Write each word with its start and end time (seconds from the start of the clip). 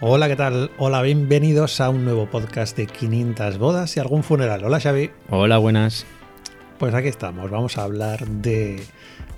Hola, 0.00 0.28
¿qué 0.28 0.36
tal? 0.36 0.70
Hola, 0.78 1.02
bienvenidos 1.02 1.80
a 1.80 1.90
un 1.90 2.04
nuevo 2.04 2.30
podcast 2.30 2.76
de 2.76 2.86
500 2.86 3.58
bodas 3.58 3.96
y 3.96 4.00
algún 4.00 4.22
funeral. 4.22 4.62
Hola, 4.62 4.78
Xavi. 4.78 5.10
Hola, 5.28 5.58
buenas. 5.58 6.06
Pues 6.78 6.94
aquí 6.94 7.08
estamos, 7.08 7.50
vamos 7.50 7.78
a 7.78 7.82
hablar 7.82 8.24
de 8.28 8.80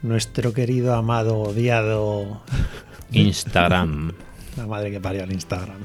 nuestro 0.02 0.52
querido, 0.52 0.94
amado, 0.94 1.38
odiado 1.38 2.42
Instagram. 3.12 4.12
La 4.58 4.66
madre 4.66 4.90
que 4.90 5.00
parió 5.00 5.24
el 5.24 5.32
Instagram. 5.32 5.78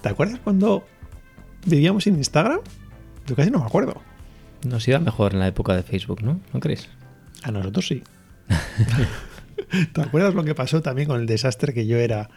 ¿Te 0.00 0.08
acuerdas 0.08 0.40
cuando 0.42 0.86
vivíamos 1.66 2.04
sin 2.04 2.16
Instagram? 2.16 2.60
Yo 3.26 3.36
casi 3.36 3.50
no 3.50 3.58
me 3.58 3.66
acuerdo. 3.66 4.00
Nos 4.64 4.88
iba 4.88 4.98
mejor 5.00 5.34
en 5.34 5.40
la 5.40 5.48
época 5.48 5.76
de 5.76 5.82
Facebook, 5.82 6.22
¿no? 6.22 6.40
¿No 6.54 6.60
crees? 6.60 6.88
A 7.42 7.50
nosotros 7.50 7.86
sí. 7.86 8.02
¿Te 9.92 10.00
acuerdas 10.00 10.32
lo 10.32 10.44
que 10.44 10.54
pasó 10.54 10.80
también 10.80 11.08
con 11.08 11.20
el 11.20 11.26
desastre 11.26 11.74
que 11.74 11.86
yo 11.86 11.98
era 11.98 12.30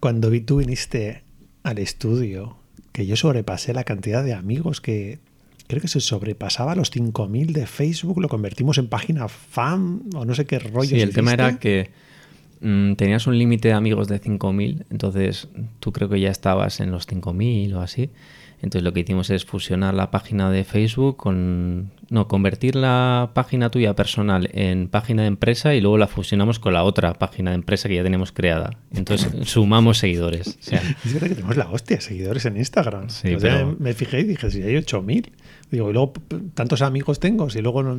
cuando 0.00 0.30
vi 0.30 0.40
tú 0.40 0.56
viniste 0.58 1.22
al 1.62 1.78
estudio? 1.78 2.56
Que 2.92 3.06
yo 3.06 3.16
sobrepasé 3.16 3.74
la 3.74 3.84
cantidad 3.84 4.24
de 4.24 4.32
amigos 4.32 4.80
que 4.80 5.18
creo 5.66 5.82
que 5.82 5.88
se 5.88 6.00
sobrepasaba 6.00 6.74
los 6.74 6.92
5.000 6.92 7.52
de 7.52 7.66
Facebook, 7.66 8.20
lo 8.20 8.28
convertimos 8.28 8.78
en 8.78 8.88
página 8.88 9.28
fan 9.28 10.02
o 10.14 10.24
no 10.24 10.34
sé 10.34 10.46
qué 10.46 10.58
rollo. 10.58 10.90
Sí, 10.90 11.00
el 11.00 11.12
tema 11.12 11.32
era 11.32 11.58
que 11.58 11.90
mm, 12.60 12.94
tenías 12.94 13.26
un 13.26 13.38
límite 13.38 13.68
de 13.68 13.74
amigos 13.74 14.08
de 14.08 14.20
5.000, 14.20 14.84
entonces 14.90 15.48
tú 15.80 15.92
creo 15.92 16.08
que 16.08 16.20
ya 16.20 16.30
estabas 16.30 16.80
en 16.80 16.90
los 16.90 17.08
5.000 17.08 17.74
o 17.74 17.80
así. 17.80 18.10
Entonces 18.62 18.82
lo 18.82 18.92
que 18.92 19.00
hicimos 19.00 19.28
es 19.30 19.44
fusionar 19.44 19.94
la 19.94 20.10
página 20.10 20.50
de 20.50 20.64
Facebook 20.64 21.16
con... 21.16 21.90
No, 22.08 22.28
convertir 22.28 22.76
la 22.76 23.30
página 23.34 23.70
tuya 23.70 23.94
personal 23.96 24.48
en 24.52 24.86
página 24.88 25.22
de 25.22 25.28
empresa 25.28 25.74
y 25.74 25.80
luego 25.80 25.98
la 25.98 26.06
fusionamos 26.06 26.58
con 26.60 26.72
la 26.72 26.84
otra 26.84 27.14
página 27.14 27.50
de 27.50 27.56
empresa 27.56 27.88
que 27.88 27.96
ya 27.96 28.02
tenemos 28.04 28.30
creada. 28.32 28.70
Entonces 28.94 29.28
sumamos 29.48 29.98
seguidores. 29.98 30.48
O 30.60 30.62
sea, 30.62 30.80
Es 31.04 31.12
verdad 31.12 31.28
que 31.28 31.34
tenemos 31.34 31.56
la 31.56 31.68
hostia, 31.70 32.00
seguidores 32.00 32.46
en 32.46 32.56
Instagram. 32.56 33.10
Sí, 33.10 33.34
O 33.34 33.40
sea, 33.40 33.56
pero- 33.56 33.76
Me 33.80 33.92
fijé 33.92 34.20
y 34.20 34.24
dije, 34.24 34.50
si 34.50 34.62
hay 34.62 34.74
8.000. 34.76 35.30
Digo, 35.70 35.90
y 35.90 35.92
luego 35.92 36.12
tantos 36.54 36.80
amigos 36.80 37.18
tengo, 37.18 37.50
si 37.50 37.60
luego, 37.60 37.82
no- 37.82 37.98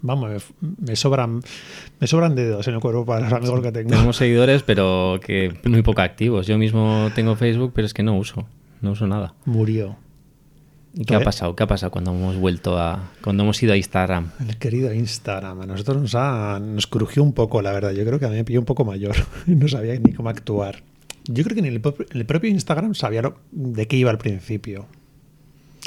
vamos, 0.00 0.30
me, 0.60 0.66
me 0.88 0.96
sobran 0.96 1.40
me 2.00 2.06
sobran 2.06 2.34
dedos 2.34 2.66
en 2.68 2.74
el 2.74 2.80
cuerpo 2.80 3.04
para 3.04 3.20
los 3.20 3.32
amigos 3.34 3.60
que 3.60 3.70
tengo. 3.72 3.90
tenemos 3.90 4.16
seguidores, 4.16 4.62
pero 4.62 5.20
que 5.24 5.52
muy 5.64 5.82
poco 5.82 6.00
activos. 6.00 6.46
Yo 6.46 6.56
mismo 6.58 7.10
tengo 7.14 7.36
Facebook, 7.36 7.72
pero 7.74 7.86
es 7.86 7.92
que 7.94 8.02
no 8.02 8.16
uso. 8.16 8.46
No 8.86 8.92
uso 8.92 9.06
nada. 9.06 9.34
Murió. 9.44 9.96
¿Y 10.94 11.04
qué 11.04 11.14
ha 11.14 11.20
¿Eh? 11.20 11.24
pasado? 11.24 11.54
¿Qué 11.54 11.62
ha 11.62 11.66
pasado 11.66 11.90
cuando 11.90 12.12
hemos 12.12 12.36
vuelto 12.36 12.78
a... 12.78 13.10
cuando 13.22 13.42
hemos 13.42 13.62
ido 13.62 13.74
a 13.74 13.76
Instagram? 13.76 14.30
El 14.40 14.56
querido 14.56 14.92
Instagram. 14.94 15.60
A 15.60 15.66
nosotros 15.66 16.00
nos, 16.00 16.14
ha, 16.14 16.58
nos 16.58 16.86
crujió 16.86 17.22
un 17.22 17.32
poco, 17.34 17.60
la 17.60 17.72
verdad. 17.72 17.90
Yo 17.92 18.04
creo 18.06 18.18
que 18.18 18.24
a 18.24 18.28
mí 18.28 18.36
me 18.36 18.44
pilló 18.44 18.60
un 18.60 18.64
poco 18.64 18.84
mayor 18.84 19.14
no 19.46 19.68
sabía 19.68 19.98
ni 19.98 20.12
cómo 20.12 20.28
actuar. 20.30 20.82
Yo 21.24 21.42
creo 21.44 21.54
que 21.54 21.60
en 21.60 21.66
el, 21.66 21.82
propio- 21.82 22.06
en 22.10 22.18
el 22.20 22.24
propio 22.26 22.48
Instagram 22.50 22.94
sabía 22.94 23.20
lo- 23.22 23.36
de 23.50 23.86
qué 23.88 23.96
iba 23.96 24.10
al 24.10 24.18
principio. 24.18 24.86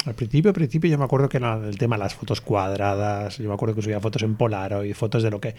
Al 0.06 0.14
principio, 0.14 0.50
al 0.50 0.54
principio 0.54 0.88
yo 0.90 0.96
me 0.98 1.04
acuerdo 1.04 1.28
que 1.28 1.38
era 1.38 1.56
el 1.56 1.76
tema 1.76 1.96
de 1.96 2.04
las 2.04 2.14
fotos 2.14 2.40
cuadradas. 2.40 3.38
Yo 3.38 3.48
me 3.48 3.54
acuerdo 3.54 3.74
que 3.74 3.82
subía 3.82 4.00
fotos 4.00 4.22
en 4.22 4.34
Polaroid, 4.36 4.94
fotos 4.94 5.22
de 5.22 5.30
lo 5.30 5.40
que... 5.40 5.54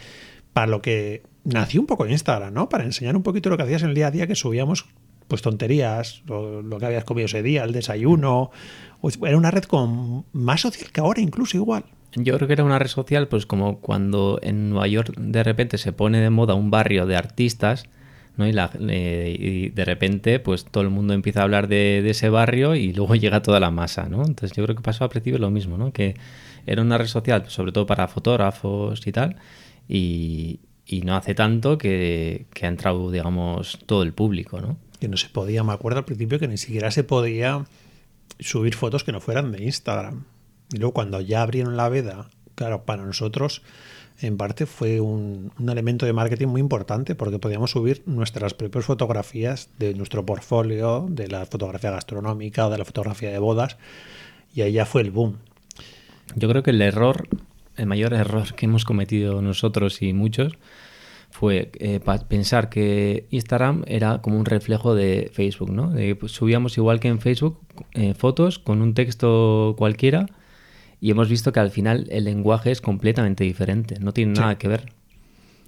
Para 0.53 0.67
lo 0.67 0.81
que 0.81 1.23
nació 1.44 1.80
un 1.81 1.88
poco 1.88 2.05
Instagram, 2.08 2.53
¿no? 2.53 2.67
Para 2.70 2.83
enseñar 2.86 3.16
un 3.16 3.23
poquito 3.23 3.50
lo 3.50 3.58
que 3.58 3.64
hacías 3.64 3.83
en 3.83 3.89
el 3.89 3.95
día 3.95 4.08
a 4.08 4.11
día, 4.11 4.28
que 4.28 4.36
subíamos 4.36 4.86
pues 5.31 5.41
tonterías, 5.41 6.23
lo, 6.27 6.61
lo 6.61 6.77
que 6.77 6.87
habías 6.87 7.05
comido 7.05 7.25
ese 7.25 7.41
día, 7.41 7.63
el 7.63 7.71
desayuno. 7.71 8.51
Era 9.25 9.37
una 9.37 9.49
red 9.49 9.63
con 9.63 10.25
más 10.33 10.59
social 10.59 10.91
que 10.91 10.99
ahora 10.99 11.21
incluso 11.21 11.55
igual. 11.55 11.85
Yo 12.17 12.35
creo 12.35 12.47
que 12.47 12.53
era 12.53 12.65
una 12.65 12.77
red 12.79 12.89
social, 12.89 13.29
pues 13.29 13.45
como 13.45 13.79
cuando 13.79 14.39
en 14.43 14.71
Nueva 14.71 14.87
York 14.87 15.13
de 15.17 15.41
repente 15.41 15.77
se 15.77 15.93
pone 15.93 16.19
de 16.19 16.29
moda 16.29 16.53
un 16.53 16.69
barrio 16.69 17.05
de 17.05 17.15
artistas, 17.15 17.85
¿no? 18.35 18.45
Y, 18.45 18.52
la- 18.52 18.71
eh, 18.89 19.71
de 19.73 19.85
repente, 19.85 20.39
pues 20.41 20.65
todo 20.65 20.83
el 20.83 20.89
mundo 20.89 21.13
empieza 21.13 21.39
a 21.39 21.43
hablar 21.43 21.69
de, 21.69 22.07
ese 22.09 22.27
barrio 22.27 22.75
y 22.75 22.91
luego 22.91 23.15
llega 23.23 23.41
toda 23.41 23.61
la 23.61 23.71
masa, 23.71 24.09
¿no? 24.09 24.25
Entonces 24.25 24.52
yo 24.52 24.65
creo 24.65 24.75
que 24.75 24.81
pasó 24.83 25.05
al 25.05 25.09
principio 25.11 25.39
lo 25.39 25.49
mismo, 25.49 25.77
¿no? 25.77 25.93
Que 25.93 26.15
era 26.65 26.81
una 26.81 26.97
red 26.97 27.07
social, 27.07 27.45
sobre 27.47 27.71
todo 27.71 27.85
para 27.85 28.09
fotógrafos 28.09 29.08
y 29.08 29.14
tal, 29.14 29.37
y, 29.87 30.59
y 30.86 31.03
no 31.03 31.15
hace 31.15 31.36
tanto 31.36 31.77
que, 31.77 32.47
que 32.53 32.65
ha 32.65 32.70
entrado, 32.70 33.09
digamos, 33.11 33.80
todo 33.86 34.03
el 34.03 34.11
público, 34.11 34.59
¿no? 34.59 34.75
Que 35.02 35.08
no 35.08 35.17
se 35.17 35.30
podía, 35.30 35.64
me 35.64 35.73
acuerdo 35.73 35.98
al 35.98 36.06
principio 36.06 36.38
que 36.39 36.48
ni 36.48 36.58
siquiera 36.58 36.92
se 36.92 37.04
podía 37.04 37.66
subir 38.39 38.76
fotos 38.76 39.04
que 39.04 39.12
no 39.12 39.20
fueran 39.20 39.52
de 39.52 39.64
Instagram. 39.64 40.26
Y 40.72 40.78
luego 40.78 40.94
cuando 40.94 41.20
ya 41.20 41.42
abrieron 41.42 41.76
la 41.76 41.89
veda, 41.89 42.30
claro, 42.54 42.84
para 42.84 43.04
nosotros 43.04 43.64
en 44.22 44.38
parte 44.38 44.67
fue 44.67 45.00
un, 45.00 45.52
un 45.58 45.70
elemento 45.70 46.06
de 46.06 46.14
marketing 46.14 46.48
muy 46.48 46.62
importante 46.62 47.16
porque 47.16 47.39
podíamos 47.39 47.72
subir 47.72 48.04
nuestras 48.06 48.54
propias 48.54 48.86
fotografías 48.86 49.70
de 49.80 49.95
nuestro 49.95 50.23
portfolio, 50.23 51.08
de 51.10 51.28
la 51.28 51.48
fotografía 51.48 51.89
gastronómica 51.89 52.70
de 52.70 52.78
la 52.78 52.86
fotografía 52.86 53.32
de 53.32 53.39
bodas, 53.39 53.78
y 54.54 54.62
ahí 54.62 54.73
ya 54.73 54.86
fue 54.86 55.02
el 55.02 55.10
boom. 55.10 55.38
Yo 56.36 56.48
creo 56.48 56.62
que 56.62 56.70
el 56.70 56.82
error, 56.83 57.28
el 57.76 57.88
mayor 57.88 58.14
error 58.14 58.54
que 58.54 58.68
hemos 58.68 58.86
cometido 58.86 59.42
nosotros 59.42 60.04
y 60.04 60.14
muchos, 60.14 60.54
fue 61.31 61.71
eh, 61.80 61.99
pensar 62.27 62.69
que 62.69 63.25
Instagram 63.31 63.83
era 63.87 64.21
como 64.21 64.37
un 64.37 64.45
reflejo 64.45 64.93
de 64.95 65.31
Facebook, 65.33 65.71
¿no? 65.71 65.89
De, 65.89 66.15
pues, 66.15 66.31
subíamos 66.33 66.77
igual 66.77 66.99
que 66.99 67.08
en 67.08 67.19
Facebook 67.19 67.59
eh, 67.93 68.14
fotos 68.14 68.59
con 68.59 68.81
un 68.81 68.93
texto 68.93 69.75
cualquiera 69.77 70.27
y 70.99 71.09
hemos 71.09 71.30
visto 71.30 71.52
que 71.52 71.59
al 71.59 71.71
final 71.71 72.08
el 72.11 72.25
lenguaje 72.25 72.71
es 72.71 72.81
completamente 72.81 73.43
diferente, 73.43 73.95
no 73.99 74.14
tiene 74.14 74.36
Sí. 74.36 74.41
nada 74.41 74.58
que 74.58 74.67
ver. 74.67 74.91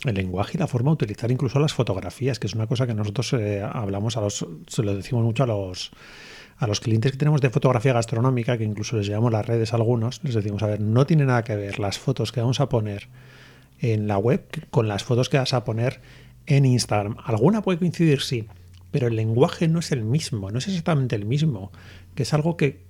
El 0.05 0.15
lenguaje 0.15 0.51
y 0.55 0.59
la 0.59 0.67
forma 0.67 0.91
de 0.91 0.95
utilizar 0.95 1.31
incluso 1.31 1.59
las 1.59 1.73
fotografías, 1.73 2.37
que 2.37 2.47
es 2.47 2.53
una 2.55 2.67
cosa 2.67 2.85
que 2.85 2.93
nosotros 2.93 3.31
eh, 3.33 3.63
hablamos 3.63 4.17
a 4.17 4.21
los, 4.21 4.45
se 4.67 4.83
lo 4.83 4.95
decimos 4.95 5.23
mucho 5.23 5.43
a 5.43 5.47
los 5.47 5.91
a 6.59 6.67
los 6.67 6.79
clientes 6.79 7.11
que 7.11 7.17
tenemos 7.17 7.41
de 7.41 7.49
fotografía 7.49 7.93
gastronómica, 7.93 8.57
que 8.57 8.63
incluso 8.63 8.95
les 8.95 9.07
llevamos 9.07 9.31
las 9.31 9.45
redes 9.45 9.73
a 9.73 9.77
algunos, 9.77 10.23
les 10.23 10.35
decimos, 10.35 10.61
a 10.61 10.67
ver, 10.67 10.79
no 10.81 11.05
tiene 11.05 11.25
nada 11.25 11.43
que 11.43 11.55
ver 11.55 11.79
las 11.79 11.97
fotos 11.97 12.31
que 12.31 12.41
vamos 12.41 12.59
a 12.59 12.69
poner 12.69 13.07
en 13.79 14.07
la 14.07 14.17
web 14.17 14.45
con 14.69 14.87
las 14.87 15.03
fotos 15.03 15.29
que 15.29 15.37
vas 15.37 15.53
a 15.53 15.63
poner 15.63 16.01
en 16.45 16.65
Instagram. 16.65 17.17
Alguna 17.23 17.61
puede 17.61 17.79
coincidir, 17.79 18.21
sí, 18.21 18.47
pero 18.91 19.07
el 19.07 19.15
lenguaje 19.15 19.67
no 19.67 19.79
es 19.79 19.91
el 19.91 20.03
mismo, 20.03 20.51
no 20.51 20.59
es 20.59 20.67
exactamente 20.67 21.15
el 21.15 21.25
mismo, 21.25 21.71
que 22.15 22.23
es 22.23 22.33
algo 22.33 22.57
que, 22.57 22.83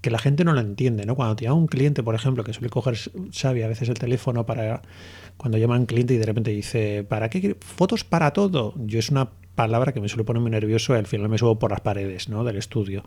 que 0.00 0.10
la 0.10 0.18
gente 0.18 0.44
no 0.44 0.52
lo 0.52 0.60
entiende, 0.60 1.04
¿no? 1.04 1.14
Cuando 1.14 1.36
te 1.36 1.44
llama 1.44 1.56
un 1.56 1.66
cliente, 1.66 2.02
por 2.02 2.14
ejemplo, 2.14 2.44
que 2.44 2.52
suele 2.52 2.70
coger 2.70 2.96
Xavi 3.32 3.62
a 3.62 3.68
veces 3.68 3.88
el 3.88 3.98
teléfono 3.98 4.46
para 4.46 4.82
cuando 5.36 5.58
llama 5.58 5.78
un 5.78 5.86
cliente 5.86 6.14
y 6.14 6.18
de 6.18 6.26
repente 6.26 6.50
dice, 6.52 7.04
¿para 7.04 7.28
qué? 7.28 7.56
Fotos 7.60 8.04
para 8.04 8.32
todo. 8.32 8.74
Yo 8.78 8.98
es 8.98 9.10
una 9.10 9.30
palabra 9.56 9.92
que 9.92 10.00
me 10.00 10.08
suele 10.08 10.22
poner 10.22 10.40
muy 10.40 10.52
nervioso 10.52 10.94
y 10.94 10.98
al 10.98 11.06
final 11.08 11.28
me 11.28 11.38
subo 11.38 11.58
por 11.58 11.72
las 11.72 11.80
paredes 11.80 12.28
¿no? 12.28 12.44
del 12.44 12.56
estudio. 12.56 13.02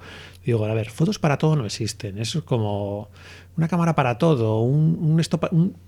Digo, 0.45 0.65
a 0.65 0.73
ver, 0.73 0.89
fotos 0.89 1.19
para 1.19 1.37
todo 1.37 1.55
no 1.55 1.65
existen. 1.65 2.17
Eso 2.17 2.39
es 2.39 2.43
como 2.43 3.09
una 3.55 3.67
cámara 3.69 3.95
para 3.95 4.17
todo, 4.17 4.59
un, 4.61 4.97
un 5.01 5.19
esto 5.19 5.39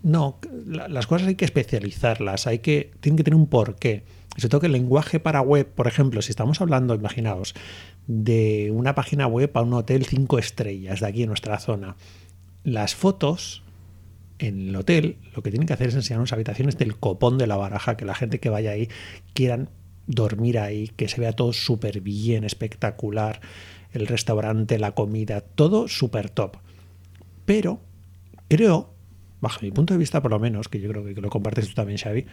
no, 0.03 0.39
la- 0.65 0.87
las 0.87 1.07
cosas 1.07 1.27
hay 1.27 1.35
que 1.35 1.45
especializarlas, 1.45 2.47
hay 2.47 2.59
que, 2.59 2.91
tienen 3.01 3.17
que 3.17 3.23
tener 3.23 3.35
un 3.35 3.47
porqué. 3.47 4.03
Sobre 4.37 4.47
todo 4.49 4.61
que 4.61 4.67
el 4.67 4.73
lenguaje 4.73 5.19
para 5.19 5.41
web, 5.41 5.67
por 5.67 5.87
ejemplo, 5.87 6.21
si 6.21 6.31
estamos 6.31 6.61
hablando, 6.61 6.95
imaginaos, 6.95 7.53
de 8.07 8.71
una 8.73 8.95
página 8.95 9.27
web 9.27 9.51
a 9.55 9.61
un 9.61 9.73
hotel 9.73 10.05
cinco 10.05 10.39
estrellas 10.39 11.01
de 11.01 11.07
aquí 11.07 11.23
en 11.23 11.27
nuestra 11.27 11.59
zona, 11.59 11.97
las 12.63 12.95
fotos 12.95 13.63
en 14.39 14.69
el 14.69 14.75
hotel 14.75 15.17
lo 15.35 15.43
que 15.43 15.51
tienen 15.51 15.67
que 15.67 15.73
hacer 15.73 15.89
es 15.89 15.95
enseñarnos 15.95 16.31
habitaciones 16.33 16.77
del 16.77 16.95
copón 16.97 17.37
de 17.37 17.45
la 17.47 17.57
baraja, 17.57 17.97
que 17.97 18.05
la 18.05 18.15
gente 18.15 18.39
que 18.39 18.49
vaya 18.49 18.71
ahí 18.71 18.87
quieran 19.33 19.69
dormir 20.11 20.59
ahí, 20.59 20.89
que 20.95 21.07
se 21.07 21.19
vea 21.19 21.33
todo 21.33 21.53
súper 21.53 22.01
bien, 22.01 22.43
espectacular, 22.43 23.41
el 23.93 24.07
restaurante, 24.07 24.79
la 24.79 24.93
comida, 24.93 25.41
todo 25.41 25.87
súper 25.87 26.29
top. 26.29 26.57
Pero 27.45 27.81
creo, 28.47 28.93
bajo 29.39 29.59
mi 29.61 29.71
punto 29.71 29.93
de 29.93 29.97
vista 29.97 30.21
por 30.21 30.31
lo 30.31 30.39
menos, 30.39 30.67
que 30.67 30.79
yo 30.79 30.89
creo 30.89 31.03
que 31.03 31.19
lo 31.19 31.29
compartes 31.29 31.67
tú 31.67 31.73
también, 31.73 31.97
Xavi, 31.97 32.25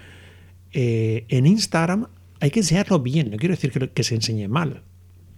eh, 0.72 1.24
en 1.28 1.46
Instagram 1.46 2.08
hay 2.40 2.50
que 2.50 2.60
enseñarlo 2.60 3.00
bien, 3.00 3.30
no 3.30 3.36
quiero 3.36 3.54
decir 3.54 3.90
que, 3.90 4.02
se 4.04 4.14
enseñe 4.14 4.48
mal, 4.48 4.82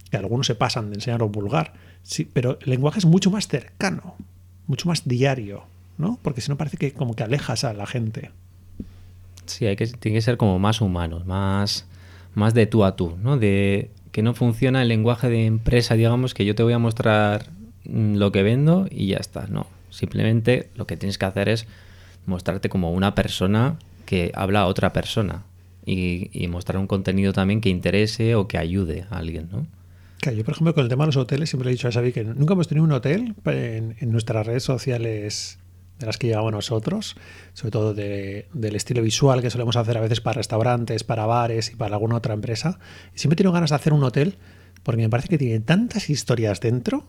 que 0.09 0.17
algunos 0.17 0.47
se 0.47 0.55
pasan 0.55 0.89
de 0.89 0.95
enseñarlo 0.95 1.29
vulgar, 1.29 1.73
sí, 2.03 2.29
pero 2.31 2.59
el 2.61 2.69
lenguaje 2.69 2.99
es 2.99 3.05
mucho 3.05 3.31
más 3.31 3.47
cercano, 3.47 4.15
mucho 4.67 4.87
más 4.87 5.07
diario, 5.07 5.63
¿no? 5.97 6.19
Porque 6.21 6.41
si 6.41 6.49
no 6.49 6.57
parece 6.57 6.77
que 6.77 6.93
como 6.93 7.15
que 7.15 7.23
alejas 7.23 7.63
a 7.63 7.73
la 7.73 7.87
gente. 7.87 8.31
Sí, 9.45 9.65
hay 9.65 9.75
que, 9.75 9.87
tiene 9.87 10.17
que 10.17 10.21
ser 10.21 10.37
como 10.37 10.59
más 10.59 10.81
humanos, 10.81 11.25
más, 11.25 11.87
más 12.33 12.53
de 12.53 12.65
tú 12.65 12.83
a 12.83 12.95
tú, 12.95 13.17
¿no? 13.21 13.37
De 13.37 13.89
que 14.11 14.21
no 14.21 14.33
funciona 14.33 14.81
el 14.81 14.87
lenguaje 14.87 15.29
de 15.29 15.45
empresa, 15.45 15.95
digamos, 15.95 16.33
que 16.33 16.45
yo 16.45 16.55
te 16.55 16.63
voy 16.63 16.73
a 16.73 16.79
mostrar 16.79 17.47
mm, 17.85 18.15
lo 18.15 18.31
que 18.31 18.43
vendo 18.43 18.87
y 18.89 19.07
ya 19.07 19.17
está. 19.17 19.47
No, 19.47 19.67
simplemente 19.89 20.69
lo 20.75 20.87
que 20.87 20.97
tienes 20.97 21.17
que 21.17 21.25
hacer 21.25 21.49
es 21.49 21.67
mostrarte 22.25 22.69
como 22.69 22.91
una 22.91 23.15
persona 23.15 23.77
que 24.05 24.31
habla 24.35 24.61
a 24.61 24.67
otra 24.67 24.93
persona 24.93 25.43
y, 25.85 26.29
y 26.33 26.47
mostrar 26.47 26.77
un 26.77 26.87
contenido 26.87 27.33
también 27.33 27.61
que 27.61 27.69
interese 27.69 28.35
o 28.35 28.47
que 28.47 28.57
ayude 28.57 29.05
a 29.09 29.17
alguien, 29.17 29.49
¿no? 29.51 29.65
Claro, 30.19 30.37
yo, 30.37 30.43
por 30.43 30.53
ejemplo, 30.53 30.75
con 30.75 30.83
el 30.83 30.89
tema 30.89 31.05
de 31.05 31.07
los 31.07 31.17
hoteles, 31.17 31.49
siempre 31.49 31.65
le 31.65 31.71
he 31.71 31.75
dicho 31.75 31.87
a 31.87 31.91
Xavi 31.91 32.11
que 32.11 32.23
nunca 32.23 32.53
hemos 32.53 32.67
tenido 32.67 32.83
un 32.83 32.91
hotel 32.91 33.33
en, 33.45 33.95
en 33.99 34.11
nuestras 34.11 34.45
redes 34.45 34.61
sociales 34.61 35.57
de 36.01 36.07
las 36.07 36.17
que 36.17 36.27
llevamos 36.27 36.51
nosotros, 36.51 37.15
sobre 37.53 37.71
todo 37.71 37.93
de- 37.93 38.47
del 38.53 38.75
estilo 38.75 39.01
visual 39.01 39.41
que 39.41 39.49
solemos 39.49 39.77
hacer 39.77 39.97
a 39.97 40.01
veces 40.01 40.19
para 40.19 40.35
restaurantes, 40.35 41.03
para 41.05 41.25
bares 41.25 41.71
y 41.71 41.75
para 41.75 41.95
alguna 41.95 42.15
otra 42.17 42.33
empresa. 42.33 42.77
Siempre 43.15 43.35
he 43.35 43.37
tenido 43.37 43.53
ganas 43.53 43.69
de 43.69 43.77
hacer 43.77 43.93
un 43.93 44.03
hotel 44.03 44.35
porque 44.83 45.01
me 45.01 45.09
parece 45.09 45.29
que 45.29 45.37
tiene 45.37 45.59
tantas 45.61 46.09
historias 46.09 46.59
dentro, 46.59 47.05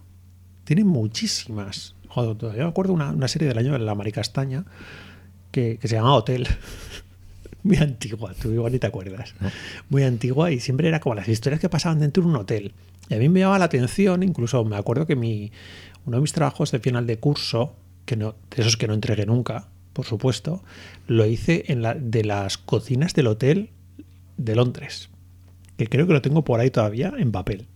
tiene 0.64 0.84
muchísimas. 0.84 1.94
Joder, 2.08 2.36
todavía 2.36 2.62
me 2.64 2.68
acuerdo 2.68 2.92
una, 2.92 3.10
una 3.10 3.26
serie 3.28 3.48
del 3.48 3.58
año 3.58 3.72
de 3.72 3.78
la 3.80 3.94
Maricastaña 3.94 4.64
que, 5.50 5.78
que 5.80 5.88
se 5.88 5.96
llama 5.96 6.14
Hotel. 6.14 6.46
Muy 7.64 7.76
antigua, 7.76 8.34
tú 8.40 8.50
igual 8.50 8.72
ni 8.72 8.78
te 8.80 8.88
acuerdas. 8.88 9.34
Muy 9.88 10.02
antigua 10.02 10.50
y 10.50 10.58
siempre 10.60 10.88
era 10.88 10.98
como 11.00 11.14
las 11.14 11.28
historias 11.28 11.60
que 11.60 11.68
pasaban 11.68 12.00
dentro 12.00 12.22
de 12.22 12.28
un 12.28 12.36
hotel. 12.36 12.72
Y 13.08 13.14
a 13.14 13.18
mí 13.18 13.28
me 13.28 13.40
llamaba 13.40 13.58
la 13.60 13.66
atención, 13.66 14.22
incluso 14.22 14.64
me 14.64 14.76
acuerdo 14.76 15.06
que 15.06 15.14
mi, 15.16 15.52
uno 16.04 16.16
de 16.16 16.20
mis 16.22 16.32
trabajos 16.32 16.72
de 16.72 16.80
final 16.80 17.06
de 17.06 17.18
curso, 17.18 17.74
que 18.04 18.16
no, 18.16 18.34
de 18.54 18.62
esos 18.62 18.76
que 18.76 18.88
no 18.88 18.94
entregué 18.94 19.26
nunca, 19.26 19.68
por 19.92 20.06
supuesto, 20.06 20.62
lo 21.06 21.26
hice 21.26 21.64
en 21.68 21.82
la, 21.82 21.94
de 21.94 22.24
las 22.24 22.58
cocinas 22.58 23.14
del 23.14 23.26
hotel 23.26 23.70
de 24.36 24.54
Londres, 24.54 25.10
que 25.76 25.86
creo 25.86 26.06
que 26.06 26.12
lo 26.12 26.22
tengo 26.22 26.44
por 26.44 26.60
ahí 26.60 26.70
todavía 26.70 27.12
en 27.16 27.32
papel. 27.32 27.66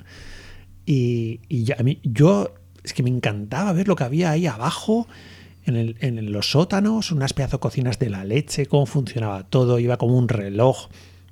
Y, 0.87 1.41
y 1.49 1.65
ya, 1.65 1.77
a 1.79 1.83
mí, 1.83 2.01
yo, 2.03 2.55
es 2.85 2.93
que 2.93 3.03
me 3.03 3.11
encantaba 3.11 3.73
ver 3.73 3.89
lo 3.89 3.97
que 3.97 4.05
había 4.05 4.31
ahí 4.31 4.47
abajo, 4.47 5.07
en, 5.65 5.77
el, 5.77 5.97
en, 6.01 6.33
los 6.33 6.53
sótanos, 6.53 7.11
unas 7.11 7.33
pedazos 7.33 7.59
cocinas 7.59 7.99
de 7.99 8.09
la 8.09 8.25
leche, 8.25 8.67
cómo 8.67 8.87
funcionaba 8.87 9.45
todo, 9.45 9.81
iba 9.81 9.97
como 9.97 10.17
un 10.17 10.29
reloj. 10.29 10.89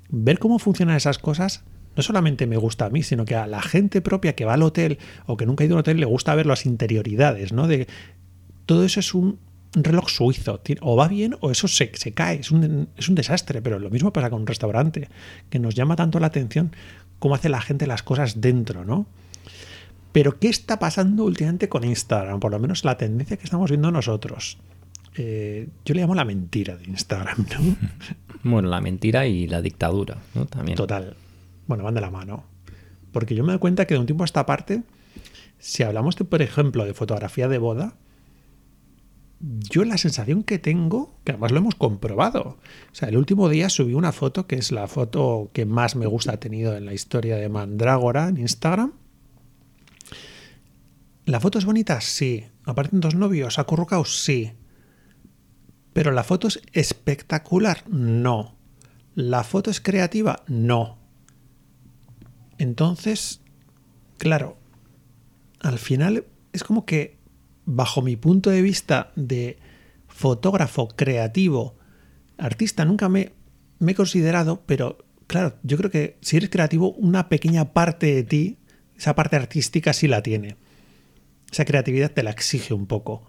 Ver 0.09 0.39
cómo 0.39 0.59
funcionan 0.59 0.97
esas 0.97 1.17
cosas 1.17 1.63
no 1.95 2.03
solamente 2.03 2.47
me 2.47 2.57
gusta 2.57 2.85
a 2.85 2.89
mí, 2.89 3.03
sino 3.03 3.25
que 3.25 3.35
a 3.35 3.47
la 3.47 3.61
gente 3.61 4.01
propia 4.01 4.35
que 4.35 4.45
va 4.45 4.55
al 4.55 4.63
hotel 4.63 4.97
o 5.25 5.37
que 5.37 5.45
nunca 5.45 5.63
ha 5.63 5.65
ido 5.65 5.75
a 5.75 5.77
un 5.77 5.79
hotel 5.79 5.99
le 5.99 6.05
gusta 6.05 6.35
ver 6.35 6.45
las 6.45 6.65
interioridades, 6.65 7.53
¿no? 7.53 7.67
De 7.67 7.87
todo 8.65 8.83
eso 8.83 8.99
es 8.99 9.13
un 9.13 9.39
reloj 9.73 10.09
suizo, 10.09 10.61
o 10.81 10.95
va 10.95 11.07
bien 11.07 11.35
o 11.41 11.51
eso 11.51 11.67
se, 11.67 11.91
se 11.95 12.13
cae, 12.13 12.39
es 12.39 12.51
un, 12.51 12.87
es 12.97 13.09
un 13.09 13.15
desastre, 13.15 13.61
pero 13.61 13.79
lo 13.79 13.89
mismo 13.89 14.13
pasa 14.13 14.29
con 14.29 14.41
un 14.41 14.47
restaurante, 14.47 15.09
que 15.49 15.59
nos 15.59 15.75
llama 15.75 15.95
tanto 15.95 16.19
la 16.19 16.27
atención 16.27 16.71
cómo 17.19 17.35
hace 17.35 17.49
la 17.49 17.61
gente 17.61 17.87
las 17.87 18.03
cosas 18.03 18.41
dentro, 18.41 18.85
¿no? 18.85 19.05
Pero 20.11 20.39
¿qué 20.39 20.47
está 20.47 20.79
pasando 20.79 21.25
últimamente 21.25 21.67
con 21.67 21.83
Instagram? 21.83 22.39
Por 22.39 22.51
lo 22.51 22.59
menos 22.59 22.85
la 22.85 22.97
tendencia 22.97 23.35
que 23.35 23.43
estamos 23.43 23.69
viendo 23.69 23.91
nosotros. 23.91 24.57
Eh, 25.17 25.67
yo 25.83 25.93
le 25.93 26.01
llamo 26.01 26.15
la 26.15 26.23
mentira 26.23 26.77
de 26.77 26.85
Instagram, 26.85 27.45
¿no? 27.59 27.75
Bueno, 28.43 28.69
la 28.69 28.79
mentira 28.79 29.25
y 29.25 29.47
la 29.47 29.61
dictadura, 29.61 30.19
¿no? 30.35 30.45
También. 30.45 30.77
Total. 30.77 31.15
Bueno, 31.67 31.83
van 31.83 31.95
de 31.95 32.01
la 32.01 32.11
mano. 32.11 32.45
Porque 33.11 33.33
yo 33.33 33.43
me 33.43 33.51
doy 33.53 33.59
cuenta 33.59 33.85
que 33.85 33.95
de 33.95 33.99
un 33.99 34.05
tiempo 34.05 34.23
a 34.23 34.25
esta 34.25 34.45
parte, 34.45 34.83
si 35.57 35.83
hablamos 35.83 36.15
de, 36.15 36.25
por 36.25 36.41
ejemplo, 36.41 36.85
de 36.85 36.93
fotografía 36.93 37.47
de 37.47 37.57
boda, 37.57 37.95
yo 39.39 39.83
la 39.83 39.97
sensación 39.97 40.43
que 40.43 40.59
tengo, 40.59 41.19
que 41.23 41.33
además 41.33 41.51
lo 41.51 41.57
hemos 41.59 41.75
comprobado. 41.75 42.57
O 42.91 42.95
sea, 42.95 43.09
el 43.09 43.17
último 43.17 43.49
día 43.49 43.69
subí 43.69 43.93
una 43.93 44.11
foto 44.11 44.47
que 44.47 44.55
es 44.55 44.71
la 44.71 44.87
foto 44.87 45.49
que 45.53 45.65
más 45.65 45.95
me 45.95 46.07
gusta 46.07 46.33
ha 46.33 46.39
tenido 46.39 46.75
en 46.75 46.85
la 46.85 46.93
historia 46.93 47.35
de 47.35 47.49
Mandrágora 47.49 48.27
en 48.27 48.37
Instagram 48.37 48.93
¿La 51.25 51.39
foto 51.39 51.57
es 51.57 51.65
bonita? 51.65 52.01
Sí. 52.01 52.45
¿Aparecen 52.65 53.01
dos 53.01 53.15
novios 53.15 53.57
acurrucados? 53.57 54.23
Sí. 54.23 54.51
¿Pero 55.91 56.11
la 56.11 56.23
foto 56.23 56.47
es 56.47 56.61
espectacular? 56.71 57.83
No. 57.89 58.55
¿La 59.15 59.43
foto 59.43 59.71
es 59.71 59.81
creativa? 59.81 60.43
No. 60.47 60.99
Entonces, 62.59 63.41
claro, 64.19 64.57
al 65.61 65.79
final 65.79 66.25
es 66.53 66.63
como 66.63 66.85
que, 66.85 67.17
bajo 67.65 68.01
mi 68.01 68.15
punto 68.15 68.49
de 68.49 68.61
vista 68.61 69.11
de 69.15 69.57
fotógrafo 70.07 70.87
creativo, 70.89 71.75
artista, 72.37 72.85
nunca 72.85 73.09
me, 73.09 73.33
he 73.85 73.95
considerado, 73.95 74.63
pero 74.65 75.05
claro, 75.27 75.55
yo 75.63 75.77
creo 75.77 75.91
que 75.91 76.17
si 76.21 76.37
eres 76.37 76.49
creativo, 76.49 76.91
una 76.93 77.29
pequeña 77.29 77.73
parte 77.73 78.13
de 78.13 78.23
ti, 78.23 78.57
esa 78.97 79.15
parte 79.15 79.35
artística 79.35 79.93
sí 79.93 80.07
la 80.07 80.21
tiene 80.21 80.57
esa 81.55 81.65
creatividad 81.65 82.11
te 82.11 82.23
la 82.23 82.31
exige 82.31 82.73
un 82.73 82.85
poco. 82.85 83.23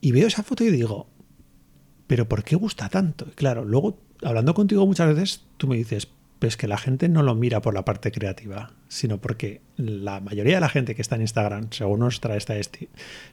Y 0.00 0.12
veo 0.12 0.28
esa 0.28 0.42
foto 0.42 0.64
y 0.64 0.70
digo, 0.70 1.08
pero 2.06 2.28
¿por 2.28 2.44
qué 2.44 2.54
gusta 2.56 2.88
tanto? 2.88 3.26
claro, 3.34 3.64
luego 3.64 4.00
hablando 4.22 4.54
contigo 4.54 4.86
muchas 4.86 5.14
veces, 5.14 5.44
tú 5.56 5.68
me 5.68 5.76
dices, 5.76 6.08
pues 6.38 6.56
que 6.56 6.68
la 6.68 6.78
gente 6.78 7.08
no 7.08 7.22
lo 7.22 7.34
mira 7.34 7.60
por 7.60 7.74
la 7.74 7.84
parte 7.84 8.12
creativa, 8.12 8.72
sino 8.88 9.18
porque 9.18 9.60
la 9.76 10.20
mayoría 10.20 10.54
de 10.54 10.60
la 10.60 10.68
gente 10.68 10.94
que 10.94 11.02
está 11.02 11.16
en 11.16 11.22
Instagram, 11.22 11.68
según 11.70 12.00
nuestras, 12.00 12.46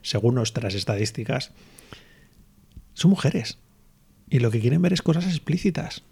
según 0.02 0.36
nuestras 0.36 0.74
estadísticas, 0.74 1.52
son 2.94 3.12
mujeres. 3.12 3.60
Y 4.30 4.40
lo 4.40 4.50
que 4.50 4.60
quieren 4.60 4.81
ver 4.81 4.94
es 4.94 5.02
cosas 5.02 5.25
explícitas. 5.25 6.04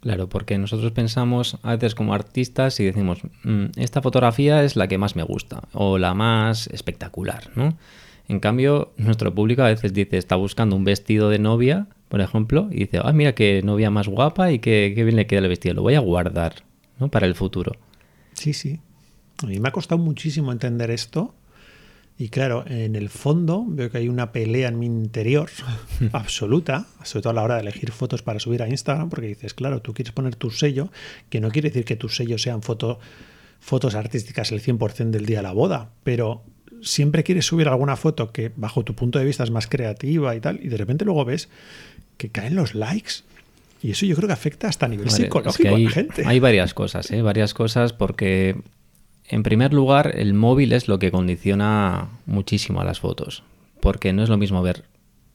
Claro, 0.00 0.30
porque 0.30 0.56
nosotros 0.56 0.92
pensamos 0.92 1.58
a 1.62 1.72
veces 1.72 1.94
como 1.94 2.14
artistas 2.14 2.80
y 2.80 2.84
decimos, 2.84 3.20
mm, 3.44 3.66
esta 3.76 4.00
fotografía 4.00 4.64
es 4.64 4.76
la 4.76 4.88
que 4.88 4.96
más 4.96 5.14
me 5.14 5.22
gusta 5.22 5.68
o 5.72 5.98
la 5.98 6.14
más 6.14 6.68
espectacular, 6.68 7.50
¿no? 7.54 7.76
En 8.26 8.40
cambio, 8.40 8.94
nuestro 8.96 9.34
público 9.34 9.62
a 9.62 9.66
veces 9.66 9.92
dice, 9.92 10.16
está 10.16 10.36
buscando 10.36 10.74
un 10.76 10.84
vestido 10.84 11.28
de 11.28 11.38
novia, 11.38 11.88
por 12.10 12.20
ejemplo, 12.20 12.68
y 12.72 12.80
dice, 12.80 12.98
ah, 13.02 13.12
mira 13.12 13.36
qué 13.36 13.62
novia 13.62 13.88
más 13.88 14.08
guapa 14.08 14.50
y 14.50 14.58
qué, 14.58 14.92
qué 14.96 15.04
bien 15.04 15.14
le 15.14 15.28
queda 15.28 15.40
el 15.40 15.48
vestido, 15.48 15.76
lo 15.76 15.82
voy 15.82 15.94
a 15.94 16.00
guardar, 16.00 16.64
¿no? 16.98 17.08
Para 17.08 17.26
el 17.26 17.36
futuro. 17.36 17.76
Sí, 18.34 18.52
sí. 18.52 18.80
A 19.44 19.46
mí 19.46 19.60
me 19.60 19.68
ha 19.68 19.72
costado 19.72 20.02
muchísimo 20.02 20.50
entender 20.50 20.90
esto 20.90 21.34
y 22.18 22.28
claro, 22.28 22.64
en 22.66 22.96
el 22.96 23.10
fondo 23.10 23.64
veo 23.66 23.90
que 23.90 23.98
hay 23.98 24.08
una 24.08 24.32
pelea 24.32 24.68
en 24.68 24.78
mi 24.80 24.86
interior 24.86 25.48
absoluta, 26.12 26.88
sobre 27.04 27.22
todo 27.22 27.30
a 27.30 27.34
la 27.34 27.42
hora 27.44 27.54
de 27.54 27.60
elegir 27.60 27.92
fotos 27.92 28.22
para 28.22 28.40
subir 28.40 28.62
a 28.62 28.68
Instagram, 28.68 29.08
porque 29.08 29.28
dices, 29.28 29.54
claro, 29.54 29.80
tú 29.80 29.94
quieres 29.94 30.12
poner 30.12 30.34
tu 30.34 30.50
sello, 30.50 30.90
que 31.28 31.40
no 31.40 31.50
quiere 31.50 31.70
decir 31.70 31.84
que 31.84 31.94
tus 31.94 32.16
sellos 32.16 32.42
sean 32.42 32.60
foto, 32.60 32.98
fotos 33.60 33.94
artísticas 33.94 34.50
el 34.50 34.60
100% 34.60 35.10
del 35.10 35.26
día 35.26 35.38
de 35.38 35.44
la 35.44 35.52
boda, 35.52 35.92
pero 36.02 36.42
siempre 36.82 37.24
quieres 37.24 37.46
subir 37.46 37.68
alguna 37.68 37.96
foto 37.96 38.32
que 38.32 38.50
bajo 38.56 38.84
tu 38.84 38.94
punto 38.94 39.18
de 39.18 39.24
vista 39.24 39.44
es 39.44 39.50
más 39.50 39.66
creativa 39.66 40.34
y 40.34 40.40
tal, 40.40 40.60
y 40.62 40.68
de 40.68 40.76
repente 40.76 41.04
luego 41.04 41.24
ves 41.24 41.48
que 42.16 42.28
caen 42.30 42.54
los 42.54 42.74
likes. 42.74 43.22
Y 43.82 43.92
eso 43.92 44.04
yo 44.04 44.14
creo 44.14 44.26
que 44.26 44.34
afecta 44.34 44.68
hasta 44.68 44.86
a 44.86 44.88
nivel 44.88 45.10
psicológico 45.10 45.74
a 45.74 45.78
la 45.78 45.90
gente. 45.90 46.22
Hay 46.26 46.38
varias 46.38 46.74
cosas, 46.74 47.10
¿eh? 47.10 47.22
varias 47.22 47.54
cosas, 47.54 47.94
porque 47.94 48.56
en 49.30 49.42
primer 49.42 49.72
lugar, 49.72 50.12
el 50.16 50.34
móvil 50.34 50.72
es 50.72 50.88
lo 50.88 50.98
que 50.98 51.12
condiciona 51.12 52.08
muchísimo 52.26 52.80
a 52.80 52.84
las 52.84 52.98
fotos, 52.98 53.44
porque 53.80 54.12
no 54.12 54.22
es 54.22 54.28
lo 54.28 54.36
mismo 54.36 54.60
ver 54.60 54.84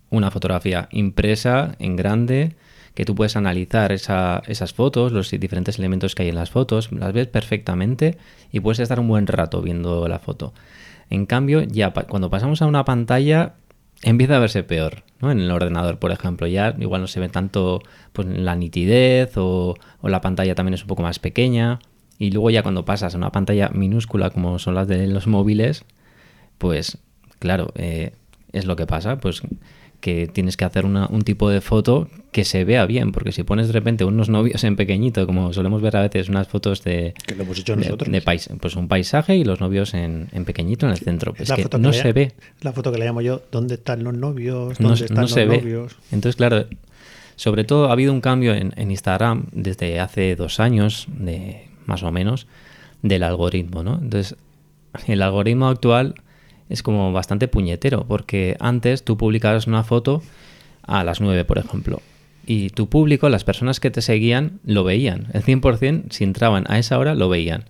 una 0.10 0.32
fotografía 0.32 0.90
impresa 0.92 1.76
en 1.80 1.96
grande, 1.96 2.56
que 2.94 3.06
tú 3.06 3.16
puedes 3.16 3.36
analizar 3.36 3.92
esas 3.92 4.74
fotos, 4.74 5.12
los 5.12 5.32
diferentes 5.32 5.80
elementos 5.80 6.14
que 6.14 6.24
hay 6.24 6.30
en 6.30 6.36
las 6.36 6.50
fotos, 6.50 6.92
las 6.92 7.14
ves 7.14 7.28
perfectamente 7.28 8.18
y 8.52 8.60
puedes 8.60 8.80
estar 8.80 9.00
un 9.00 9.08
buen 9.08 9.28
rato 9.28 9.62
viendo 9.62 10.08
la 10.08 10.20
foto. 10.20 10.54
En 11.10 11.26
cambio, 11.26 11.62
ya 11.62 11.92
cuando 11.92 12.30
pasamos 12.30 12.62
a 12.62 12.68
una 12.68 12.86
pantalla 12.86 13.54
empieza 14.04 14.38
a 14.38 14.40
verse 14.40 14.64
peor, 14.64 15.04
¿no? 15.20 15.32
En 15.32 15.40
el 15.40 15.52
ordenador, 15.52 16.00
por 16.00 16.12
ejemplo, 16.12 16.48
ya 16.48 16.76
igual 16.80 17.02
no 17.02 17.08
se 17.08 17.20
ve 17.20 17.30
tanto 17.30 17.82
pues, 18.14 18.28
la 18.28 18.56
nitidez 18.56 19.34
o 19.38 19.76
la 20.04 20.22
pantalla 20.22 20.56
también 20.56 20.74
es 20.74 20.82
un 20.82 20.88
poco 20.88 21.04
más 21.04 21.20
pequeña. 21.20 21.80
Y 22.18 22.32
luego 22.32 22.50
ya 22.50 22.64
cuando 22.64 22.86
pasas 22.86 23.14
a 23.14 23.18
una 23.18 23.32
pantalla 23.32 23.70
minúscula 23.70 24.30
como 24.30 24.60
son 24.60 24.76
las 24.76 24.88
de 24.88 25.08
los 25.08 25.28
móviles, 25.28 25.86
pues 26.58 26.98
claro, 27.40 27.72
eh, 27.76 28.14
es 28.54 28.66
lo 28.66 28.76
que 28.76 28.86
pasa, 28.86 29.18
pues 29.18 29.42
que 30.00 30.28
tienes 30.28 30.58
que 30.58 30.66
hacer 30.66 30.86
un 30.86 31.22
tipo 31.24 31.50
de 31.50 31.62
foto 31.62 32.10
que 32.32 32.44
se 32.44 32.66
vea 32.66 32.86
bien, 32.86 33.12
porque 33.12 33.32
si 33.32 33.44
pones 33.44 33.68
de 33.68 33.74
repente 33.74 34.04
unos 34.04 34.30
novios 34.30 34.64
en 34.64 34.76
pequeñito, 34.76 35.26
como 35.26 35.54
solemos 35.54 35.82
ver 35.82 35.96
a 35.98 36.02
veces 36.02 36.30
unas 36.30 36.48
fotos 36.48 36.84
de, 36.84 37.14
que 37.26 37.36
lo 37.36 37.44
hemos 37.44 37.60
hecho 37.60 37.76
nosotros. 37.76 38.12
de, 38.12 38.22
pues 38.22 38.76
un 38.76 38.88
paisaje 38.88 39.38
y 39.38 39.44
los 39.44 39.62
novios 39.62 39.94
en, 39.94 40.28
pequeñito 40.46 40.86
en 40.86 40.92
el 40.92 40.98
centro, 40.98 41.34
pues 41.34 41.52
que 41.52 41.68
no 41.78 41.94
se 41.94 42.14
ve. 42.14 42.34
La 42.62 42.74
foto 42.74 42.92
que 42.92 42.98
le 42.98 43.06
llamo 43.06 43.22
yo, 43.22 43.42
¿dónde 43.52 43.76
están 43.76 44.04
los 44.04 44.14
novios? 44.14 44.78
¿Dónde 44.78 45.06
están 45.06 45.22
no 45.22 45.28
se 45.28 45.46
ve. 45.46 45.88
Entonces, 46.12 46.36
claro, 46.36 46.66
sobre 47.36 47.64
todo 47.64 47.88
ha 47.88 47.94
habido 47.94 48.12
un 48.12 48.22
cambio 48.22 48.54
en, 48.54 48.74
en 48.76 48.92
Instagram 48.92 49.46
desde 49.52 50.00
hace 50.00 50.36
dos 50.36 50.60
años, 50.60 51.08
de 51.18 51.68
más 51.86 52.04
o 52.04 52.12
menos, 52.12 52.48
del 53.02 53.24
algoritmo, 53.24 53.84
¿no? 53.84 54.00
Entonces, 54.02 54.36
el 55.08 55.22
algoritmo 55.22 55.68
actual 55.68 56.16
es 56.70 56.84
como 56.84 57.12
bastante 57.12 57.48
puñetero, 57.48 58.06
porque 58.08 58.58
antes 58.60 59.04
tú 59.04 59.18
publicabas 59.18 59.68
una 59.68 59.84
foto 59.84 60.22
a 60.84 61.04
las 61.04 61.22
9, 61.22 61.46
por 61.46 61.58
ejemplo, 61.58 62.02
y 62.46 62.70
tu 62.70 62.88
público, 62.88 63.30
las 63.30 63.44
personas 63.44 63.80
que 63.80 63.92
te 63.92 64.02
seguían, 64.02 64.60
lo 64.66 64.84
veían. 64.84 65.28
El 65.34 65.44
100%, 65.44 66.12
si 66.12 66.24
entraban 66.24 66.66
a 66.68 66.78
esa 66.78 67.00
hora, 67.00 67.16
lo 67.16 67.28
veían. 67.28 67.66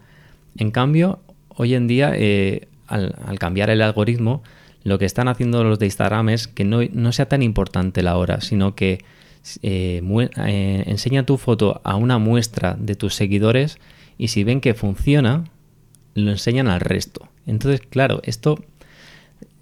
En 0.57 0.71
cambio, 0.71 1.19
hoy 1.49 1.75
en 1.75 1.87
día, 1.87 2.11
eh, 2.13 2.67
al, 2.87 3.39
cambiar 3.39 3.69
el 3.69 3.81
algoritmo, 3.81 4.43
lo 4.83 4.99
que 4.99 5.05
están 5.05 5.27
haciendo 5.27 5.63
los 5.63 5.79
de 5.79 5.85
Instagram 5.85 6.29
es 6.29 6.47
que 6.47 6.63
no, 6.63 6.79
no 6.91 7.11
sea 7.11 7.27
tan 7.27 7.41
importante 7.41 8.03
la 8.03 8.17
hora, 8.17 8.41
sino 8.41 8.75
que 8.75 9.03
eh, 9.61 10.01
eh, 10.03 10.83
enseña 10.87 11.25
tu 11.25 11.37
foto 11.37 11.81
a 11.83 11.95
una 11.95 12.17
muestra 12.17 12.75
de 12.79 12.95
tus 12.95 13.15
seguidores 13.15 13.77
y 14.17 14.29
si 14.29 14.43
ven 14.43 14.61
que 14.61 14.73
funciona, 14.73 15.45
lo 16.13 16.31
enseñan 16.31 16.67
al 16.67 16.81
resto. 16.81 17.27
Entonces, 17.45 17.81
claro, 17.81 18.21
esto 18.23 18.63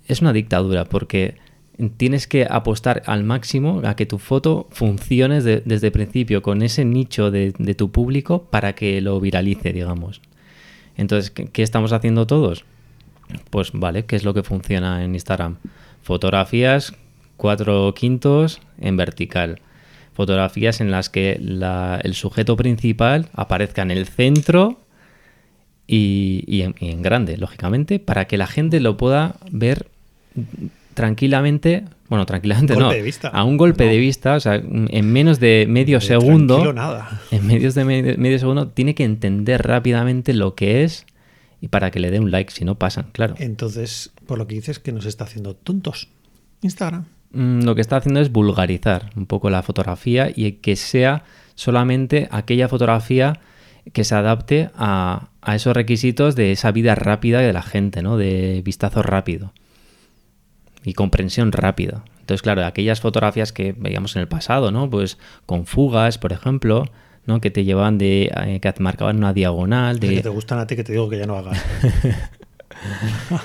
es 0.08 0.22
una 0.22 0.34
dictadura 0.34 0.86
porque 0.86 1.36
tienes 1.98 2.28
que 2.28 2.46
apostar 2.50 3.04
al 3.06 3.24
máximo 3.24 3.82
a 3.84 3.96
que 3.96 4.06
tu 4.06 4.20
foto 4.20 4.68
funcione 4.72 5.42
desde 5.42 5.88
el 5.88 5.92
principio 5.92 6.42
con 6.42 6.62
ese 6.62 6.86
nicho 6.86 7.32
de, 7.32 7.52
tu 7.76 7.92
público 7.92 8.44
para 8.44 8.74
que 8.74 9.02
lo 9.02 9.20
viralice, 9.20 9.74
digamos. 9.74 10.22
Entonces, 10.96 11.32
¿qué, 11.32 11.64
estamos 11.64 11.92
haciendo 11.92 12.28
todos? 12.28 12.66
Pues 13.50 13.72
vale, 13.74 14.06
¿qué 14.06 14.16
es 14.16 14.24
lo 14.24 14.34
que 14.34 14.44
funciona 14.44 15.04
en 15.04 15.16
Instagram? 15.16 15.58
Fotografías 16.02 16.94
cuatro 17.38 17.94
quintos 17.96 18.62
en 18.80 18.96
vertical. 18.96 19.62
Fotografías 20.14 20.80
en 20.80 20.92
las 20.92 21.10
que 21.10 21.32
el 21.34 22.14
sujeto 22.14 22.56
principal 22.56 23.30
aparezca 23.34 23.82
en 23.82 23.90
el 23.90 24.06
centro 24.06 24.80
y, 25.88 26.44
y 26.46 26.62
en 26.62 27.02
grande, 27.02 27.38
lógicamente, 27.38 27.98
para 27.98 28.26
que 28.26 28.38
la 28.38 28.46
gente 28.46 28.80
lo 28.80 28.96
pueda 28.96 29.38
ver 29.50 29.88
tranquilamente. 30.94 31.84
Bueno, 32.10 32.26
tranquilamente 32.26 32.74
Golpe 32.76 32.88
no. 32.90 32.94
de 32.94 33.02
vista. 33.02 33.28
A 33.30 33.44
un 33.44 33.58
golpe 33.58 33.86
No. 33.86 33.92
de 33.92 33.98
vista, 33.98 34.36
o 34.36 34.40
sea, 34.40 34.56
en 34.56 35.12
menos 35.12 35.40
de 35.40 35.66
medio 35.68 36.00
De 36.00 36.06
segundo 36.06 36.74
nada. 36.74 37.22
en 37.32 37.48
medios 37.48 37.74
de 37.74 37.86
medio, 37.86 38.16
medio 38.18 38.38
segundo, 38.40 38.68
tiene 38.68 38.94
que 38.94 39.04
entender 39.04 39.64
rápidamente 39.66 40.34
lo 40.34 40.54
que 40.56 40.84
es 40.84 41.06
y 41.62 41.70
para 41.70 41.92
que 41.92 42.00
le 42.00 42.12
dé 42.12 42.20
un 42.20 42.30
like, 42.30 42.52
si 42.52 42.66
no 42.66 42.76
pasan, 42.76 43.08
claro. 43.14 43.36
Entonces, 43.40 44.12
por 44.28 44.38
lo 44.38 44.48
que 44.48 44.56
dices, 44.56 44.80
que 44.80 44.92
nos 44.92 45.06
está 45.06 45.24
haciendo 45.24 45.56
tontos. 45.56 46.10
Instagram. 46.62 47.06
Mm, 47.32 47.64
Lo 47.64 47.74
que 47.74 47.82
está 47.82 47.98
haciendo 47.98 48.20
es 48.20 48.32
vulgarizar 48.32 49.10
un 49.16 49.26
poco 49.26 49.50
la 49.50 49.64
fotografía 49.64 50.30
y 50.36 50.52
que 50.54 50.76
sea 50.76 51.24
solamente 51.56 52.28
aquella 52.32 52.68
fotografía 52.68 53.40
que 53.92 54.04
se 54.04 54.14
adapte 54.14 54.70
a, 54.76 55.30
a 55.42 55.56
esos 55.56 55.74
requisitos 55.76 56.36
de 56.36 56.52
esa 56.52 56.72
vida 56.72 56.96
rápida 56.96 57.40
de 57.40 57.52
la 57.54 57.64
gente, 57.64 58.02
¿no? 58.04 58.18
De 58.18 58.62
vistazo 58.64 59.02
rápido 59.02 59.52
y 60.84 60.94
comprensión 60.94 61.52
rápida. 61.52 62.04
Entonces, 62.20 62.42
claro, 62.42 62.66
aquellas 62.66 63.02
fotografías 63.02 63.52
que 63.52 63.74
veíamos 63.78 64.16
en 64.16 64.22
el 64.22 64.28
pasado, 64.28 64.72
¿no? 64.72 64.90
Pues 64.90 65.18
con 65.46 65.66
fugas, 65.66 66.18
por 66.18 66.32
ejemplo, 66.34 66.86
¿no? 67.26 67.42
Que 67.42 67.52
te 67.52 67.64
llevaban 67.66 67.98
de... 67.98 68.32
eh, 68.46 68.60
que 68.62 68.74
marcaban 68.80 69.18
una 69.18 69.34
diagonal 69.34 70.00
De... 70.00 70.08
que 70.16 70.22
te 70.22 70.30
gustan 70.30 70.60
a 70.60 70.68
ti 70.68 70.76
que 70.76 70.84
te 70.84 70.94
digo 70.94 71.10
que 71.10 71.18
ya 71.18 71.26
no 71.26 71.36
hagas. 71.38 71.62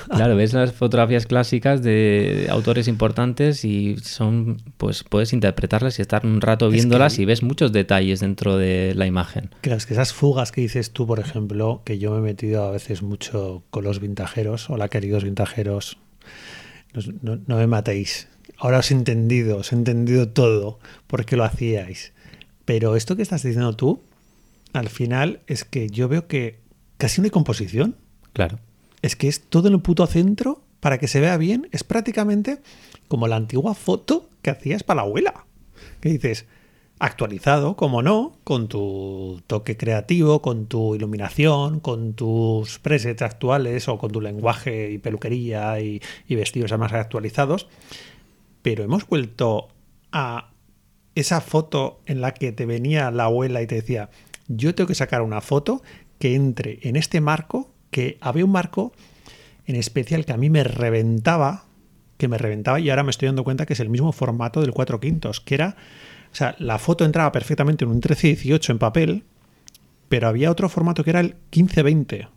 Claro, 0.08 0.34
ves 0.34 0.52
las 0.52 0.72
fotografías 0.72 1.26
clásicas 1.26 1.82
de 1.82 2.48
autores 2.50 2.88
importantes 2.88 3.64
y 3.64 3.96
son, 4.02 4.56
pues 4.78 5.04
puedes 5.04 5.32
interpretarlas 5.32 5.98
y 5.98 6.02
estar 6.02 6.26
un 6.26 6.40
rato 6.40 6.66
Es 6.68 6.72
viéndolas 6.72 7.16
que- 7.16 7.22
y 7.22 7.24
ves 7.24 7.42
muchos 7.44 7.70
detalles 7.72 8.18
dentro 8.20 8.56
de 8.56 8.94
la 8.96 9.06
imagen. 9.06 9.50
Claro, 9.60 9.76
es 9.78 9.86
que 9.86 9.94
esas 9.94 10.12
fugas 10.12 10.50
que 10.50 10.60
dices 10.62 10.90
tú, 10.92 11.06
por 11.06 11.20
ejemplo, 11.20 11.82
que 11.84 11.98
yo 11.98 12.10
me 12.12 12.18
he 12.18 12.20
metido 12.20 12.64
a 12.64 12.70
veces 12.72 13.02
mucho 13.02 13.62
con 13.70 13.84
los 13.84 14.00
vintajeros, 14.00 14.70
hola 14.70 14.88
queridos 14.88 15.22
vintajeros, 15.22 15.98
no, 17.22 17.40
no 17.46 17.56
me 17.56 17.66
matéis. 17.66 18.28
Ahora 18.56 18.78
os 18.78 18.90
he 18.90 18.94
entendido, 18.94 19.58
os 19.58 19.72
he 19.72 19.76
entendido 19.76 20.28
todo, 20.28 20.78
por 21.06 21.24
qué 21.24 21.36
lo 21.36 21.44
hacíais. 21.44 22.12
Pero 22.64 22.96
esto 22.96 23.16
que 23.16 23.22
estás 23.22 23.42
diciendo 23.42 23.76
tú, 23.76 24.02
al 24.72 24.88
final 24.88 25.40
es 25.46 25.64
que 25.64 25.88
yo 25.88 26.08
veo 26.08 26.26
que 26.26 26.58
casi 26.96 27.20
no 27.20 27.26
hay 27.26 27.30
composición. 27.30 27.96
Claro. 28.32 28.58
Es 29.02 29.16
que 29.16 29.28
es 29.28 29.40
todo 29.40 29.68
en 29.68 29.74
el 29.74 29.80
puto 29.80 30.06
centro 30.06 30.62
para 30.80 30.98
que 30.98 31.08
se 31.08 31.20
vea 31.20 31.36
bien. 31.36 31.68
Es 31.72 31.84
prácticamente 31.84 32.60
como 33.06 33.28
la 33.28 33.36
antigua 33.36 33.74
foto 33.74 34.28
que 34.42 34.50
hacías 34.50 34.82
para 34.82 35.02
la 35.02 35.02
abuela. 35.02 35.46
Que 36.00 36.10
dices, 36.10 36.46
actualizado, 36.98 37.76
como 37.76 38.02
no, 38.02 38.36
con 38.44 38.68
tu 38.68 39.40
toque 39.46 39.76
creativo, 39.76 40.42
con 40.42 40.66
tu 40.66 40.94
iluminación, 40.94 41.80
con 41.80 42.14
tus 42.14 42.78
presets 42.78 43.22
actuales 43.22 43.88
o 43.88 43.98
con 43.98 44.10
tu 44.10 44.20
lenguaje 44.20 44.90
y 44.90 44.98
peluquería 44.98 45.80
y, 45.80 46.00
vestidos 46.28 46.76
más 46.78 46.92
actualizados. 46.92 47.68
Pero 48.62 48.84
hemos 48.84 49.06
vuelto 49.06 49.68
a 50.12 50.50
esa 51.14 51.40
foto 51.40 52.00
en 52.06 52.20
la 52.20 52.32
que 52.34 52.52
te 52.52 52.66
venía 52.66 53.10
la 53.10 53.24
abuela 53.24 53.62
y 53.62 53.66
te 53.66 53.76
decía, 53.76 54.10
yo 54.48 54.74
tengo 54.74 54.88
que 54.88 54.94
sacar 54.94 55.22
una 55.22 55.40
foto 55.40 55.82
que 56.18 56.34
entre 56.34 56.80
en 56.82 56.96
este 56.96 57.20
marco, 57.20 57.70
que 57.90 58.18
había 58.20 58.44
un 58.44 58.52
marco 58.52 58.92
en 59.66 59.76
especial 59.76 60.24
que 60.24 60.32
a 60.32 60.36
mí 60.36 60.50
me 60.50 60.64
reventaba, 60.64 61.64
que 62.16 62.26
me 62.26 62.38
reventaba 62.38 62.80
y 62.80 62.90
ahora 62.90 63.04
me 63.04 63.10
estoy 63.10 63.26
dando 63.26 63.44
cuenta 63.44 63.66
que 63.66 63.74
es 63.74 63.80
el 63.80 63.90
mismo 63.90 64.12
formato 64.12 64.60
del 64.60 64.72
4 64.72 64.98
quintos, 64.98 65.40
que 65.40 65.54
era, 65.54 65.76
o 66.32 66.34
sea, 66.34 66.54
la 66.58 66.78
foto 66.78 67.04
entraba 67.04 67.32
perfectamente 67.32 67.84
en 67.84 67.90
un 67.90 68.00
13-18 68.00 68.70
en 68.70 68.78
papel, 68.78 69.24
pero 70.08 70.28
había 70.28 70.50
otro 70.50 70.68
formato 70.68 71.04
que 71.04 71.10
era 71.10 71.20
el 71.20 71.36
15-20, 71.50 72.28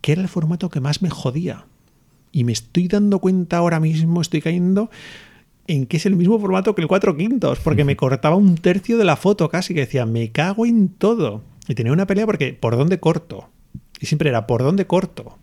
que 0.00 0.12
era 0.12 0.22
el 0.22 0.28
formato 0.28 0.70
que 0.70 0.80
más 0.80 1.02
me 1.02 1.10
jodía. 1.10 1.66
Y 2.32 2.44
me 2.44 2.52
estoy 2.52 2.88
dando 2.88 3.18
cuenta 3.18 3.58
ahora 3.58 3.80
mismo, 3.80 4.20
estoy 4.20 4.40
cayendo 4.40 4.90
en 5.66 5.86
que 5.86 5.98
es 5.98 6.06
el 6.06 6.16
mismo 6.16 6.38
formato 6.38 6.74
que 6.74 6.82
el 6.82 6.88
4 6.88 7.16
quintos, 7.16 7.60
porque 7.60 7.84
me 7.84 7.96
cortaba 7.96 8.36
un 8.36 8.56
tercio 8.56 8.98
de 8.98 9.04
la 9.04 9.16
foto 9.16 9.48
casi, 9.48 9.74
que 9.74 9.80
decía, 9.80 10.06
me 10.06 10.30
cago 10.30 10.66
en 10.66 10.88
todo. 10.88 11.42
Y 11.68 11.74
tenía 11.74 11.92
una 11.92 12.06
pelea 12.06 12.26
porque, 12.26 12.52
¿por 12.52 12.76
dónde 12.76 12.98
corto? 12.98 13.48
Y 14.00 14.06
siempre 14.06 14.30
era, 14.30 14.46
¿por 14.46 14.62
dónde 14.62 14.86
corto? 14.86 15.38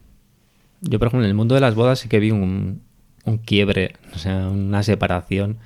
Yo, 0.82 1.00
por 1.00 1.08
ejemplo, 1.08 1.26
en 1.26 1.30
el 1.30 1.36
mundo 1.36 1.56
de 1.56 1.62
las 1.62 1.76
bodas 1.76 2.00
sí 2.00 2.10
que 2.10 2.20
vi 2.20 2.32
un, 2.32 2.82
un 3.26 3.38
quiebre, 3.38 3.94
o 4.14 4.18
sea, 4.18 4.50
una 4.50 4.84
separación 4.84 5.58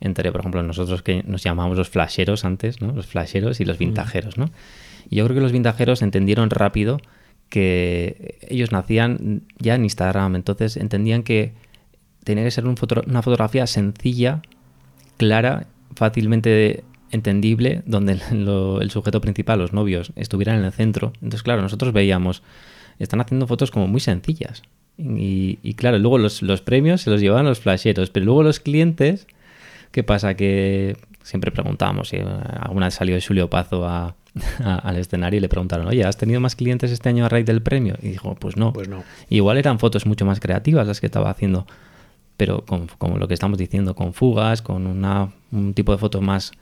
entre, 0.00 0.30
por 0.32 0.40
ejemplo, 0.40 0.62
nosotros 0.62 1.02
que 1.02 1.22
nos 1.26 1.42
llamábamos 1.42 1.78
los 1.78 1.88
flasheros 1.88 2.44
antes, 2.44 2.80
¿no? 2.82 2.92
Los 2.92 3.06
flasheros 3.06 3.60
y 3.60 3.64
los 3.64 3.78
vintajeros, 3.78 4.36
¿no? 4.38 4.50
Y 5.08 5.16
yo 5.16 5.24
creo 5.24 5.36
que 5.36 5.40
los 5.40 5.52
vintajeros 5.52 6.02
entendieron 6.02 6.50
rápido 6.50 7.00
que 7.48 8.38
ellos 8.48 8.72
nacían 8.72 9.42
ya 9.58 9.74
en 9.76 9.84
Instagram, 9.84 10.34
entonces 10.36 10.76
entendían 10.76 11.22
que 11.22 11.52
tenía 12.24 12.42
que 12.44 12.50
ser 12.50 12.66
un 12.66 12.76
foto- 12.76 13.04
una 13.06 13.22
fotografía 13.22 13.66
sencilla, 13.66 14.42
clara, 15.16 15.66
fácilmente 15.94 16.82
entendible, 17.12 17.82
donde 17.86 18.18
el, 18.30 18.44
lo- 18.44 18.80
el 18.80 18.90
sujeto 18.90 19.20
principal, 19.20 19.60
los 19.60 19.72
novios, 19.72 20.12
estuvieran 20.16 20.58
en 20.58 20.64
el 20.64 20.72
centro. 20.72 21.12
Entonces, 21.14 21.42
claro, 21.44 21.62
nosotros 21.62 21.92
veíamos, 21.92 22.42
están 22.98 23.20
haciendo 23.20 23.46
fotos 23.46 23.70
como 23.70 23.86
muy 23.86 24.00
sencillas. 24.00 24.62
Y, 24.98 25.58
y 25.62 25.74
claro, 25.74 25.98
luego 25.98 26.18
los, 26.18 26.42
los 26.42 26.62
premios 26.62 27.02
se 27.02 27.10
los 27.10 27.20
llevaban 27.20 27.46
los 27.46 27.60
flasheros, 27.60 28.10
pero 28.10 28.26
luego 28.26 28.42
los 28.42 28.58
clientes, 28.60 29.26
¿qué 29.96 30.02
pasa? 30.04 30.34
Que 30.34 30.94
siempre 31.22 31.50
preguntábamos, 31.50 32.10
si 32.10 32.18
alguna 32.60 32.86
vez 32.88 32.94
salió 32.94 33.16
Julio 33.26 33.48
Pazo 33.48 33.88
a- 33.88 34.14
a- 34.62 34.74
al 34.76 34.96
escenario 34.98 35.38
y 35.38 35.40
le 35.40 35.48
preguntaron, 35.48 35.86
oye, 35.86 36.04
¿has 36.04 36.18
tenido 36.18 36.38
más 36.38 36.54
clientes 36.54 36.90
este 36.90 37.08
año 37.08 37.24
a 37.24 37.30
raíz 37.30 37.46
del 37.46 37.62
premio? 37.62 37.96
Y 38.02 38.08
dijo, 38.10 38.34
pues 38.34 38.58
no. 38.58 38.74
Pues 38.74 38.88
no. 38.88 39.02
Igual 39.30 39.56
eran 39.56 39.78
fotos 39.78 40.04
mucho 40.04 40.26
más 40.26 40.38
creativas 40.38 40.86
las 40.86 41.00
que 41.00 41.06
estaba 41.06 41.30
haciendo, 41.30 41.66
pero 42.36 42.62
con, 42.66 42.88
como 42.98 43.16
lo 43.16 43.26
que 43.26 43.32
estamos 43.32 43.56
diciendo, 43.56 43.94
con 43.94 44.12
fugas, 44.12 44.60
con 44.60 44.86
una, 44.86 45.30
un 45.50 45.72
tipo 45.72 45.92
de 45.92 45.98
foto 45.98 46.20
más, 46.20 46.52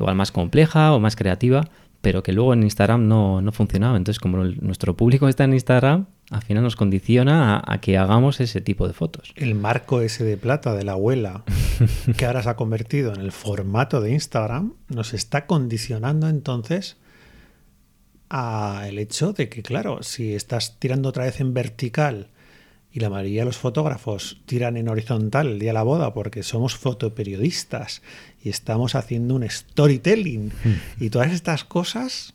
igual 0.00 0.16
más 0.16 0.32
compleja 0.32 0.92
o 0.92 0.98
más 0.98 1.14
creativa, 1.14 1.68
pero 2.00 2.24
que 2.24 2.32
luego 2.32 2.54
en 2.54 2.64
Instagram 2.64 3.06
no, 3.06 3.40
no 3.40 3.52
funcionaba. 3.52 3.96
Entonces, 3.96 4.18
como 4.18 4.42
el- 4.42 4.58
nuestro 4.60 4.96
público 4.96 5.28
está 5.28 5.44
en 5.44 5.52
Instagram, 5.52 6.06
al 6.30 6.42
final 6.42 6.62
nos 6.62 6.76
condiciona 6.76 7.56
a, 7.56 7.74
a 7.74 7.80
que 7.80 7.98
hagamos 7.98 8.40
ese 8.40 8.60
tipo 8.60 8.86
de 8.86 8.94
fotos. 8.94 9.32
El 9.36 9.54
marco 9.54 10.00
ese 10.00 10.24
de 10.24 10.36
plata 10.36 10.74
de 10.74 10.84
la 10.84 10.92
abuela, 10.92 11.44
que 12.16 12.26
ahora 12.26 12.42
se 12.42 12.48
ha 12.50 12.56
convertido 12.56 13.14
en 13.14 13.20
el 13.20 13.32
formato 13.32 14.00
de 14.00 14.12
Instagram, 14.12 14.74
nos 14.88 15.14
está 15.14 15.46
condicionando 15.46 16.28
entonces 16.28 16.96
a 18.30 18.86
el 18.88 18.98
hecho 18.98 19.32
de 19.32 19.48
que, 19.48 19.62
claro, 19.62 20.02
si 20.02 20.34
estás 20.34 20.78
tirando 20.78 21.10
otra 21.10 21.24
vez 21.24 21.40
en 21.40 21.54
vertical 21.54 22.30
y 22.90 23.00
la 23.00 23.10
mayoría 23.10 23.42
de 23.42 23.46
los 23.46 23.58
fotógrafos 23.58 24.40
tiran 24.46 24.76
en 24.76 24.88
horizontal 24.88 25.48
el 25.48 25.58
día 25.58 25.70
de 25.70 25.74
la 25.74 25.82
boda 25.82 26.14
porque 26.14 26.42
somos 26.42 26.76
fotoperiodistas 26.76 28.02
y 28.42 28.48
estamos 28.48 28.94
haciendo 28.94 29.34
un 29.34 29.48
storytelling 29.48 30.52
y 31.00 31.10
todas 31.10 31.32
estas 31.32 31.64
cosas, 31.64 32.34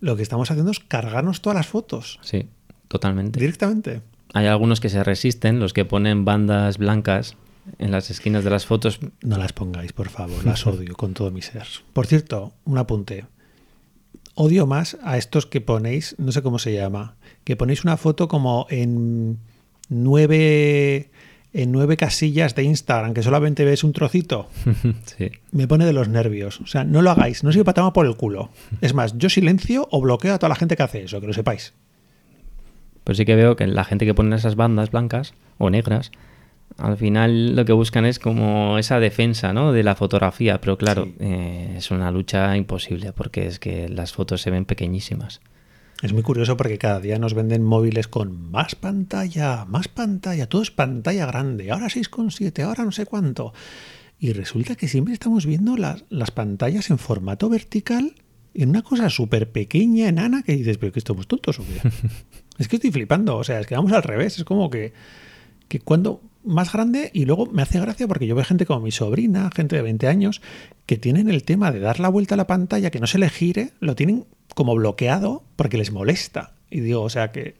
lo 0.00 0.16
que 0.16 0.22
estamos 0.22 0.50
haciendo 0.50 0.70
es 0.70 0.80
cargarnos 0.80 1.42
todas 1.42 1.56
las 1.56 1.66
fotos. 1.66 2.18
Sí, 2.22 2.48
totalmente. 2.88 3.38
directamente. 3.38 4.02
Hay 4.34 4.46
algunos 4.46 4.80
que 4.80 4.88
se 4.88 5.02
resisten, 5.04 5.58
los 5.60 5.72
que 5.72 5.84
ponen 5.84 6.24
bandas 6.24 6.78
blancas 6.78 7.36
en 7.78 7.90
las 7.90 8.10
esquinas 8.10 8.44
de 8.44 8.50
las 8.50 8.66
fotos. 8.66 9.00
No 9.22 9.38
las 9.38 9.52
pongáis, 9.52 9.92
por 9.92 10.08
favor, 10.08 10.44
las 10.44 10.66
odio 10.66 10.94
con 10.94 11.14
todo 11.14 11.30
mi 11.30 11.42
ser. 11.42 11.66
Por 11.92 12.06
cierto, 12.06 12.52
un 12.64 12.78
apunte. 12.78 13.26
Odio 14.34 14.66
más 14.66 14.96
a 15.02 15.18
estos 15.18 15.46
que 15.46 15.60
ponéis, 15.60 16.14
no 16.18 16.30
sé 16.30 16.42
cómo 16.42 16.58
se 16.58 16.72
llama, 16.72 17.16
que 17.44 17.56
ponéis 17.56 17.82
una 17.82 17.96
foto 17.96 18.28
como 18.28 18.66
en 18.70 19.38
nueve, 19.88 21.10
en 21.52 21.72
nueve 21.72 21.96
casillas 21.96 22.54
de 22.54 22.62
Instagram, 22.62 23.14
que 23.14 23.24
solamente 23.24 23.64
ves 23.64 23.82
un 23.82 23.92
trocito. 23.92 24.48
sí. 25.16 25.32
Me 25.50 25.66
pone 25.66 25.86
de 25.86 25.92
los 25.92 26.08
nervios. 26.08 26.60
O 26.60 26.66
sea, 26.66 26.84
no 26.84 27.02
lo 27.02 27.10
hagáis, 27.10 27.42
no 27.42 27.50
sirve 27.50 27.64
para 27.64 27.76
tomar 27.76 27.92
por 27.92 28.06
el 28.06 28.16
culo. 28.16 28.50
Es 28.80 28.94
más, 28.94 29.18
yo 29.18 29.28
silencio 29.28 29.88
o 29.90 30.00
bloqueo 30.00 30.34
a 30.34 30.38
toda 30.38 30.50
la 30.50 30.56
gente 30.56 30.76
que 30.76 30.84
hace 30.84 31.02
eso, 31.02 31.20
que 31.20 31.26
lo 31.26 31.32
sepáis. 31.32 31.74
Pues 33.08 33.16
sí 33.16 33.24
que 33.24 33.36
veo 33.36 33.56
que 33.56 33.66
la 33.66 33.84
gente 33.84 34.04
que 34.04 34.12
pone 34.12 34.36
esas 34.36 34.54
bandas 34.54 34.90
blancas 34.90 35.32
o 35.56 35.70
negras, 35.70 36.12
al 36.76 36.98
final 36.98 37.56
lo 37.56 37.64
que 37.64 37.72
buscan 37.72 38.04
es 38.04 38.18
como 38.18 38.76
esa 38.76 39.00
defensa 39.00 39.54
¿no? 39.54 39.72
de 39.72 39.82
la 39.82 39.94
fotografía, 39.94 40.60
pero 40.60 40.76
claro, 40.76 41.04
Sí. 41.06 41.14
eh, 41.20 41.74
es 41.78 41.90
una 41.90 42.10
lucha 42.10 42.54
imposible 42.54 43.14
porque 43.14 43.46
es 43.46 43.58
que 43.58 43.88
las 43.88 44.12
fotos 44.12 44.42
se 44.42 44.50
ven 44.50 44.66
pequeñísimas. 44.66 45.40
Es 46.02 46.12
muy 46.12 46.20
curioso 46.22 46.58
porque 46.58 46.76
cada 46.76 47.00
día 47.00 47.18
nos 47.18 47.32
venden 47.32 47.64
móviles 47.64 48.08
con 48.08 48.50
más 48.50 48.74
pantalla, 48.74 49.64
más 49.64 49.88
pantalla, 49.88 50.46
todo 50.46 50.60
es 50.60 50.70
pantalla 50.70 51.24
grande, 51.24 51.70
ahora 51.70 51.86
6,7, 51.86 52.62
ahora 52.62 52.84
no 52.84 52.92
sé 52.92 53.06
cuánto. 53.06 53.54
Y 54.18 54.34
resulta 54.34 54.74
que 54.74 54.86
siempre 54.86 55.14
estamos 55.14 55.46
viendo 55.46 55.78
las, 55.78 56.04
las 56.10 56.30
pantallas 56.30 56.90
en 56.90 56.98
formato 56.98 57.48
vertical 57.48 58.12
en 58.62 58.70
una 58.70 58.82
cosa 58.82 59.10
súper 59.10 59.50
pequeña, 59.50 60.08
enana, 60.08 60.42
que 60.42 60.56
dices, 60.56 60.78
pero 60.78 60.92
que 60.92 60.98
estamos 60.98 61.26
tontos 61.26 61.58
o 61.60 61.64
qué? 61.64 61.88
es 62.58 62.68
que 62.68 62.76
estoy 62.76 62.90
flipando, 62.90 63.36
o 63.36 63.44
sea, 63.44 63.60
es 63.60 63.66
que 63.66 63.74
vamos 63.74 63.92
al 63.92 64.02
revés, 64.02 64.38
es 64.38 64.44
como 64.44 64.70
que, 64.70 64.92
que 65.68 65.80
cuando 65.80 66.22
más 66.44 66.72
grande 66.72 67.10
y 67.12 67.24
luego 67.24 67.46
me 67.46 67.62
hace 67.62 67.78
gracia 67.80 68.08
porque 68.08 68.26
yo 68.26 68.34
veo 68.34 68.44
gente 68.44 68.66
como 68.66 68.80
mi 68.80 68.90
sobrina, 68.90 69.50
gente 69.54 69.76
de 69.76 69.82
20 69.82 70.08
años, 70.08 70.40
que 70.86 70.96
tienen 70.96 71.28
el 71.28 71.44
tema 71.44 71.70
de 71.72 71.80
dar 71.80 72.00
la 72.00 72.08
vuelta 72.08 72.34
a 72.34 72.38
la 72.38 72.46
pantalla, 72.46 72.90
que 72.90 73.00
no 73.00 73.06
se 73.06 73.18
le 73.18 73.28
gire, 73.28 73.72
lo 73.80 73.94
tienen 73.94 74.26
como 74.54 74.74
bloqueado 74.74 75.44
porque 75.56 75.78
les 75.78 75.92
molesta. 75.92 76.54
Y 76.70 76.80
digo, 76.80 77.02
o 77.02 77.10
sea 77.10 77.32
que, 77.32 77.56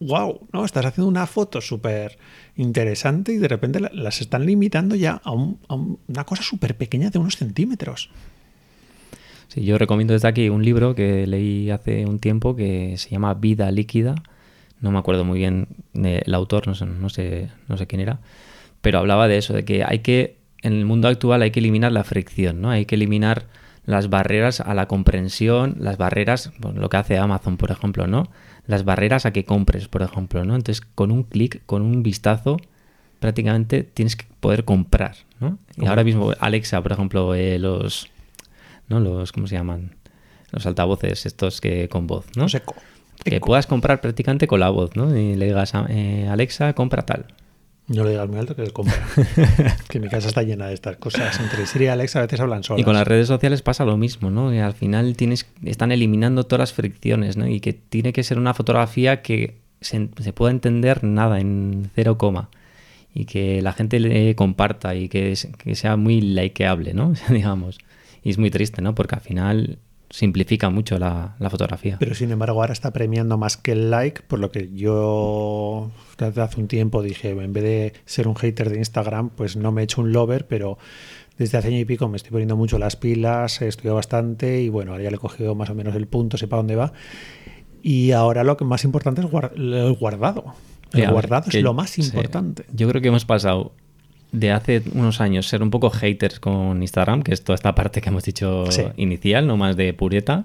wow, 0.00 0.46
¿no? 0.52 0.64
Estás 0.64 0.86
haciendo 0.86 1.08
una 1.08 1.26
foto 1.26 1.60
súper 1.60 2.18
interesante 2.56 3.32
y 3.32 3.38
de 3.38 3.48
repente 3.48 3.80
las 3.80 4.20
están 4.20 4.46
limitando 4.46 4.94
ya 4.94 5.20
a, 5.24 5.32
una 5.32 6.24
cosa 6.24 6.42
súper 6.42 6.76
pequeña 6.76 7.10
de 7.10 7.18
unos 7.18 7.36
centímetros. 7.36 8.10
Sí, 9.48 9.64
yo 9.64 9.78
recomiendo 9.78 10.14
desde 10.14 10.28
aquí 10.28 10.48
un 10.48 10.64
libro 10.64 10.94
que 10.94 11.26
leí 11.26 11.70
hace 11.70 12.06
un 12.06 12.18
tiempo 12.18 12.56
que 12.56 12.94
se 12.96 13.10
llama 13.10 13.34
Vida 13.34 13.70
Líquida 13.70 14.16
no 14.80 14.90
me 14.90 14.98
acuerdo 14.98 15.24
muy 15.24 15.38
bien 15.38 15.68
del 15.92 16.34
autor, 16.34 16.66
no 16.66 16.74
sé, 16.74 16.86
no 16.86 17.08
sé, 17.08 17.48
no 17.68 17.76
sé 17.76 17.86
quién 17.86 18.00
era, 18.00 18.18
pero 18.80 18.98
hablaba 18.98 19.28
de 19.28 19.38
eso, 19.38 19.54
de 19.54 19.64
que 19.64 19.84
hay 19.84 20.00
que, 20.00 20.36
en 20.62 20.74
el 20.74 20.84
mundo 20.84 21.08
actual 21.08 21.42
hay 21.42 21.50
que 21.50 21.60
eliminar 21.60 21.92
la 21.92 22.04
fricción, 22.04 22.60
¿no? 22.60 22.70
Hay 22.70 22.84
que 22.84 22.94
eliminar 22.94 23.44
las 23.84 24.10
barreras 24.10 24.60
a 24.60 24.74
la 24.74 24.86
comprensión, 24.86 25.76
las 25.78 25.96
barreras, 25.96 26.52
lo 26.74 26.88
que 26.88 26.96
hace 26.96 27.18
Amazon, 27.18 27.56
por 27.56 27.70
ejemplo, 27.70 28.06
¿no? 28.06 28.28
Las 28.66 28.84
barreras 28.84 29.26
a 29.26 29.32
que 29.32 29.44
compres, 29.44 29.88
por 29.88 30.02
ejemplo, 30.02 30.44
¿no? 30.44 30.56
Entonces, 30.56 30.84
con 30.94 31.10
un 31.10 31.22
clic, 31.22 31.62
con 31.66 31.82
un 31.82 32.02
vistazo, 32.02 32.56
prácticamente 33.20 33.84
tienes 33.84 34.16
que 34.16 34.26
poder 34.40 34.64
comprar, 34.64 35.16
¿no? 35.40 35.58
Y 35.76 35.86
ahora 35.86 36.04
mismo 36.04 36.32
Alexa, 36.40 36.82
por 36.82 36.92
ejemplo, 36.92 37.34
eh, 37.34 37.58
los, 37.58 38.08
¿no? 38.88 39.00
Los, 39.00 39.32
¿cómo 39.32 39.46
se 39.46 39.56
llaman? 39.56 39.96
Los 40.52 40.66
altavoces 40.66 41.26
estos 41.26 41.60
que 41.60 41.88
con 41.88 42.06
voz, 42.06 42.26
¿no? 42.36 42.48
Seco 42.48 42.74
que 43.30 43.40
puedas 43.40 43.66
comprar 43.66 44.00
prácticamente 44.00 44.46
con 44.46 44.60
la 44.60 44.70
voz, 44.70 44.94
¿no? 44.96 45.16
Y 45.16 45.34
le 45.34 45.46
digas 45.46 45.74
a 45.74 45.86
eh, 45.88 46.28
Alexa, 46.28 46.72
compra 46.74 47.02
tal. 47.02 47.26
No 47.88 48.02
le 48.02 48.10
digas 48.10 48.28
muy 48.28 48.38
alto 48.38 48.56
que 48.56 48.62
él 48.62 48.72
compra. 48.72 48.96
que 49.88 50.00
mi 50.00 50.08
casa 50.08 50.28
está 50.28 50.42
llena 50.42 50.66
de 50.66 50.74
estas 50.74 50.96
cosas. 50.96 51.38
Entre 51.38 51.66
Siri 51.66 51.84
y 51.84 51.88
Alexa 51.88 52.18
a 52.18 52.22
veces 52.22 52.40
hablan 52.40 52.64
solas. 52.64 52.80
Y 52.80 52.84
con 52.84 52.94
las 52.94 53.06
redes 53.06 53.28
sociales 53.28 53.62
pasa 53.62 53.84
lo 53.84 53.96
mismo, 53.96 54.30
¿no? 54.30 54.52
Y 54.52 54.58
al 54.58 54.74
final 54.74 55.16
tienes, 55.16 55.46
están 55.64 55.92
eliminando 55.92 56.44
todas 56.44 56.60
las 56.60 56.72
fricciones, 56.72 57.36
¿no? 57.36 57.46
Y 57.46 57.60
que 57.60 57.72
tiene 57.72 58.12
que 58.12 58.24
ser 58.24 58.38
una 58.38 58.54
fotografía 58.54 59.22
que 59.22 59.58
se, 59.80 60.08
pueda 60.32 60.50
entender 60.50 61.04
nada, 61.04 61.38
en 61.38 61.90
cero 61.94 62.18
coma. 62.18 62.48
Y 63.14 63.24
que 63.24 63.62
la 63.62 63.72
gente 63.72 64.00
le 64.00 64.34
comparta 64.34 64.94
y 64.94 65.08
que, 65.08 65.34
que 65.58 65.74
sea 65.76 65.96
muy 65.96 66.20
likeable, 66.20 66.92
¿no? 66.92 67.12
digamos. 67.30 67.78
Y 68.26 68.30
es 68.30 68.38
muy 68.38 68.50
triste, 68.50 68.82
¿no? 68.82 68.92
Porque 68.92 69.14
al 69.14 69.20
final 69.20 69.78
simplifica 70.10 70.68
mucho 70.68 70.98
la, 70.98 71.36
fotografía. 71.48 71.96
Pero 72.00 72.12
sin 72.16 72.32
embargo 72.32 72.60
ahora 72.60 72.72
está 72.72 72.92
premiando 72.92 73.38
más 73.38 73.56
que 73.56 73.70
el 73.70 73.88
like, 73.88 74.22
por 74.22 74.40
lo 74.40 74.50
que 74.50 74.68
yo 74.74 75.92
desde 76.18 76.42
hace 76.42 76.60
un 76.60 76.66
tiempo 76.66 77.02
dije, 77.02 77.30
en 77.30 77.52
vez 77.52 77.62
de 77.62 77.92
ser 78.04 78.26
un 78.26 78.34
hater 78.34 78.68
de 78.70 78.78
Instagram, 78.78 79.30
pues 79.30 79.54
no 79.56 79.70
me 79.70 79.82
he 79.82 79.84
hecho 79.84 80.00
un 80.00 80.10
lover, 80.10 80.48
pero 80.48 80.76
desde 81.38 81.56
hace 81.56 81.68
año 81.68 81.78
y 81.78 81.84
pico 81.84 82.08
me 82.08 82.16
estoy 82.16 82.32
poniendo 82.32 82.56
mucho 82.56 82.80
las 82.80 82.96
pilas, 82.96 83.62
he 83.62 83.68
estudiado 83.68 83.94
bastante 83.94 84.60
y 84.60 84.70
bueno, 84.70 84.90
ahora 84.90 85.04
ya 85.04 85.10
le 85.10 85.16
he 85.18 85.20
cogido 85.20 85.54
más 85.54 85.70
o 85.70 85.76
menos 85.76 85.94
el 85.94 86.08
punto, 86.08 86.36
sepa 86.36 86.56
dónde 86.56 86.74
va. 86.74 86.92
Y 87.80 88.10
ahora 88.10 88.42
lo 88.42 88.56
que 88.56 88.64
más 88.64 88.82
importante 88.82 89.20
es 89.20 89.28
el 89.54 89.92
guardado. 89.94 90.52
El 90.92 91.12
guardado 91.12 91.48
es 91.48 91.62
lo 91.62 91.74
más 91.74 91.96
importante. 91.96 92.64
Yo 92.72 92.88
creo 92.88 93.00
que 93.00 93.06
hemos 93.06 93.24
pasado 93.24 93.72
de 94.32 94.50
hace 94.50 94.82
unos 94.92 95.20
años 95.20 95.46
ser 95.48 95.62
un 95.62 95.70
poco 95.70 95.90
haters 95.90 96.40
con 96.40 96.82
Instagram, 96.82 97.22
que 97.22 97.32
es 97.32 97.42
toda 97.42 97.54
esta 97.54 97.74
parte 97.74 98.00
que 98.00 98.08
hemos 98.08 98.24
dicho 98.24 98.64
inicial, 98.96 99.46
no 99.46 99.56
más 99.56 99.76
de 99.76 99.92
pureta, 99.94 100.44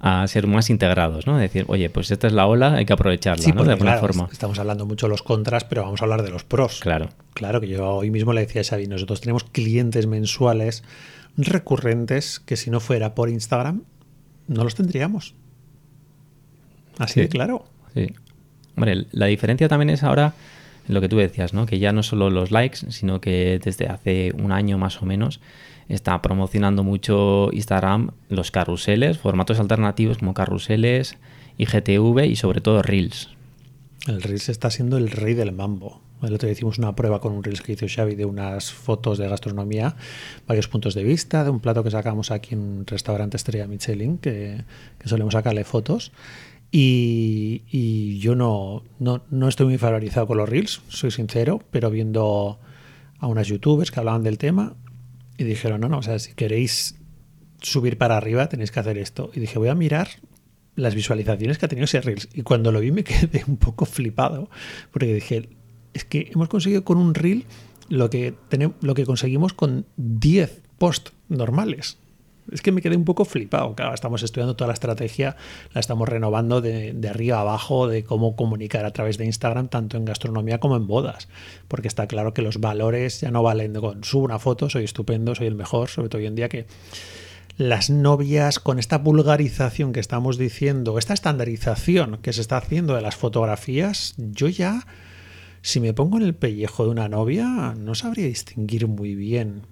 a 0.00 0.26
ser 0.26 0.46
más 0.46 0.70
integrados, 0.70 1.26
¿no? 1.26 1.36
Decir, 1.36 1.64
oye, 1.68 1.90
pues 1.90 2.10
esta 2.10 2.26
es 2.26 2.32
la 2.32 2.46
ola, 2.46 2.74
hay 2.74 2.86
que 2.86 2.92
aprovecharla, 2.94 3.46
¿no? 3.52 3.64
de 3.64 3.72
alguna 3.72 3.98
forma. 3.98 4.28
Estamos 4.32 4.58
hablando 4.58 4.86
mucho 4.86 5.06
de 5.06 5.10
los 5.10 5.22
contras, 5.22 5.64
pero 5.64 5.82
vamos 5.82 6.00
a 6.00 6.04
hablar 6.04 6.22
de 6.22 6.30
los 6.30 6.44
pros. 6.44 6.80
Claro. 6.80 7.10
Claro, 7.34 7.60
que 7.60 7.68
yo 7.68 7.86
hoy 7.86 8.10
mismo 8.10 8.32
le 8.32 8.40
decía 8.40 8.62
a 8.62 8.64
Xavi, 8.64 8.86
nosotros 8.86 9.20
tenemos 9.20 9.44
clientes 9.44 10.06
mensuales 10.06 10.82
recurrentes 11.36 12.40
que 12.40 12.56
si 12.56 12.70
no 12.70 12.80
fuera 12.80 13.14
por 13.14 13.28
Instagram, 13.28 13.82
no 14.48 14.64
los 14.64 14.74
tendríamos. 14.74 15.34
Así 16.98 17.20
de 17.20 17.28
claro. 17.28 17.66
Sí. 17.94 18.12
Hombre, 18.76 19.06
la 19.12 19.26
diferencia 19.26 19.68
también 19.68 19.90
es 19.90 20.02
ahora 20.02 20.34
lo 20.90 21.00
que 21.00 21.08
tú 21.08 21.16
decías, 21.16 21.54
¿no? 21.54 21.66
Que 21.66 21.78
ya 21.78 21.92
no 21.92 22.02
solo 22.02 22.30
los 22.30 22.50
likes, 22.50 22.90
sino 22.90 23.20
que 23.20 23.60
desde 23.62 23.86
hace 23.86 24.32
un 24.36 24.52
año 24.52 24.78
más 24.78 25.02
o 25.02 25.06
menos 25.06 25.40
está 25.88 26.22
promocionando 26.22 26.84
mucho 26.84 27.50
Instagram 27.52 28.12
los 28.28 28.50
carruseles, 28.50 29.18
formatos 29.18 29.58
alternativos 29.58 30.18
como 30.18 30.34
carruseles, 30.34 31.16
IGTV 31.58 32.26
y 32.26 32.36
sobre 32.36 32.60
todo 32.60 32.82
Reels. 32.82 33.30
El 34.06 34.22
Reels 34.22 34.48
está 34.48 34.70
siendo 34.70 34.96
el 34.96 35.10
rey 35.10 35.34
del 35.34 35.52
mambo. 35.52 36.00
El 36.22 36.34
otro 36.34 36.46
día 36.46 36.52
hicimos 36.52 36.78
una 36.78 36.94
prueba 36.94 37.20
con 37.20 37.32
un 37.32 37.42
Reels 37.42 37.62
que 37.62 37.72
hizo 37.72 37.86
Xavi 37.88 38.14
de 38.14 38.26
unas 38.26 38.72
fotos 38.72 39.18
de 39.18 39.28
gastronomía, 39.28 39.96
varios 40.46 40.68
puntos 40.68 40.94
de 40.94 41.02
vista, 41.02 41.44
de 41.44 41.50
un 41.50 41.60
plato 41.60 41.82
que 41.82 41.90
sacamos 41.90 42.30
aquí 42.30 42.54
en 42.54 42.60
un 42.60 42.86
restaurante 42.86 43.36
Estrella 43.36 43.66
Michelin, 43.66 44.18
que, 44.18 44.64
que 44.98 45.08
solemos 45.08 45.32
sacarle 45.32 45.64
fotos. 45.64 46.12
Y, 46.72 48.18
yo 48.20 48.36
no, 48.36 48.84
no, 48.98 49.48
estoy 49.48 49.66
muy 49.66 49.78
familiarizado 49.78 50.26
con 50.26 50.38
los 50.38 50.48
reels, 50.48 50.82
soy 50.88 51.10
sincero, 51.10 51.60
pero 51.70 51.90
viendo 51.90 52.60
a 53.18 53.26
unas 53.26 53.48
youtubers 53.48 53.90
que 53.90 53.98
hablaban 53.98 54.22
del 54.22 54.38
tema 54.38 54.76
y 55.36 55.44
dijeron, 55.44 55.80
no, 55.80 55.88
no, 55.88 55.98
o 55.98 56.02
sea, 56.02 56.18
si 56.18 56.34
queréis 56.34 56.96
subir 57.60 57.98
para 57.98 58.16
arriba 58.16 58.48
tenéis 58.48 58.70
que 58.70 58.80
hacer 58.80 58.98
esto. 58.98 59.30
Y 59.34 59.40
dije, 59.40 59.58
voy 59.58 59.68
a 59.68 59.74
mirar 59.74 60.08
las 60.76 60.94
visualizaciones 60.94 61.58
que 61.58 61.66
ha 61.66 61.68
tenido 61.68 61.84
ese 61.84 62.00
reels. 62.00 62.28
Y 62.34 62.42
cuando 62.42 62.72
lo 62.72 62.80
vi 62.80 62.92
me 62.92 63.04
quedé 63.04 63.44
un 63.46 63.56
poco 63.56 63.84
flipado, 63.84 64.48
porque 64.92 65.14
dije, 65.14 65.48
es 65.92 66.04
que 66.04 66.30
hemos 66.32 66.48
conseguido 66.48 66.84
con 66.84 66.98
un 66.98 67.14
reel 67.14 67.44
lo 67.88 68.10
que, 68.10 68.34
tenemos, 68.48 68.76
lo 68.80 68.94
que 68.94 69.04
conseguimos 69.04 69.52
con 69.52 69.86
10 69.96 70.62
posts 70.78 71.12
normales 71.28 71.98
es 72.52 72.62
que 72.62 72.72
me 72.72 72.82
quedé 72.82 72.96
un 72.96 73.04
poco 73.04 73.24
flipado. 73.24 73.74
Claro, 73.74 73.94
estamos 73.94 74.22
estudiando 74.22 74.56
toda 74.56 74.68
la 74.68 74.74
estrategia, 74.74 75.36
la 75.72 75.80
estamos 75.80 76.08
renovando 76.08 76.60
de, 76.60 76.96
arriba 77.08 77.40
abajo, 77.40 77.88
de 77.88 78.04
cómo 78.04 78.36
comunicar 78.36 78.84
a 78.84 78.92
través 78.92 79.18
de 79.18 79.26
Instagram, 79.26 79.68
tanto 79.68 79.96
en 79.96 80.04
gastronomía 80.04 80.58
como 80.58 80.76
en 80.76 80.86
bodas. 80.86 81.28
Porque 81.68 81.88
está 81.88 82.06
claro 82.06 82.34
que 82.34 82.42
los 82.42 82.58
valores 82.60 83.20
ya 83.20 83.30
no 83.30 83.42
valen 83.42 83.74
con 83.74 84.04
subo 84.04 84.24
una 84.24 84.38
foto, 84.38 84.70
soy 84.70 84.84
estupendo, 84.84 85.34
soy 85.34 85.46
el 85.46 85.54
mejor, 85.54 85.88
sobre 85.88 86.08
todo 86.08 86.20
hoy 86.20 86.26
en 86.26 86.34
día 86.34 86.48
que 86.48 86.66
las 87.56 87.90
novias 87.90 88.58
con 88.58 88.78
esta 88.78 88.98
vulgarización 88.98 89.92
que 89.92 90.00
estamos 90.00 90.38
diciendo, 90.38 90.98
esta 90.98 91.12
estandarización 91.12 92.18
que 92.22 92.32
se 92.32 92.40
está 92.40 92.56
haciendo 92.56 92.94
de 92.94 93.02
las 93.02 93.16
fotografías, 93.16 94.14
yo 94.16 94.48
ya, 94.48 94.86
si 95.60 95.78
me 95.78 95.92
pongo 95.92 96.16
en 96.16 96.22
el 96.22 96.34
pellejo 96.34 96.84
de 96.84 96.90
una 96.90 97.08
novia, 97.10 97.74
no 97.76 97.94
sabría 97.94 98.26
distinguir 98.26 98.88
muy 98.88 99.14
bien 99.14 99.66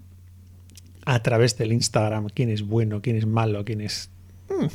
a 1.08 1.22
través 1.22 1.56
del 1.56 1.72
Instagram 1.72 2.28
quién 2.34 2.50
es 2.50 2.62
bueno, 2.62 3.00
quién 3.00 3.16
es 3.16 3.24
malo, 3.26 3.64
quién 3.64 3.80
es... 3.80 4.10
Hmm, 4.50 4.66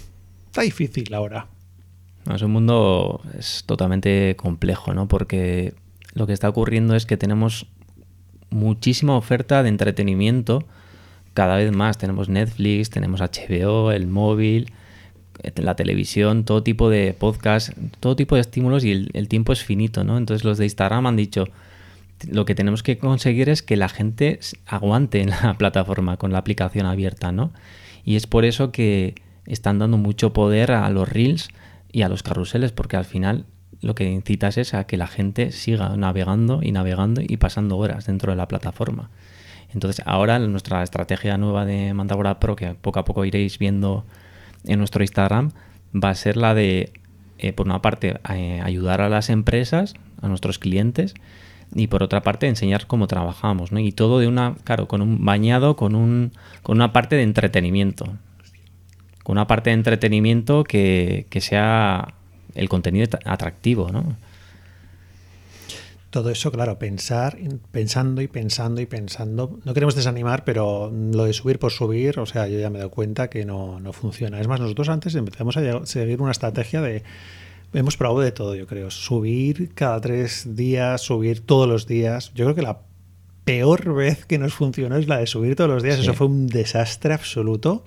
está 0.48 0.64
difícil 0.64 1.14
ahora. 1.14 1.46
es 2.34 2.42
un 2.42 2.52
mundo 2.52 3.22
es 3.38 3.64
totalmente 3.68 4.36
complejo, 4.36 4.96
¿no? 4.96 5.08
Porque 5.08 5.76
lo 6.16 6.26
que 6.26 6.34
está 6.34 6.50
ocurriendo 6.50 6.96
es 6.96 7.06
que 7.06 7.18
tenemos 7.18 7.68
muchísima 8.50 9.16
oferta 9.16 9.62
de 9.62 9.70
entretenimiento 9.70 10.66
cada 11.36 11.56
vez 11.56 11.72
más. 11.72 12.00
Tenemos 12.00 12.30
Netflix, 12.30 12.90
tenemos 12.90 13.22
HBO, 13.22 13.92
el 13.92 14.08
móvil, 14.08 14.74
la 15.58 15.76
televisión, 15.76 16.46
todo 16.46 16.64
tipo 16.64 16.90
de 16.90 17.14
podcast, 17.14 17.74
todo 18.00 18.16
tipo 18.16 18.34
de 18.34 18.42
estímulos 18.42 18.84
y 18.84 19.08
el 19.14 19.28
tiempo 19.28 19.54
es 19.54 19.64
finito, 19.64 20.04
¿no? 20.04 20.18
Entonces 20.18 20.44
los 20.44 20.58
de 20.58 20.66
Instagram 20.66 21.06
han 21.06 21.16
dicho, 21.16 21.46
lo 22.28 22.46
que 22.46 22.56
tenemos 22.56 22.84
que 22.84 22.98
conseguir 22.98 23.50
es 23.50 23.62
que 23.62 23.78
la 23.78 23.90
gente 23.90 24.40
aguante 24.66 25.22
en 25.22 25.30
la 25.30 25.54
plataforma 25.58 26.18
con 26.18 26.32
la 26.32 26.40
aplicación 26.40 26.86
abierta, 26.86 27.32
¿no? 27.32 27.52
Y 28.04 28.16
es 28.16 28.28
por 28.28 28.46
eso 28.46 28.72
que 28.72 29.16
están 29.46 29.80
dando 29.80 29.98
mucho 29.98 30.34
poder 30.34 30.72
a 30.72 30.90
los 30.90 31.08
reels 31.08 31.50
y 31.92 32.02
a 32.02 32.10
los 32.10 32.24
carruseles, 32.24 32.72
porque 32.72 32.98
al 32.98 33.06
final 33.06 33.46
lo 33.82 33.96
que 33.96 34.10
incitas 34.10 34.58
es 34.58 34.74
a 34.74 34.86
que 34.86 34.98
la 34.98 35.08
gente 35.08 35.52
siga 35.52 35.96
navegando 35.98 36.62
y 36.64 36.72
navegando 36.72 37.22
y 37.22 37.38
pasando 37.38 37.78
horas 37.78 38.06
dentro 38.06 38.32
de 38.32 38.38
la 38.38 38.48
plataforma. 38.48 39.10
Entonces, 39.74 40.04
ahora 40.06 40.40
nuestra 40.40 40.84
estrategia 40.84 41.38
nueva 41.38 41.66
de 41.66 41.94
Mandagora 41.94 42.40
Pro, 42.40 42.56
que 42.56 42.76
poco 42.76 43.00
a 43.00 43.06
poco 43.06 43.26
iréis 43.26 43.58
viendo 43.58 44.06
en 44.66 44.80
nuestro 44.80 45.04
Instagram, 45.04 45.52
va 45.94 46.10
a 46.10 46.16
ser 46.16 46.38
la 46.38 46.54
de, 46.54 46.94
eh, 47.40 47.54
por 47.54 47.66
una 47.66 47.82
parte, 47.82 48.20
eh, 48.34 48.62
ayudar 48.64 49.02
a 49.02 49.10
las 49.10 49.30
empresas, 49.30 49.96
a 50.22 50.28
nuestros 50.28 50.60
clientes, 50.60 51.16
y 51.74 51.88
por 51.88 52.04
otra 52.04 52.22
parte 52.22 52.48
enseñar 52.48 52.88
cómo 52.88 53.08
trabajamos, 53.08 53.72
¿no? 53.72 53.80
Y 53.80 53.92
todo 53.92 54.20
de 54.20 54.28
una, 54.28 54.56
claro, 54.64 54.88
con 54.88 55.02
un 55.02 55.24
bañado, 55.26 55.76
con, 55.76 55.96
un, 55.96 56.32
con 56.62 56.78
una 56.78 56.94
parte 56.94 57.16
de 57.16 57.24
entretenimiento. 57.24 58.06
Con 59.24 59.38
una 59.38 59.48
parte 59.48 59.70
de 59.70 59.76
entretenimiento 59.76 60.64
que, 60.64 61.26
sea 61.40 62.14
el 62.56 62.70
contenido 62.70 63.18
atractivo, 63.26 63.90
¿no? 63.92 64.16
todo 66.10 66.30
eso, 66.30 66.52
claro, 66.52 66.78
pensar, 66.78 67.40
pensando 67.72 68.22
y 68.22 68.28
pensando 68.28 68.80
y 68.82 68.86
pensando. 68.86 69.60
No 69.66 69.74
queremos 69.74 69.96
desanimar, 69.96 70.44
pero 70.44 70.92
lo 70.94 71.24
de 71.24 71.34
subir 71.34 71.58
por 71.58 71.72
subir, 71.72 72.20
o 72.20 72.28
sea, 72.28 72.48
yo 72.48 72.60
ya 72.60 72.70
me 72.70 72.78
dado 72.78 72.92
cuenta 72.92 73.32
que 73.32 73.46
no, 73.46 73.80
no 73.80 73.94
funciona. 73.94 74.40
Es 74.40 74.48
más, 74.48 74.60
nosotros 74.60 74.90
antes 74.90 75.16
empezamos 75.16 75.58
a 75.58 75.86
seguir 75.88 76.22
una 76.22 76.32
estrategia 76.32 76.84
de 76.84 77.02
hemos 77.74 77.98
probado 77.98 78.22
de 78.22 78.32
todo, 78.32 78.56
yo 78.56 78.68
creo. 78.68 78.92
Subir 78.92 79.74
cada 79.74 80.00
tres 80.02 80.56
días, 80.56 81.02
subir 81.02 81.42
todos 81.42 81.68
los 81.68 81.88
días. 81.88 82.32
Yo 82.34 82.46
creo 82.46 82.56
que 82.56 82.62
la 82.62 82.82
peor 83.44 83.94
vez 83.94 84.26
que 84.26 84.38
nos 84.38 84.54
funcionó 84.54 84.98
es 84.98 85.08
la 85.08 85.18
de 85.18 85.28
subir 85.28 85.56
todos 85.56 85.70
los 85.70 85.84
días. 85.84 86.00
Eso 86.00 86.14
fue 86.14 86.28
un 86.28 86.48
desastre 86.48 87.14
absoluto. 87.14 87.84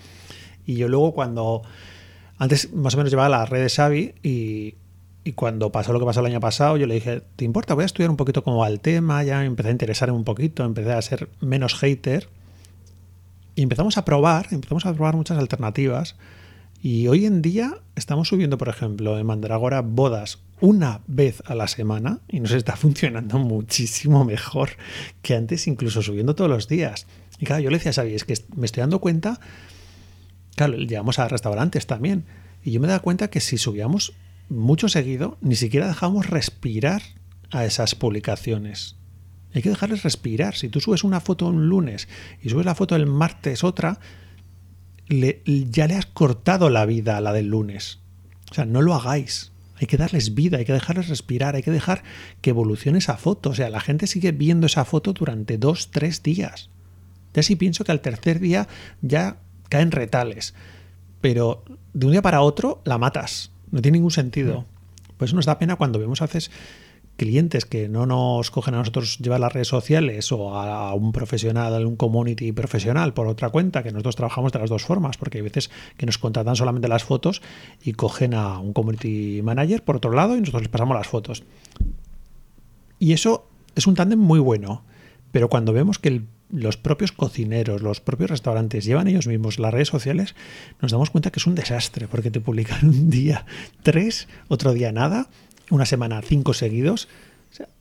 Y 0.66 0.76
yo 0.76 0.88
luego 0.88 1.12
cuando... 1.12 1.62
Antes 2.38 2.72
más 2.74 2.92
o 2.94 2.98
menos 2.98 3.10
llevaba 3.10 3.30
la 3.30 3.46
red 3.46 3.62
de 3.62 3.70
Xavi 3.70 4.14
y, 4.22 4.74
y 5.24 5.32
cuando 5.32 5.72
pasó 5.72 5.94
lo 5.94 5.98
que 5.98 6.04
pasó 6.04 6.20
el 6.20 6.26
año 6.26 6.38
pasado, 6.38 6.76
yo 6.76 6.86
le 6.86 6.94
dije, 6.94 7.22
¿te 7.36 7.46
importa? 7.46 7.72
Voy 7.74 7.82
a 7.82 7.86
estudiar 7.86 8.10
un 8.10 8.16
poquito 8.16 8.44
como 8.44 8.62
al 8.62 8.80
tema, 8.80 9.24
ya 9.24 9.38
me 9.38 9.46
empecé 9.46 9.70
a 9.70 9.72
interesar 9.72 10.12
un 10.12 10.22
poquito, 10.22 10.62
empecé 10.62 10.92
a 10.92 11.00
ser 11.00 11.30
menos 11.40 11.74
hater. 11.74 12.28
Y 13.54 13.62
empezamos 13.62 13.96
a 13.96 14.04
probar, 14.04 14.48
empezamos 14.50 14.84
a 14.84 14.92
probar 14.92 15.16
muchas 15.16 15.38
alternativas. 15.38 16.14
Y 16.82 17.08
hoy 17.08 17.26
en 17.26 17.42
día 17.42 17.80
estamos 17.94 18.28
subiendo, 18.28 18.58
por 18.58 18.68
ejemplo, 18.68 19.18
en 19.18 19.26
Mandragora 19.26 19.80
bodas 19.80 20.38
una 20.60 21.00
vez 21.06 21.42
a 21.46 21.54
la 21.54 21.68
semana 21.68 22.20
y 22.28 22.40
nos 22.40 22.52
está 22.52 22.76
funcionando 22.76 23.38
muchísimo 23.38 24.24
mejor 24.24 24.70
que 25.22 25.34
antes, 25.34 25.66
incluso 25.66 26.02
subiendo 26.02 26.34
todos 26.34 26.50
los 26.50 26.68
días. 26.68 27.06
Y 27.38 27.46
claro, 27.46 27.62
yo 27.62 27.70
le 27.70 27.78
decía 27.78 27.90
a 27.90 27.94
Xavi, 27.94 28.14
es 28.14 28.24
que 28.24 28.34
me 28.54 28.66
estoy 28.66 28.80
dando 28.82 29.00
cuenta, 29.00 29.40
claro, 30.54 30.76
llegamos 30.76 31.18
a 31.18 31.28
restaurantes 31.28 31.86
también, 31.86 32.24
y 32.62 32.72
yo 32.72 32.80
me 32.80 32.88
daba 32.88 33.00
cuenta 33.00 33.28
que 33.28 33.40
si 33.40 33.58
subíamos 33.58 34.14
mucho 34.48 34.88
seguido, 34.88 35.38
ni 35.40 35.56
siquiera 35.56 35.88
dejamos 35.88 36.26
respirar 36.26 37.02
a 37.50 37.64
esas 37.64 37.94
publicaciones. 37.94 38.96
Hay 39.54 39.62
que 39.62 39.70
dejarles 39.70 40.02
respirar. 40.02 40.54
Si 40.54 40.68
tú 40.68 40.80
subes 40.80 41.04
una 41.04 41.20
foto 41.20 41.46
un 41.46 41.68
lunes 41.68 42.08
y 42.42 42.50
subes 42.50 42.66
la 42.66 42.74
foto 42.74 42.96
el 42.96 43.06
martes 43.06 43.64
otra, 43.64 43.98
ya 45.08 45.86
le 45.86 45.94
has 45.94 46.06
cortado 46.06 46.70
la 46.70 46.86
vida 46.86 47.16
a 47.16 47.20
la 47.20 47.32
del 47.32 47.48
lunes. 47.48 48.00
O 48.50 48.54
sea, 48.54 48.64
no 48.64 48.82
lo 48.82 48.94
hagáis. 48.94 49.52
Hay 49.78 49.86
que 49.86 49.96
darles 49.96 50.34
vida, 50.34 50.58
hay 50.58 50.64
que 50.64 50.72
dejarles 50.72 51.08
respirar, 51.08 51.54
hay 51.54 51.62
que 51.62 51.70
dejar 51.70 52.02
que 52.40 52.50
evolucione 52.50 52.98
esa 52.98 53.16
foto. 53.16 53.50
O 53.50 53.54
sea, 53.54 53.68
la 53.68 53.80
gente 53.80 54.06
sigue 54.06 54.32
viendo 54.32 54.66
esa 54.66 54.84
foto 54.84 55.12
durante 55.12 55.58
dos, 55.58 55.90
tres 55.90 56.22
días. 56.22 56.70
Ya 57.34 57.42
sí 57.42 57.56
pienso 57.56 57.84
que 57.84 57.92
al 57.92 58.00
tercer 58.00 58.40
día 58.40 58.68
ya 59.02 59.36
caen 59.68 59.90
retales. 59.90 60.54
Pero 61.20 61.62
de 61.92 62.06
un 62.06 62.12
día 62.12 62.22
para 62.22 62.40
otro 62.40 62.80
la 62.84 62.98
matas. 62.98 63.50
No 63.70 63.82
tiene 63.82 63.98
ningún 63.98 64.10
sentido. 64.10 64.64
Pues 65.18 65.34
nos 65.34 65.44
da 65.44 65.58
pena 65.58 65.76
cuando 65.76 65.98
vemos 65.98 66.22
a 66.22 66.26
veces 66.26 66.50
clientes 67.16 67.64
que 67.64 67.88
no 67.88 68.06
nos 68.06 68.50
cogen 68.50 68.74
a 68.74 68.78
nosotros 68.78 69.18
llevar 69.18 69.40
las 69.40 69.52
redes 69.52 69.68
sociales 69.68 70.30
o 70.32 70.54
a 70.54 70.94
un 70.94 71.12
profesional, 71.12 71.74
a 71.74 71.86
un 71.86 71.96
community 71.96 72.52
profesional 72.52 73.14
por 73.14 73.26
otra 73.26 73.50
cuenta, 73.50 73.82
que 73.82 73.90
nosotros 73.90 74.16
trabajamos 74.16 74.52
de 74.52 74.58
las 74.58 74.70
dos 74.70 74.84
formas, 74.84 75.16
porque 75.16 75.38
hay 75.38 75.42
veces 75.42 75.70
que 75.96 76.06
nos 76.06 76.18
contratan 76.18 76.56
solamente 76.56 76.88
las 76.88 77.04
fotos 77.04 77.42
y 77.82 77.92
cogen 77.92 78.34
a 78.34 78.58
un 78.58 78.72
community 78.72 79.40
manager 79.42 79.82
por 79.82 79.96
otro 79.96 80.12
lado 80.12 80.36
y 80.36 80.40
nosotros 80.40 80.62
les 80.62 80.70
pasamos 80.70 80.96
las 80.96 81.08
fotos. 81.08 81.42
Y 82.98 83.12
eso 83.12 83.48
es 83.74 83.86
un 83.86 83.94
tándem 83.94 84.18
muy 84.18 84.38
bueno, 84.38 84.84
pero 85.32 85.48
cuando 85.48 85.72
vemos 85.72 85.98
que 85.98 86.22
los 86.50 86.76
propios 86.76 87.12
cocineros, 87.12 87.82
los 87.82 88.00
propios 88.00 88.30
restaurantes 88.30 88.84
llevan 88.84 89.08
ellos 89.08 89.26
mismos 89.26 89.58
las 89.58 89.72
redes 89.72 89.88
sociales, 89.88 90.34
nos 90.80 90.92
damos 90.92 91.10
cuenta 91.10 91.30
que 91.30 91.40
es 91.40 91.46
un 91.46 91.54
desastre, 91.54 92.08
porque 92.08 92.30
te 92.30 92.40
publican 92.40 92.88
un 92.88 93.10
día 93.10 93.46
tres, 93.82 94.28
otro 94.48 94.72
día 94.72 94.92
nada, 94.92 95.28
una 95.70 95.86
semana 95.86 96.22
cinco 96.22 96.54
seguidos, 96.54 97.08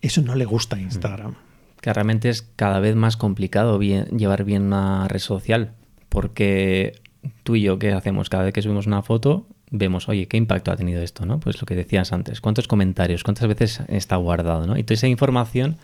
eso 0.01 0.21
no 0.21 0.35
le 0.35 0.45
gusta 0.45 0.75
a 0.77 0.79
Instagram. 0.79 1.35
Que 1.81 1.93
realmente 1.93 2.29
es 2.29 2.41
cada 2.55 2.79
vez 2.79 2.95
más 2.95 3.17
complicado 3.17 3.79
llevar 3.79 4.43
bien 4.43 4.63
una 4.63 5.07
red 5.07 5.19
social, 5.19 5.73
porque 6.09 7.01
tú 7.43 7.55
y 7.55 7.61
yo, 7.61 7.79
¿qué 7.79 7.91
hacemos? 7.91 8.29
Cada 8.29 8.43
vez 8.43 8.53
que 8.53 8.61
subimos 8.61 8.87
una 8.87 9.01
foto, 9.01 9.47
vemos, 9.71 10.09
oye, 10.09 10.27
¿qué 10.27 10.37
impacto 10.37 10.71
ha 10.71 10.75
tenido 10.75 11.01
esto? 11.01 11.25
¿no? 11.25 11.39
Pues 11.39 11.59
lo 11.61 11.65
que 11.65 11.75
decías 11.75 12.13
antes, 12.13 12.41
¿cuántos 12.41 12.67
comentarios? 12.67 13.23
¿Cuántas 13.23 13.47
veces 13.47 13.81
está 13.87 14.15
guardado? 14.15 14.65
¿no? 14.65 14.77
Y 14.77 14.83
toda 14.83 14.95
esa 14.95 15.07
información 15.07 15.77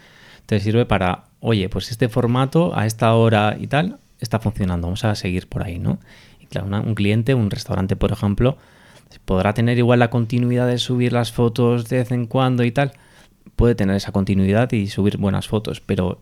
te 0.46 0.60
sirve 0.60 0.86
para, 0.86 1.26
oye, 1.40 1.70
pues 1.70 1.92
este 1.92 2.10
formato 2.10 2.78
a 2.78 2.86
esta 2.86 3.14
hora 3.14 3.58
y 3.60 3.68
tal 3.68 4.00
está 4.20 4.40
funcionando, 4.40 4.88
vamos 4.88 5.04
a 5.04 5.16
seguir 5.16 5.48
por 5.48 5.64
ahí, 5.64 5.80
¿no? 5.80 6.00
Y 6.40 6.46
claro, 6.46 6.68
un 6.68 6.96
cliente, 6.96 7.34
un 7.34 7.50
restaurante, 7.50 7.96
por 7.96 8.12
ejemplo, 8.12 8.58
podrá 9.26 9.54
tener 9.54 9.78
igual 9.78 10.00
la 10.00 10.10
continuidad 10.10 10.68
de 10.68 10.78
subir 10.78 11.14
las 11.14 11.32
fotos 11.32 11.90
de 11.90 11.98
vez 11.98 12.12
en 12.12 12.26
cuando 12.26 12.64
y 12.64 12.72
tal, 12.72 12.94
puede 13.56 13.76
tener 13.76 13.96
esa 13.96 14.12
continuidad 14.12 14.72
y 14.72 14.88
subir 14.88 15.18
buenas 15.18 15.48
fotos, 15.48 15.82
pero 15.82 16.22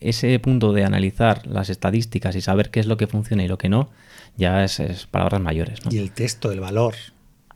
ese 0.00 0.38
punto 0.38 0.72
de 0.72 0.84
analizar 0.84 1.46
las 1.46 1.70
estadísticas 1.70 2.36
y 2.36 2.40
saber 2.40 2.70
qué 2.70 2.80
es 2.80 2.86
lo 2.86 2.96
que 2.96 3.06
funciona 3.06 3.44
y 3.44 3.48
lo 3.48 3.58
que 3.58 3.68
no, 3.68 3.90
ya 4.36 4.64
es, 4.64 4.80
palabras 5.10 5.40
mayores. 5.40 5.80
Y 5.90 5.98
el 5.98 6.12
texto, 6.12 6.52
el 6.52 6.60
valor 6.60 6.94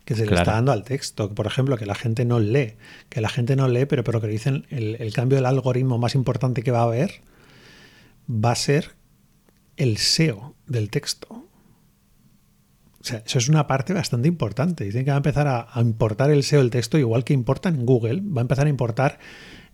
que 0.04 0.14
se 0.14 0.26
le 0.26 0.34
está 0.34 0.52
dando 0.52 0.72
al 0.72 0.82
texto, 0.82 1.32
por 1.34 1.46
ejemplo, 1.46 1.76
que 1.76 1.86
la 1.86 1.94
gente 1.94 2.24
no 2.24 2.40
lee, 2.40 2.74
que 3.08 3.20
la 3.20 3.28
gente 3.28 3.54
no 3.56 3.68
lee, 3.68 3.84
pero, 3.86 4.02
pero 4.02 4.20
que 4.20 4.26
dicen 4.26 4.66
el, 4.70 4.96
el 4.98 5.12
cambio 5.12 5.36
del 5.36 5.46
algoritmo 5.46 5.98
más 5.98 6.14
importante 6.14 6.62
que 6.62 6.72
va 6.72 6.80
a 6.80 6.84
haber 6.84 7.20
va 8.28 8.52
a 8.52 8.56
ser 8.56 8.92
el 9.76 9.98
SEO 9.98 10.54
del 10.66 10.90
texto. 10.90 11.46
O 13.00 13.04
sea, 13.04 13.22
eso 13.24 13.38
es 13.38 13.48
una 13.48 13.66
parte 13.66 13.94
bastante 13.94 14.28
importante. 14.28 14.84
Dicen 14.84 15.04
que 15.04 15.10
va 15.10 15.16
a 15.16 15.18
empezar 15.18 15.48
a, 15.48 15.80
importar 15.80 16.30
el 16.30 16.42
SEO 16.42 16.60
del 16.60 16.70
texto, 16.70 16.98
igual 16.98 17.24
que 17.24 17.32
importa 17.32 17.70
en 17.70 17.86
Google, 17.86 18.20
va 18.20 18.40
a 18.40 18.42
empezar 18.42 18.66
a 18.66 18.70
importar 18.70 19.18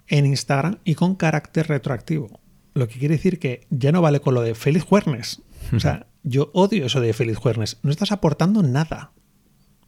en 0.07 0.27
Instagram 0.27 0.79
y 0.85 0.95
con 0.95 1.17
carácter 1.17 1.67
retroactivo. 1.67 2.41
Lo 2.75 2.87
que 2.87 2.99
quiere 2.99 3.17
decir 3.17 3.39
que 3.39 3.67
ya 3.71 3.91
no 3.91 4.01
vale 4.01 4.21
con 4.21 4.35
lo 4.35 4.43
de 4.43 4.55
feliz 4.55 4.85
jueves. 4.85 5.43
O 5.75 5.81
sea, 5.81 6.07
yo 6.23 6.51
odio 6.55 6.87
eso 6.87 7.01
de 7.01 7.13
feliz 7.13 7.37
jueves. 7.37 7.79
No 7.83 7.91
estás 7.91 8.13
aportando 8.13 8.63
nada. 8.63 9.11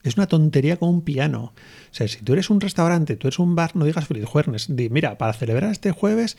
Es 0.03 0.17
una 0.17 0.27
tontería 0.27 0.77
como 0.77 0.91
un 0.91 1.03
piano. 1.03 1.53
O 1.55 1.95
sea, 1.95 2.09
si 2.09 2.23
tú 2.23 2.33
eres 2.33 2.51
un 2.51 2.61
restaurante, 2.61 3.17
tú 3.17 3.29
eres 3.29 3.39
un 3.39 3.55
bar, 3.55 3.77
no 3.77 3.85
digas 3.85 4.07
feliz 4.07 4.25
jueves. 4.25 4.67
Di, 4.69 4.89
mira, 4.89 5.19
para 5.19 5.33
celebrar 5.33 5.71
este 5.71 5.93
jueves 5.93 6.37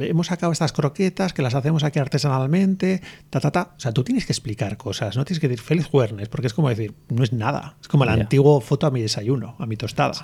hemos 0.00 0.28
sacado 0.28 0.52
estas 0.52 0.72
croquetas 0.72 1.32
que 1.32 1.42
las 1.42 1.54
hacemos 1.54 1.84
aquí 1.84 1.98
artesanalmente, 1.98 3.02
ta, 3.30 3.40
ta, 3.40 3.50
ta. 3.50 3.74
O 3.76 3.80
sea, 3.80 3.92
tú 3.92 4.04
tienes 4.04 4.26
que 4.26 4.32
explicar 4.32 4.76
cosas, 4.76 5.16
no 5.16 5.24
tienes 5.24 5.40
que 5.40 5.48
decir 5.48 5.64
feliz 5.64 5.86
jueves, 5.86 6.28
porque 6.28 6.46
es 6.46 6.54
como 6.54 6.68
decir, 6.68 6.94
no 7.08 7.22
es 7.24 7.32
nada. 7.32 7.76
Es 7.80 7.88
como 7.88 8.04
la 8.04 8.12
antigua 8.12 8.60
foto 8.60 8.86
a 8.86 8.90
mi 8.90 9.02
desayuno, 9.02 9.56
a 9.58 9.66
mi 9.66 9.76
tostada. 9.76 10.14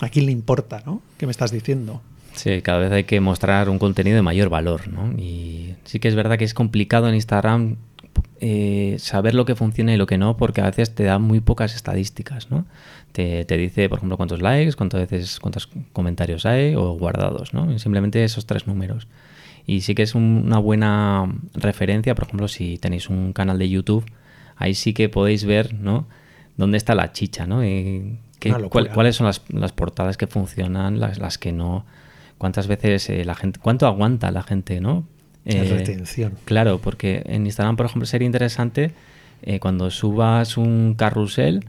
¿A 0.00 0.08
quién 0.08 0.26
le 0.26 0.32
importa, 0.32 0.82
no? 0.84 1.02
¿Qué 1.18 1.26
me 1.26 1.30
estás 1.30 1.52
diciendo? 1.52 2.02
Sí, 2.34 2.62
cada 2.62 2.78
vez 2.78 2.92
hay 2.92 3.04
que 3.04 3.20
mostrar 3.20 3.68
un 3.68 3.78
contenido 3.78 4.16
de 4.16 4.22
mayor 4.22 4.48
valor, 4.48 4.88
¿no? 4.88 5.12
Y 5.16 5.76
sí 5.84 6.00
que 6.00 6.08
es 6.08 6.16
verdad 6.16 6.36
que 6.36 6.44
es 6.44 6.52
complicado 6.52 7.08
en 7.08 7.14
Instagram 7.14 7.76
eh, 8.40 8.96
saber 8.98 9.34
lo 9.34 9.44
que 9.44 9.54
funciona 9.54 9.94
y 9.94 9.96
lo 9.96 10.06
que 10.06 10.18
no, 10.18 10.36
porque 10.36 10.60
a 10.60 10.64
veces 10.64 10.94
te 10.94 11.04
da 11.04 11.18
muy 11.18 11.40
pocas 11.40 11.74
estadísticas, 11.74 12.50
¿no? 12.50 12.66
Te, 13.14 13.44
dice, 13.56 13.88
por 13.88 13.98
ejemplo, 13.98 14.16
cuántos 14.16 14.42
likes, 14.42 14.74
cuántas 14.74 15.08
veces, 15.08 15.38
cuántos 15.38 15.68
comentarios 15.92 16.46
hay 16.46 16.74
o 16.74 16.94
guardados, 16.94 17.54
¿no? 17.54 17.78
Simplemente 17.78 18.24
esos 18.24 18.44
tres 18.44 18.66
números. 18.66 19.06
Y 19.66 19.82
sí 19.82 19.94
que 19.94 20.02
es 20.02 20.16
una 20.16 20.58
buena 20.58 21.32
referencia, 21.54 22.16
por 22.16 22.24
ejemplo, 22.24 22.48
si 22.48 22.76
tenéis 22.76 23.08
un 23.08 23.32
canal 23.32 23.56
de 23.58 23.68
YouTube, 23.68 24.04
ahí 24.56 24.74
sí 24.74 24.94
que 24.94 25.08
podéis 25.08 25.44
ver, 25.44 25.74
¿no? 25.74 26.08
Dónde 26.56 26.76
está 26.76 26.96
la 26.96 27.12
chicha, 27.12 27.46
¿no? 27.46 27.62
Eh, 27.62 28.18
¿Cuáles 28.68 29.14
son 29.14 29.26
las, 29.26 29.72
portadas 29.72 30.16
que 30.16 30.26
funcionan, 30.26 30.98
las, 30.98 31.18
las 31.18 31.38
que 31.38 31.52
no? 31.52 31.86
¿Cuántas 32.36 32.66
veces 32.66 33.08
eh, 33.10 33.24
la 33.24 33.36
gente, 33.36 33.60
cuánto 33.62 33.86
aguanta 33.86 34.32
la 34.32 34.42
gente, 34.42 34.80
¿no? 34.80 35.06
Eh, 35.44 35.64
retención. 35.70 36.34
Claro, 36.46 36.78
porque 36.78 37.22
en 37.26 37.46
Instagram, 37.46 37.76
por 37.76 37.86
ejemplo, 37.86 38.06
sería 38.06 38.26
interesante 38.26 38.92
eh, 39.42 39.60
cuando 39.60 39.90
subas 39.90 40.56
un 40.56 40.94
carrusel, 40.94 41.66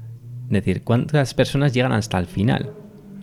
decir 0.50 0.84
cuántas 0.84 1.34
personas 1.34 1.74
llegan 1.74 1.92
hasta 1.92 2.18
el 2.18 2.26
final. 2.26 2.72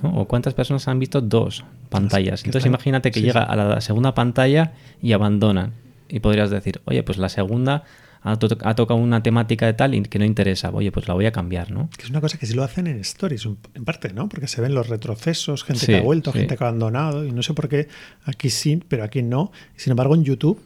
O 0.03 0.27
cuántas 0.27 0.55
personas 0.55 0.89
han 0.89 0.99
visto 0.99 1.21
dos 1.21 1.65
pantallas. 1.89 2.45
Entonces 2.45 2.67
imagínate 2.67 3.13
que 3.13 3.23
llega 3.23 3.43
a 3.43 3.55
la 3.55 3.81
segunda 3.81 4.15
pantalla 4.15 4.73
y 5.01 5.13
abandonan. 5.13 5.75
Y 6.09 6.21
podrías 6.21 6.51
decir, 6.51 6.81
oye, 6.87 7.03
pues 7.05 7.19
la 7.19 7.29
segunda 7.29 7.85
ha, 8.23 8.37
tocado 8.39 8.97
una 8.97 9.23
temática 9.23 9.67
de 9.67 9.75
tal 9.75 9.95
y 9.95 10.03
que 10.03 10.19
no 10.19 10.25
interesa, 10.25 10.71
oye, 10.71 10.93
pues 10.93 11.09
la 11.09 11.15
voy 11.15 11.27
a 11.27 11.33
cambiar, 11.33 11.71
¿no? 11.71 11.91
Que 11.97 12.05
es 12.05 12.11
una 12.11 12.21
cosa 12.21 12.39
que 12.39 12.47
sí 12.47 12.55
lo 12.55 12.63
hacen 12.63 12.87
en 12.87 13.01
stories, 13.01 13.47
en 13.75 13.85
parte, 13.85 14.13
¿no? 14.13 14.29
Porque 14.29 14.47
se 14.47 14.61
ven 14.61 14.75
los 14.75 14.89
retrocesos, 14.89 15.65
gente 15.65 15.87
que 15.87 15.97
ha 15.97 16.03
vuelto, 16.03 16.33
gente 16.33 16.57
que 16.57 16.65
ha 16.65 16.69
abandonado, 16.69 17.25
y 17.25 17.33
no 17.33 17.43
sé 17.43 17.53
por 17.55 17.69
qué 17.69 17.89
aquí 18.25 18.51
sí, 18.51 18.83
pero 18.89 19.03
aquí 19.05 19.23
no. 19.23 19.51
Sin 19.77 19.91
embargo, 19.91 20.15
en 20.15 20.25
YouTube, 20.25 20.61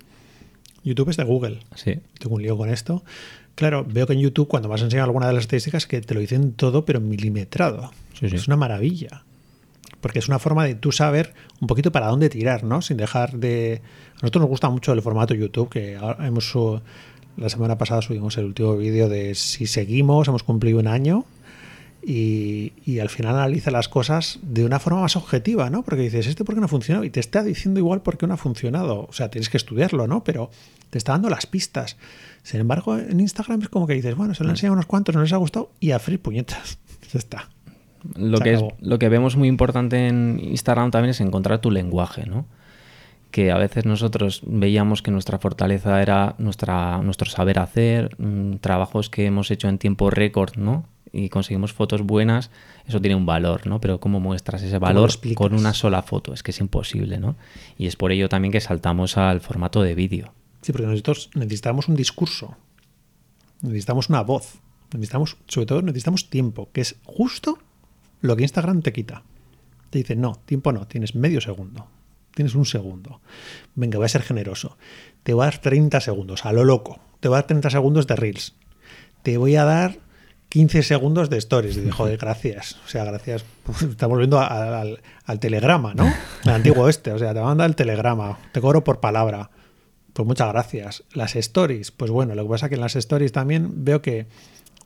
YouTube 0.85 1.09
es 1.11 1.17
de 1.17 1.25
Google. 1.25 1.61
Sí. 1.75 1.99
Tengo 2.19 2.37
un 2.37 2.43
lío 2.43 2.57
con 2.57 2.69
esto. 2.69 3.03
Claro, 3.57 3.87
veo 3.89 4.07
que 4.07 4.13
en 4.13 4.21
YouTube, 4.21 4.49
cuando 4.49 4.69
vas 4.69 4.83
a 4.83 4.85
enseñar 4.85 5.07
alguna 5.07 5.27
de 5.27 5.33
las 5.33 5.45
estadísticas, 5.45 5.87
que 5.87 6.01
te 6.03 6.15
lo 6.15 6.21
dicen 6.21 6.53
todo, 6.53 6.85
pero 6.85 7.01
milimetrado. 7.01 7.91
Es 8.21 8.47
una 8.47 8.57
maravilla. 8.57 9.25
Porque 10.01 10.19
es 10.19 10.29
una 10.29 10.39
forma 10.39 10.65
de 10.65 10.75
tú 10.75 10.93
saber 10.93 11.35
un 11.61 11.67
poquito 11.67 11.91
para 11.91 12.07
dónde 12.07 12.29
tirar, 12.29 12.65
¿no? 12.65 12.83
Sin 12.83 12.99
dejar 12.99 13.33
de. 13.39 13.81
A 14.13 14.19
nosotros 14.23 14.43
nos 14.43 14.51
gusta 14.51 14.69
mucho 14.69 14.93
el 14.93 15.03
formato 15.03 15.35
YouTube, 15.35 15.71
que 15.71 15.99
hemos 16.21 16.55
la 17.37 17.49
semana 17.49 17.77
pasada 17.77 18.03
subimos 18.03 18.37
el 18.39 18.45
último 18.45 18.77
vídeo 18.77 19.09
de 19.09 19.35
si 19.35 19.67
seguimos, 19.67 20.29
hemos 20.29 20.43
cumplido 20.43 20.79
un 20.79 20.87
año 20.87 21.25
y, 22.09 23.01
al 23.01 23.09
final 23.09 23.35
analiza 23.35 23.73
las 23.73 23.89
cosas 23.89 24.39
de 24.43 24.65
una 24.65 24.79
forma 24.79 25.01
más 25.01 25.17
objetiva, 25.17 25.71
¿no? 25.71 25.83
Porque 25.83 26.03
dices, 26.03 26.29
¿este 26.29 26.45
por 26.45 26.55
qué 26.55 26.61
no 26.61 26.67
ha 26.67 26.69
funcionado? 26.69 27.05
Y 27.05 27.11
te 27.11 27.19
está 27.19 27.43
diciendo 27.43 27.81
igual 27.81 28.01
por 28.03 28.17
qué 28.17 28.29
no 28.29 28.35
ha 28.35 28.37
funcionado. 28.37 29.07
O 29.09 29.13
sea, 29.13 29.29
tienes 29.29 29.51
que 29.51 29.57
estudiarlo, 29.57 30.07
¿no? 30.07 30.23
Pero 30.23 30.51
te 30.91 30.99
está 30.99 31.13
dando 31.13 31.29
las 31.29 31.47
pistas. 31.47 31.97
Sin 32.45 32.61
embargo, 32.61 32.97
en 32.97 33.19
Instagram 33.19 33.61
es 33.63 33.69
como 33.69 33.89
que 33.89 33.95
dices, 33.95 34.15
bueno, 34.15 34.35
se 34.35 34.45
lo 34.45 34.51
han 34.51 34.55
enseñado 34.55 34.75
unos 34.75 34.87
cuantos, 34.87 35.17
no 35.17 35.23
les 35.23 35.33
ha 35.33 35.37
gustado 35.37 35.73
y 35.81 35.91
a 35.91 35.99
free 35.99 36.19
puñetas. 36.19 36.79
Ya 37.13 37.21
está. 37.21 37.49
Lo 38.17 38.41
que, 38.41 38.55
es, 38.55 38.61
lo 38.81 38.99
que 38.99 39.09
vemos 39.09 39.37
muy 39.37 39.47
importante 39.47 40.09
en 40.09 40.41
Instagram 40.41 40.91
también 40.91 41.11
es 41.11 41.21
encontrar 41.21 41.61
tu 41.61 41.71
lenguaje, 41.71 42.27
¿no? 42.27 42.47
que 43.31 43.53
a 43.53 43.59
veces 43.59 43.85
nosotros 43.85 44.43
veíamos 44.47 45.03
que 45.03 45.11
nuestra 45.11 45.39
fortaleza 45.39 46.01
era 46.01 46.35
nuestra, 46.39 47.03
nuestro 47.03 47.29
saber 47.29 47.59
hacer, 47.59 48.17
mm, 48.19 48.57
trabajos 48.57 49.11
que 49.11 49.27
hemos 49.27 49.51
hecho 49.51 49.69
en 49.69 49.79
tiempo 49.79 50.11
récord, 50.11 50.57
¿no? 50.57 50.87
Y 51.17 51.29
conseguimos 51.29 51.73
fotos 51.73 52.03
buenas, 52.03 52.51
eso 52.87 53.01
tiene 53.01 53.15
un 53.15 53.27
valor, 53.27 53.67
¿no? 53.67 53.81
Pero 53.81 54.01
¿cómo 54.01 54.21
muestras 54.21 54.63
ese 54.63 54.79
valor 54.79 55.11
con 55.35 55.55
una 55.55 55.73
sola 55.73 56.03
foto? 56.03 56.35
Es 56.35 56.43
que 56.43 56.51
es 56.51 56.61
imposible, 56.61 57.19
¿no? 57.19 57.37
Y 57.79 57.87
es 57.87 57.97
por 57.97 58.13
ello 58.13 58.29
también 58.29 58.53
que 58.53 58.61
saltamos 58.61 59.17
al 59.17 59.41
formato 59.41 59.83
de 59.83 59.95
vídeo. 59.95 60.35
Sí, 60.61 60.73
porque 60.73 60.87
nosotros 60.87 61.31
necesitamos 61.35 61.89
un 61.89 61.97
discurso, 61.97 62.57
necesitamos 63.63 64.11
una 64.11 64.23
voz, 64.23 64.61
necesitamos, 64.93 65.37
sobre 65.49 65.67
todo 65.67 65.83
necesitamos 65.83 66.29
tiempo, 66.29 66.69
que 66.73 66.83
es 66.83 66.97
justo 67.05 67.59
lo 68.21 68.37
que 68.37 68.43
Instagram 68.43 68.83
te 68.83 68.93
quita. 68.93 69.23
Te 69.91 69.99
dice, 69.99 70.17
no, 70.17 70.41
tiempo 70.45 70.73
no, 70.73 70.87
tienes 70.87 71.15
medio 71.15 71.41
segundo, 71.41 71.87
tienes 72.35 72.55
un 72.55 72.67
segundo. 72.67 73.21
Venga, 73.75 73.99
voy 73.99 74.07
a 74.07 74.09
ser 74.09 74.23
generoso. 74.23 74.77
Te 75.23 75.33
voy 75.33 75.45
a 75.45 75.47
dar 75.47 75.59
30 75.59 76.01
segundos, 76.01 76.45
a 76.45 76.53
lo 76.53 76.65
loco. 76.65 77.01
Te 77.21 77.29
voy 77.29 77.37
a 77.37 77.39
dar 77.39 77.47
30 77.47 77.71
segundos 77.71 78.07
de 78.07 78.17
Reels. 78.17 78.55
Te 79.23 79.39
voy 79.39 79.57
a 79.57 79.65
dar 79.65 80.06
15 80.49 80.83
segundos 80.83 81.31
de 81.31 81.39
stories. 81.39 81.77
Y 81.77 81.81
dije, 81.81 81.93
joder, 81.97 82.19
gracias. 82.19 82.77
O 82.85 82.89
sea, 82.89 83.05
gracias. 83.05 83.45
estamos 83.91 84.19
viendo 84.19 84.41
al, 84.41 85.01
telegrama, 85.41 85.95
¿no? 85.95 86.13
El 86.45 86.51
antiguo 86.51 86.89
este. 86.89 87.13
O 87.13 87.19
sea, 87.19 87.35
te 87.35 87.41
manda 87.41 87.67
el 87.67 87.75
telegrama. 87.75 88.39
Te 88.53 88.61
cobro 88.61 88.85
por 88.85 89.01
palabra. 89.01 89.51
Pues 90.13 90.27
muchas 90.27 90.49
gracias. 90.53 91.05
Las 91.13 91.37
stories. 91.37 91.91
Pues 91.91 92.11
bueno, 92.11 92.35
lo 92.35 92.45
que 92.45 92.51
pasa 92.51 92.67
es 92.67 92.71
que 92.71 92.77
en 92.77 92.81
las 92.81 92.97
stories 92.97 93.33
también 93.33 93.85
veo 93.85 94.01
que 94.01 94.27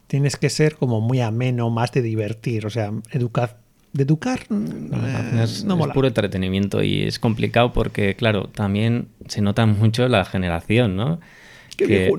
tienes 0.07 0.37
que 0.37 0.51
ser 0.51 0.77
como 0.77 1.01
muy 1.01 1.21
ameno, 1.21 1.71
más 1.71 1.93
de 1.93 2.03
divertir. 2.03 2.67
O 2.67 2.71
sea, 2.71 2.93
educar. 3.13 3.59
De 3.93 4.05
educar 4.05 4.47
no, 4.51 5.05
eh, 5.05 5.43
es, 5.43 5.67
puro 5.93 6.07
entretenimiento 6.07 6.81
y 6.81 7.03
es 7.03 7.19
complicado 7.19 7.73
porque, 7.73 8.15
claro, 8.15 8.45
también 8.45 9.09
se 9.27 9.41
nota 9.41 9.67
mucho 9.67 10.07
la 10.07 10.25
generación, 10.25 10.95
¿no? 10.95 11.19
Qué 11.77 11.87
que... 11.87 12.13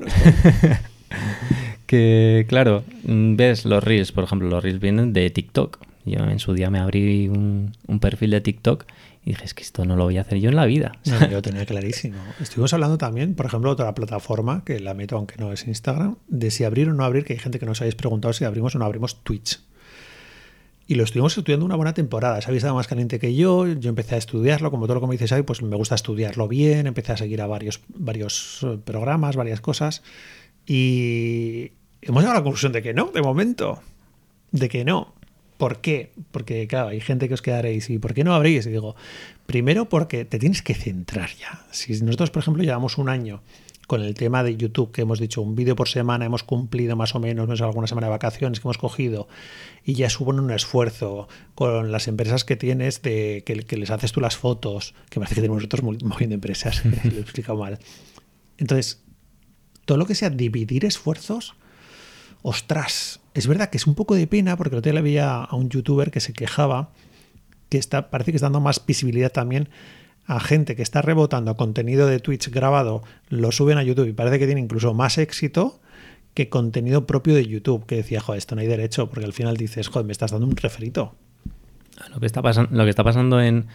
que, 1.92 2.46
claro, 2.48 2.86
ves 3.04 3.66
los 3.66 3.84
reels, 3.84 4.14
por 4.14 4.24
ejemplo, 4.24 4.48
los 4.48 4.64
reels 4.64 4.80
vienen 4.80 5.12
de 5.12 5.30
TikTok. 5.30 5.78
Yo 6.06 6.20
en 6.20 6.40
su 6.40 6.54
día 6.54 6.70
me 6.70 6.80
abrí 6.80 7.28
un, 7.28 7.74
perfil 8.00 8.32
de 8.32 8.40
TikTok 8.40 8.86
y 9.26 9.32
dije, 9.32 9.44
es 9.44 9.54
que 9.54 9.62
esto 9.62 9.84
no 9.84 9.98
lo 9.98 10.06
voy 10.06 10.18
a 10.18 10.22
hacer 10.22 10.40
yo 10.40 10.48
en 10.48 10.56
la 10.56 10.66
vida. 10.66 10.94
yo 11.04 11.28
lo 11.28 11.42
tenía 11.42 11.66
clarísimo. 11.66 12.16
Estuvimos 12.40 12.74
hablando 12.74 12.98
también, 12.98 13.36
por 13.36 13.46
ejemplo, 13.46 13.72
de 13.72 13.74
otra 13.74 13.94
plataforma, 13.94 14.64
que 14.64 14.80
la 14.80 14.94
meto 14.94 15.18
aunque 15.18 15.36
no 15.38 15.52
es 15.52 15.68
Instagram, 15.68 16.16
de 16.30 16.50
si 16.50 16.64
abrir 16.64 16.88
o 16.88 16.94
no 16.94 17.04
abrir, 17.04 17.26
que 17.26 17.34
hay 17.34 17.40
gente 17.40 17.60
que 17.60 17.66
nos 17.66 17.82
habéis 17.82 17.96
preguntado 17.96 18.32
si 18.32 18.46
abrimos 18.46 18.74
o 18.74 18.80
no 18.80 18.86
abrimos 18.86 19.22
Twitch. 19.26 19.60
Y 20.88 20.96
lo 20.96 21.04
estuvimos 21.04 21.38
estudiando 21.38 21.66
una 21.66 21.76
buena 21.76 21.94
temporada. 21.94 22.40
Se 22.40 22.48
había 22.48 22.60
estado 22.60 22.76
más 22.76 22.88
caliente 22.88 23.20
que 23.20 23.36
yo. 23.36 23.68
Yo 23.68 23.90
empecé 23.90 24.16
a 24.16 24.18
estudiarlo, 24.18 24.72
como 24.72 24.86
todo 24.86 24.96
lo 24.96 25.02
que 25.02 25.08
me 25.08 25.14
dices 25.16 25.34
ahí, 25.34 25.42
pues 25.42 25.62
me 25.62 25.76
gusta 25.76 25.96
estudiarlo 25.96 26.48
bien. 26.48 26.88
Empecé 26.88 27.12
a 27.12 27.18
seguir 27.18 27.42
a 27.42 27.48
varios, 27.48 27.82
varios 27.90 28.62
eh, 28.64 28.80
programas, 28.82 29.36
varias 29.36 29.60
cosas. 29.60 30.04
Y, 30.66 31.72
hemos 32.02 32.22
llegado 32.22 32.38
a 32.38 32.40
la 32.40 32.44
conclusión 32.44 32.72
de 32.72 32.82
que 32.82 32.94
no, 32.94 33.08
de 33.08 33.22
momento. 33.22 33.82
De 34.52 34.70
que 34.70 34.84
no. 34.84 35.14
¿Por 35.58 35.80
qué? 35.80 36.12
Porque, 36.32 36.68
claro, 36.68 36.90
hay 36.90 37.02
gente 37.02 37.28
que 37.28 37.36
os 37.36 37.42
quedaréis 37.42 37.90
y 37.90 38.00
¿por 38.00 38.14
qué 38.14 38.24
no 38.24 38.34
abrís? 38.34 38.66
Y 38.66 38.72
digo, 38.72 38.96
primero 39.46 39.90
porque 39.90 40.26
te 40.26 40.40
tienes 40.40 40.62
que 40.64 40.74
centrar 40.74 41.30
ya. 41.36 41.66
Si 41.72 41.94
nosotros, 42.02 42.32
por 42.32 42.42
ejemplo, 42.42 42.64
llevamos 42.64 42.98
un 42.98 43.10
año 43.10 43.42
con 43.92 44.02
el 44.02 44.14
tema 44.14 44.42
de 44.42 44.56
YouTube, 44.56 44.94
que 44.94 45.02
hemos 45.02 45.20
dicho 45.20 45.42
un 45.42 45.54
vídeo 45.54 45.76
por 45.76 45.90
semana, 45.90 46.24
hemos 46.24 46.44
cumplido 46.44 46.96
más 46.96 47.14
o 47.14 47.20
menos, 47.20 47.46
menos 47.46 47.62
alguna 47.62 47.88
semana 47.88 48.08
de 48.08 48.12
vacaciones 48.12 48.62
que 48.62 48.68
hemos 48.68 48.78
cogido, 48.78 49.28
y 49.84 49.96
ya 49.96 50.10
supone 50.10 50.40
un 50.40 50.50
esfuerzo 50.52 51.28
con 51.56 51.92
las 51.92 52.08
empresas 52.08 52.46
que 52.46 52.56
tienes, 52.56 53.02
de 53.02 53.44
que, 53.46 53.76
les 53.76 53.92
haces 53.92 54.14
tú 54.14 54.22
las 54.22 54.38
fotos, 54.38 54.96
que 55.10 55.20
parece 55.20 55.36
que 55.36 55.42
tenemos 55.42 55.58
nosotros 55.62 55.98
de 56.00 56.34
empresas, 56.34 56.86
lo 57.04 57.18
he 57.18 57.20
explicado 57.20 57.60
mal. 57.60 57.80
Entonces, 58.58 59.04
todo 59.84 59.98
lo 59.98 60.06
que 60.06 60.16
sea 60.16 60.30
dividir 60.30 60.86
esfuerzos, 60.86 61.56
ostras, 62.42 63.20
es 63.34 63.48
verdad 63.48 63.70
que 63.70 63.78
es 63.78 63.88
un 63.88 63.96
poco 63.96 64.16
de 64.16 64.28
pena 64.28 64.58
porque 64.58 64.76
el 64.76 64.80
otro 64.80 64.92
día 64.92 65.00
le 65.00 65.04
veía 65.04 65.44
a 65.44 65.56
un 65.56 65.70
youtuber 65.70 66.12
que 66.12 66.20
se 66.20 66.34
quejaba 66.34 66.90
que 67.70 67.78
está, 67.78 68.10
parece 68.10 68.32
que 68.32 68.36
está 68.38 68.48
dando 68.48 68.60
más 68.60 68.86
visibilidad 68.86 69.32
también 69.32 69.70
a 70.26 70.40
gente 70.40 70.76
que 70.76 70.82
está 70.82 71.02
rebotando 71.02 71.56
contenido 71.58 72.08
de 72.08 72.20
Twitch 72.20 72.50
grabado, 72.50 73.04
lo 73.30 73.52
suben 73.52 73.78
a 73.78 73.84
YouTube 73.84 74.08
y 74.08 74.14
parece 74.14 74.40
que 74.40 74.46
tiene 74.46 74.62
incluso 74.62 74.94
más 74.94 75.18
éxito 75.18 75.80
que 76.34 76.48
contenido 76.48 77.06
propio 77.06 77.36
de 77.36 77.46
YouTube, 77.46 77.86
que 77.86 77.96
decía, 77.96 78.22
joder, 78.22 78.38
esto 78.38 78.56
no 78.56 78.62
hay 78.62 78.68
derecho, 78.68 79.10
porque 79.10 79.26
al 79.26 79.34
final 79.34 79.58
dices, 79.58 79.90
joder, 79.90 80.06
me 80.06 80.14
estás 80.14 80.32
dando 80.32 80.48
un 80.48 80.56
referito. 80.56 81.16
Lo 82.10 82.20
que 82.20 82.26
está, 82.26 82.42
lo 82.42 82.84
que 82.86 82.90
está 82.90 83.04
pasando 83.04 83.42
en, 83.42 83.68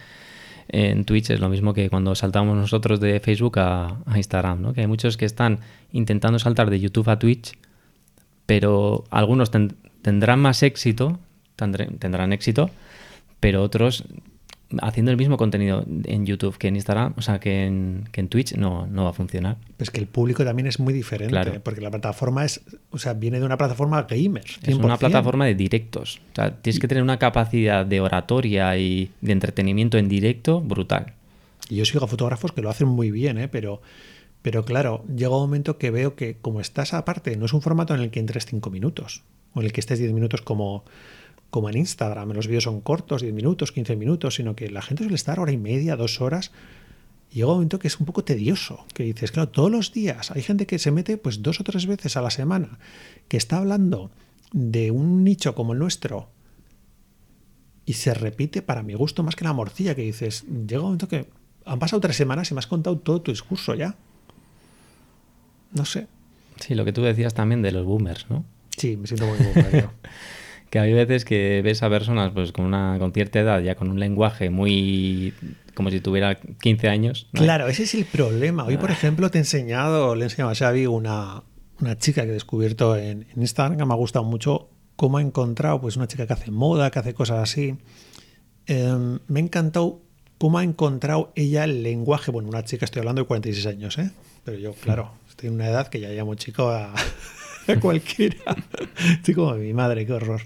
en 0.69 1.05
Twitch 1.05 1.29
es 1.29 1.39
lo 1.39 1.49
mismo 1.49 1.73
que 1.73 1.89
cuando 1.89 2.15
saltamos 2.15 2.57
nosotros 2.57 2.99
de 2.99 3.19
Facebook 3.19 3.59
a, 3.59 3.99
a 4.05 4.17
Instagram, 4.17 4.61
¿no? 4.61 4.73
que 4.73 4.81
hay 4.81 4.87
muchos 4.87 5.17
que 5.17 5.25
están 5.25 5.59
intentando 5.91 6.39
saltar 6.39 6.71
de 6.71 6.79
YouTube 6.79 7.09
a 7.09 7.19
Twitch 7.19 7.53
pero 8.47 9.03
algunos 9.11 9.51
tendrán 9.51 10.39
más 10.39 10.63
éxito, 10.63 11.19
tendrán 11.55 12.33
éxito, 12.33 12.71
pero 13.39 13.61
otros 13.61 14.03
haciendo 14.81 15.11
el 15.11 15.17
mismo 15.17 15.37
contenido 15.37 15.85
en 16.05 16.25
YouTube 16.25 16.57
que 16.57 16.67
en 16.67 16.75
Instagram, 16.75 17.13
o 17.15 17.21
sea, 17.21 17.39
que 17.39 17.65
en, 17.65 18.27
Twitch 18.29 18.55
no, 18.55 18.87
no 18.87 19.05
va 19.05 19.11
a 19.11 19.13
funcionar. 19.13 19.57
Es 19.79 19.89
que 19.89 19.99
el 19.99 20.07
público 20.07 20.43
también 20.43 20.67
es 20.67 20.79
muy 20.79 20.93
diferente, 20.93 21.59
porque 21.61 21.81
la 21.81 21.89
plataforma 21.89 22.43
es, 22.43 22.61
o 22.89 22.97
sea, 22.97 23.13
viene 23.13 23.39
de 23.39 23.45
una 23.45 23.57
plataforma 23.57 24.03
gamer. 24.03 24.43
Es 24.63 24.75
una 24.75 24.97
plataforma 24.97 25.45
de 25.45 25.55
directos. 25.55 26.19
O 26.31 26.35
sea, 26.35 26.55
tienes 26.55 26.79
que 26.79 26.87
tener 26.87 27.03
una 27.03 27.19
capacidad 27.19 27.85
de 27.85 28.01
oratoria 28.01 28.77
y 28.77 29.11
de 29.21 29.31
entretenimiento 29.31 29.97
en 29.97 30.09
directo 30.09 30.59
brutal. 30.59 31.13
Y 31.69 31.75
yo 31.75 31.85
sigo 31.85 32.03
a 32.03 32.07
fotógrafos 32.07 32.51
que 32.51 32.61
lo 32.61 32.69
hacen 32.69 32.87
muy 32.87 33.11
bien, 33.11 33.37
¿eh? 33.37 33.47
pero 33.47 33.81
pero 34.47 34.63
claro, 34.63 35.03
llega 35.13 35.35
un 35.35 35.41
momento 35.41 35.77
que 35.77 35.91
veo 35.91 36.15
que 36.15 36.37
como 36.37 36.61
estás 36.61 36.93
aparte, 36.93 37.35
no 37.35 37.47
es 37.47 37.51
un 37.51 37.61
formato 37.61 37.93
en 37.93 37.99
el 37.99 38.11
que 38.11 38.21
entres 38.21 38.45
5 38.45 38.69
minutos 38.69 39.23
o 39.53 39.59
en 39.59 39.65
el 39.65 39.73
que 39.73 39.81
estés 39.81 39.99
10 39.99 40.13
minutos 40.13 40.41
como, 40.41 40.85
como 41.49 41.69
en 41.69 41.75
Instagram. 41.75 42.31
Los 42.31 42.47
vídeos 42.47 42.63
son 42.63 42.79
cortos, 42.79 43.23
10 43.23 43.33
minutos, 43.33 43.73
15 43.73 43.97
minutos, 43.97 44.35
sino 44.35 44.55
que 44.55 44.69
la 44.69 44.81
gente 44.81 45.03
suele 45.03 45.17
estar 45.17 45.41
hora 45.41 45.51
y 45.51 45.57
media, 45.57 45.97
dos 45.97 46.21
horas. 46.21 46.53
Llega 47.29 47.47
un 47.47 47.55
momento 47.55 47.77
que 47.77 47.89
es 47.89 47.99
un 47.99 48.05
poco 48.05 48.23
tedioso, 48.23 48.85
que 48.93 49.03
dices, 49.03 49.33
claro, 49.33 49.49
todos 49.49 49.69
los 49.69 49.91
días 49.91 50.31
hay 50.31 50.43
gente 50.43 50.65
que 50.65 50.79
se 50.79 50.91
mete 50.91 51.17
pues 51.17 51.41
dos 51.43 51.59
o 51.59 51.65
tres 51.65 51.85
veces 51.85 52.15
a 52.15 52.21
la 52.21 52.29
semana, 52.29 52.79
que 53.27 53.35
está 53.35 53.57
hablando 53.57 54.11
de 54.53 54.91
un 54.91 55.25
nicho 55.25 55.55
como 55.55 55.73
el 55.73 55.79
nuestro 55.79 56.29
y 57.85 57.95
se 57.95 58.13
repite 58.13 58.61
para 58.61 58.81
mi 58.81 58.93
gusto 58.93 59.23
más 59.23 59.35
que 59.35 59.43
la 59.43 59.51
morcilla, 59.51 59.93
que 59.93 60.03
dices, 60.03 60.45
llega 60.47 60.79
un 60.79 60.85
momento 60.85 61.09
que 61.09 61.27
han 61.65 61.79
pasado 61.79 61.99
tres 61.99 62.15
semanas 62.15 62.49
y 62.49 62.53
me 62.53 62.59
has 62.59 62.67
contado 62.67 62.97
todo 62.97 63.21
tu 63.21 63.31
discurso 63.31 63.75
ya. 63.75 63.97
No 65.71 65.85
sé. 65.85 66.07
Sí, 66.59 66.75
lo 66.75 66.85
que 66.85 66.93
tú 66.93 67.03
decías 67.03 67.33
también 67.33 67.61
de 67.61 67.71
los 67.71 67.85
boomers, 67.85 68.29
¿no? 68.29 68.45
Sí, 68.75 68.97
me 68.97 69.07
siento 69.07 69.27
muy 69.27 69.37
boomer. 69.37 69.89
que 70.69 70.79
hay 70.79 70.93
veces 70.93 71.25
que 71.25 71.61
ves 71.63 71.83
a 71.83 71.89
personas 71.89 72.31
pues 72.33 72.51
con 72.51 72.65
una 72.65 72.97
con 72.99 73.11
cierta 73.13 73.39
edad, 73.39 73.61
ya 73.61 73.75
con 73.75 73.89
un 73.89 73.99
lenguaje 73.99 74.49
muy 74.49 75.33
como 75.73 75.91
si 75.91 76.01
tuviera 76.01 76.35
15 76.35 76.89
años. 76.89 77.27
Claro, 77.33 77.67
ese 77.67 77.83
es 77.83 77.93
el 77.93 78.05
problema. 78.05 78.65
Hoy, 78.65 78.77
por 78.77 78.89
ah. 78.89 78.93
ejemplo, 78.93 79.29
te 79.29 79.37
he 79.37 79.41
enseñado, 79.41 80.15
le 80.15 80.21
he 80.21 80.23
enseñado 80.25 80.51
a 80.51 80.55
Xavi 80.55 80.87
una, 80.87 81.43
una 81.79 81.97
chica 81.97 82.23
que 82.23 82.29
he 82.29 82.33
descubierto 82.33 82.97
en, 82.97 83.27
Instagram 83.35 83.77
que 83.77 83.85
me 83.85 83.93
ha 83.93 83.97
gustado 83.97 84.25
mucho 84.25 84.69
cómo 84.95 85.19
ha 85.19 85.21
encontrado 85.21 85.79
pues 85.79 85.95
una 85.95 86.07
chica 86.07 86.25
que 86.25 86.33
hace 86.33 86.49
moda, 86.49 86.89
que 86.89 86.99
hace 86.99 87.13
cosas 87.13 87.39
así. 87.39 87.75
Em, 88.65 89.19
me 89.27 89.39
ha 89.39 89.43
encantado 89.43 90.01
cómo 90.39 90.57
ha 90.57 90.63
encontrado 90.63 91.31
ella 91.35 91.63
el 91.63 91.83
lenguaje. 91.83 92.31
Bueno, 92.31 92.49
una 92.49 92.63
chica, 92.63 92.85
estoy 92.85 93.01
hablando 93.01 93.21
de 93.21 93.27
46 93.27 93.67
años, 93.67 93.97
¿eh? 93.99 94.11
Pero 94.43 94.57
yo, 94.57 94.73
claro, 94.73 95.11
en 95.41 95.53
una 95.53 95.67
edad 95.67 95.87
que 95.87 95.99
ya 95.99 96.09
llamo 96.09 96.35
chico 96.35 96.69
a, 96.71 96.93
cualquiera. 97.81 98.55
estoy 99.11 99.33
como 99.33 99.53
mi 99.55 99.73
madre, 99.73 100.05
qué 100.05 100.13
horror. 100.13 100.41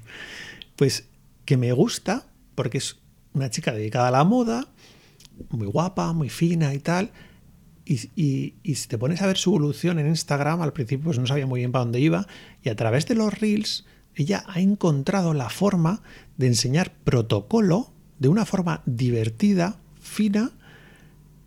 Pues 0.76 1.08
que 1.46 1.58
me 1.58 1.72
gusta, 1.72 2.26
porque 2.56 2.80
es 2.80 2.98
una 3.34 3.50
chica 3.50 3.72
dedicada 3.72 4.10
a 4.10 4.12
la 4.12 4.24
moda, 4.24 4.68
muy 5.50 5.68
guapa, 5.68 6.14
muy 6.14 6.30
fina 6.30 6.74
y 6.74 6.80
tal. 6.80 7.12
Y, 7.86 7.98
si 8.64 8.88
te 8.88 8.98
pones 8.98 9.22
a 9.22 9.28
ver 9.28 9.38
su 9.38 9.50
evolución 9.50 10.00
en 10.00 10.08
Instagram, 10.08 10.62
al 10.62 10.72
principio 10.72 11.06
pues 11.06 11.20
no 11.20 11.28
sabía 11.28 11.46
muy 11.46 11.60
bien 11.60 11.72
para 11.72 11.84
dónde 11.84 12.00
iba, 12.00 12.28
y 12.64 12.70
a 12.70 12.76
través 12.76 13.06
de 13.08 13.16
los 13.16 13.38
reels, 13.38 13.86
ella 14.16 14.44
ha 14.48 14.62
encontrado 14.62 15.34
la 15.34 15.50
forma 15.50 16.02
de 16.38 16.48
enseñar 16.48 16.94
protocolo 17.04 17.92
de 18.20 18.30
una 18.30 18.46
forma 18.46 18.82
divertida, 18.86 19.80
fina, 20.00 20.52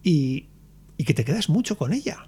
y, 0.02 0.48
y 0.98 1.04
que 1.04 1.14
te 1.14 1.24
quedas 1.24 1.48
mucho 1.48 1.78
con 1.78 1.94
ella 1.94 2.26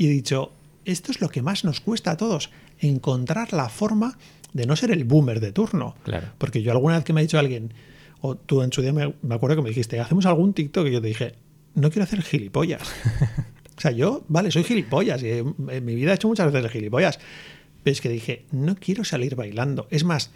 y 0.00 0.06
he 0.06 0.08
dicho, 0.08 0.50
esto 0.86 1.12
es 1.12 1.20
lo 1.20 1.28
que 1.28 1.42
más 1.42 1.62
nos 1.62 1.80
cuesta 1.80 2.12
a 2.12 2.16
todos, 2.16 2.48
encontrar 2.78 3.52
la 3.52 3.68
forma 3.68 4.16
de 4.54 4.64
no 4.64 4.74
ser 4.74 4.92
el 4.92 5.04
boomer 5.04 5.40
de 5.40 5.52
turno. 5.52 5.94
Claro. 6.04 6.28
Porque 6.38 6.62
yo 6.62 6.72
alguna 6.72 6.94
vez 6.94 7.04
que 7.04 7.12
me 7.12 7.20
ha 7.20 7.22
dicho 7.22 7.38
alguien, 7.38 7.74
o 8.22 8.34
tú 8.34 8.62
en 8.62 8.72
su 8.72 8.80
día 8.80 8.94
me, 8.94 9.12
me 9.20 9.34
acuerdo 9.34 9.56
que 9.56 9.62
me 9.62 9.68
dijiste, 9.68 10.00
hacemos 10.00 10.24
algún 10.24 10.54
TikTok 10.54 10.86
y 10.86 10.92
yo 10.92 11.02
te 11.02 11.08
dije, 11.08 11.34
no 11.74 11.90
quiero 11.90 12.04
hacer 12.04 12.22
gilipollas. 12.22 12.80
o 13.76 13.80
sea, 13.82 13.90
yo, 13.90 14.24
vale, 14.28 14.50
soy 14.50 14.64
gilipollas 14.64 15.22
y 15.22 15.32
en 15.32 15.84
mi 15.84 15.94
vida 15.94 16.12
he 16.12 16.14
hecho 16.14 16.28
muchas 16.28 16.50
veces 16.50 16.70
gilipollas. 16.70 17.18
Pero 17.82 17.92
es 17.92 18.00
que 18.00 18.08
dije, 18.08 18.46
no 18.52 18.76
quiero 18.76 19.04
salir 19.04 19.36
bailando. 19.36 19.86
Es 19.90 20.04
más, 20.04 20.30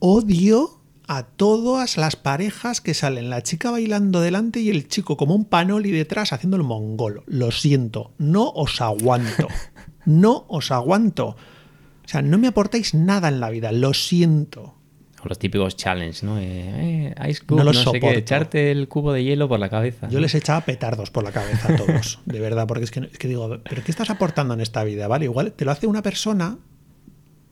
odio 0.00 0.82
a 1.08 1.24
todas 1.24 1.96
las 1.96 2.16
parejas 2.16 2.80
que 2.82 2.92
salen 2.94 3.30
la 3.30 3.42
chica 3.42 3.70
bailando 3.70 4.20
delante 4.20 4.60
y 4.60 4.68
el 4.68 4.88
chico 4.88 5.16
como 5.16 5.34
un 5.34 5.46
panoli 5.46 5.90
detrás 5.90 6.34
haciendo 6.34 6.58
el 6.58 6.62
mongolo. 6.62 7.24
Lo 7.26 7.50
siento, 7.50 8.12
no 8.18 8.48
os 8.50 8.80
aguanto. 8.80 9.48
No 10.04 10.46
os 10.48 10.70
aguanto. 10.70 11.26
O 11.26 12.08
sea, 12.08 12.22
no 12.22 12.38
me 12.38 12.46
aportáis 12.46 12.94
nada 12.94 13.28
en 13.28 13.40
la 13.40 13.50
vida, 13.50 13.72
lo 13.72 13.92
siento. 13.92 14.74
O 15.22 15.28
los 15.28 15.38
típicos 15.38 15.76
challenge, 15.76 16.24
¿no? 16.24 16.38
Eh, 16.38 17.12
eh, 17.18 17.28
ice 17.28 17.42
cube, 17.44 17.58
No 17.58 17.64
no, 17.64 17.72
los 17.72 17.76
sé 17.76 17.84
qué, 17.92 17.98
soporto. 17.98 18.18
echarte 18.18 18.70
el 18.70 18.88
cubo 18.88 19.12
de 19.12 19.22
hielo 19.22 19.48
por 19.48 19.60
la 19.60 19.68
cabeza. 19.68 20.08
Yo 20.08 20.14
¿no? 20.14 20.20
les 20.20 20.34
echaba 20.34 20.62
petardos 20.62 21.10
por 21.10 21.24
la 21.24 21.32
cabeza 21.32 21.74
a 21.74 21.76
todos, 21.76 22.20
de 22.24 22.40
verdad, 22.40 22.66
porque 22.66 22.84
es 22.84 22.90
que, 22.90 23.00
es 23.00 23.18
que 23.18 23.28
digo, 23.28 23.58
¿pero 23.68 23.84
qué 23.84 23.90
estás 23.90 24.08
aportando 24.08 24.54
en 24.54 24.62
esta 24.62 24.82
vida? 24.82 25.08
¿Vale? 25.08 25.26
Igual 25.26 25.52
te 25.52 25.66
lo 25.66 25.72
hace 25.72 25.86
una 25.86 26.00
persona, 26.00 26.56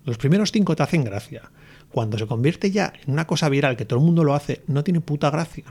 los 0.05 0.16
primeros 0.16 0.51
cinco 0.51 0.75
te 0.77 0.83
hacen 0.83 1.05
gracia. 1.05 1.51
Cuando 1.96 2.18
se 2.18 2.26
convierte 2.26 2.70
ya 2.70 2.92
en 3.06 3.11
una 3.14 3.26
cosa 3.26 3.48
viral 3.48 3.74
que 3.74 3.87
todo 3.87 3.98
el 4.00 4.04
mundo 4.04 4.22
lo 4.22 4.35
hace, 4.35 4.61
no 4.66 4.85
tiene 4.85 5.00
puta 5.00 5.30
gracia. 5.30 5.64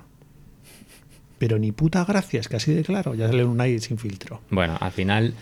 Pero 1.38 1.60
ni 1.60 1.72
puta 1.72 2.04
gracia, 2.04 2.40
es 2.40 2.48
que 2.50 2.56
así 2.56 2.74
de 2.74 2.84
claro, 2.84 3.14
ya 3.14 3.28
sale 3.28 3.46
un 3.46 3.62
aire 3.62 3.80
sin 3.80 4.00
filtro. 4.00 4.42
Bueno, 4.50 4.76
al 4.82 4.92
final, 4.92 5.36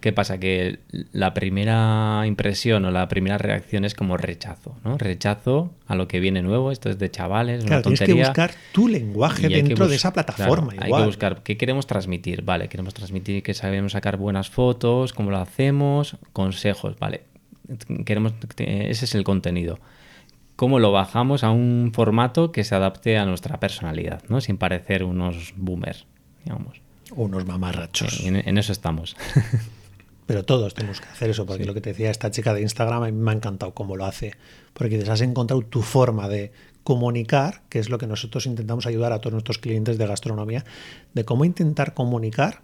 ¿qué 0.00 0.12
pasa? 0.12 0.38
Que 0.40 0.80
la 1.12 1.34
primera 1.34 2.24
impresión 2.26 2.84
o 2.84 2.90
la 2.90 3.06
primera 3.06 3.38
reacción 3.38 3.84
es 3.84 3.94
como 3.94 4.16
rechazo, 4.16 4.74
¿no? 4.82 4.98
Rechazo 4.98 5.70
a 5.86 5.94
lo 5.94 6.08
que 6.08 6.18
viene 6.18 6.42
nuevo, 6.42 6.72
esto 6.72 6.90
es 6.90 6.98
de 6.98 7.12
chavales, 7.12 7.64
Claro, 7.64 7.76
una 7.76 7.82
tienes 7.82 8.00
que 8.00 8.06
tontería. 8.06 8.26
buscar 8.26 8.50
tu 8.72 8.88
lenguaje 8.88 9.48
dentro 9.48 9.86
de 9.86 9.94
esa 9.94 10.12
plataforma. 10.12 10.72
claro, 10.72 10.86
igual. 10.88 11.00
Hay 11.00 11.04
que 11.04 11.10
buscar 11.10 11.42
qué 11.44 11.56
queremos 11.56 11.86
transmitir. 11.86 12.42
Vale, 12.42 12.68
queremos 12.68 12.92
transmitir 12.92 13.44
que 13.44 13.54
sabemos 13.54 13.92
sacar 13.92 14.16
buenas 14.16 14.50
fotos, 14.50 15.12
cómo 15.12 15.30
lo 15.30 15.38
hacemos, 15.38 16.16
consejos. 16.32 16.98
Vale, 16.98 17.20
queremos 18.04 18.32
ese 18.58 19.04
es 19.04 19.14
el 19.14 19.22
contenido. 19.22 19.78
¿Cómo 20.56 20.78
lo 20.78 20.92
bajamos 20.92 21.42
a 21.42 21.50
un 21.50 21.90
formato 21.92 22.52
que 22.52 22.64
se 22.64 22.74
adapte 22.74 23.18
a 23.18 23.26
nuestra 23.26 23.58
personalidad, 23.58 24.22
¿no? 24.28 24.40
Sin 24.40 24.56
parecer 24.56 25.02
unos 25.02 25.52
boomers, 25.56 26.06
digamos. 26.44 26.80
O 27.10 27.24
unos 27.24 27.44
mamarrachos. 27.44 28.20
En, 28.20 28.36
en 28.36 28.58
eso 28.58 28.72
estamos. 28.72 29.16
Pero 30.26 30.44
todos 30.44 30.72
tenemos 30.74 31.00
que 31.00 31.08
hacer 31.08 31.30
eso, 31.30 31.44
porque 31.44 31.64
lo 31.64 31.74
que 31.74 31.80
te 31.80 31.90
decía 31.90 32.10
esta 32.10 32.30
chica 32.30 32.54
de 32.54 32.62
Instagram 32.62 33.02
a 33.02 33.06
mí 33.06 33.12
me 33.12 33.30
ha 33.30 33.34
encantado 33.34 33.74
cómo 33.74 33.96
lo 33.96 34.06
hace. 34.06 34.32
Porque 34.72 34.98
te 34.98 35.10
has 35.10 35.20
encontrado 35.20 35.62
tu 35.62 35.82
forma 35.82 36.28
de 36.28 36.52
comunicar, 36.82 37.62
que 37.68 37.78
es 37.78 37.90
lo 37.90 37.98
que 37.98 38.06
nosotros 38.06 38.46
intentamos 38.46 38.86
ayudar 38.86 39.12
a 39.12 39.20
todos 39.20 39.32
nuestros 39.32 39.58
clientes 39.58 39.98
de 39.98 40.06
gastronomía, 40.06 40.64
de 41.14 41.24
cómo 41.24 41.44
intentar 41.44 41.94
comunicar 41.94 42.62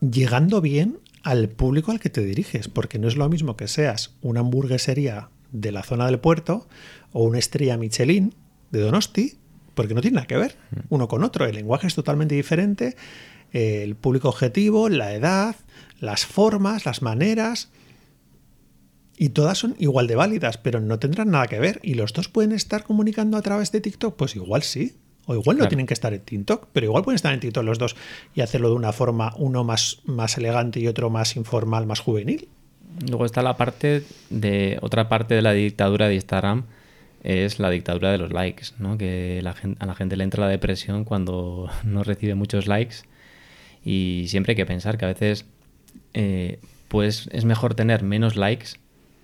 llegando 0.00 0.60
bien 0.60 0.98
al 1.22 1.48
público 1.48 1.90
al 1.90 2.00
que 2.00 2.10
te 2.10 2.24
diriges, 2.24 2.68
porque 2.68 2.98
no 2.98 3.08
es 3.08 3.16
lo 3.16 3.28
mismo 3.28 3.56
que 3.56 3.68
seas 3.68 4.14
una 4.20 4.40
hamburguesería 4.40 5.28
de 5.54 5.72
la 5.72 5.82
zona 5.82 6.06
del 6.06 6.18
puerto 6.18 6.66
o 7.12 7.22
una 7.22 7.38
estrella 7.38 7.78
Michelin 7.78 8.34
de 8.72 8.80
Donosti, 8.80 9.38
porque 9.74 9.94
no 9.94 10.00
tiene 10.00 10.16
nada 10.16 10.26
que 10.26 10.36
ver 10.36 10.56
uno 10.90 11.08
con 11.08 11.22
otro. 11.24 11.46
El 11.46 11.54
lenguaje 11.54 11.86
es 11.86 11.94
totalmente 11.94 12.34
diferente, 12.34 12.96
el 13.52 13.94
público 13.94 14.28
objetivo, 14.28 14.88
la 14.88 15.12
edad, 15.14 15.54
las 16.00 16.26
formas, 16.26 16.84
las 16.84 17.02
maneras, 17.02 17.70
y 19.16 19.28
todas 19.28 19.58
son 19.58 19.76
igual 19.78 20.08
de 20.08 20.16
válidas, 20.16 20.58
pero 20.58 20.80
no 20.80 20.98
tendrán 20.98 21.30
nada 21.30 21.46
que 21.46 21.60
ver. 21.60 21.78
¿Y 21.84 21.94
los 21.94 22.12
dos 22.12 22.28
pueden 22.28 22.50
estar 22.50 22.82
comunicando 22.82 23.36
a 23.36 23.42
través 23.42 23.70
de 23.70 23.80
TikTok? 23.80 24.16
Pues 24.16 24.34
igual 24.34 24.64
sí. 24.64 24.96
O 25.26 25.34
igual 25.34 25.56
no 25.56 25.60
Claro. 25.60 25.68
tienen 25.68 25.86
que 25.86 25.94
estar 25.94 26.12
en 26.12 26.20
TikTok, 26.20 26.66
pero 26.72 26.86
igual 26.86 27.04
pueden 27.04 27.14
estar 27.14 27.32
en 27.32 27.38
TikTok 27.40 27.62
los 27.64 27.78
dos 27.78 27.94
y 28.34 28.40
hacerlo 28.42 28.68
de 28.70 28.74
una 28.74 28.92
forma, 28.92 29.32
uno 29.38 29.62
más, 29.64 30.00
más 30.04 30.36
elegante 30.36 30.80
y 30.80 30.88
otro 30.88 31.08
más 31.10 31.36
informal, 31.36 31.86
más 31.86 32.00
juvenil. 32.00 32.48
Luego 33.08 33.24
está 33.26 33.42
la 33.42 33.56
parte 33.56 34.02
de 34.30 34.78
otra 34.82 35.08
parte 35.08 35.34
de 35.34 35.42
la 35.42 35.52
dictadura 35.52 36.08
de 36.08 36.14
Instagram 36.14 36.64
es 37.22 37.58
la 37.58 37.70
dictadura 37.70 38.12
de 38.12 38.18
los 38.18 38.32
likes, 38.32 38.66
¿no? 38.78 38.98
Que 38.98 39.40
la 39.42 39.54
gen- 39.54 39.76
a 39.80 39.86
la 39.86 39.94
gente 39.94 40.16
le 40.16 40.24
entra 40.24 40.42
la 40.44 40.50
depresión 40.50 41.04
cuando 41.04 41.68
no 41.84 42.02
recibe 42.04 42.34
muchos 42.34 42.66
likes 42.66 42.96
y 43.84 44.26
siempre 44.28 44.52
hay 44.52 44.56
que 44.56 44.66
pensar 44.66 44.96
que 44.98 45.04
a 45.04 45.08
veces 45.08 45.46
eh, 46.14 46.58
pues 46.88 47.28
es 47.32 47.44
mejor 47.44 47.74
tener 47.74 48.02
menos 48.02 48.36
likes 48.36 48.68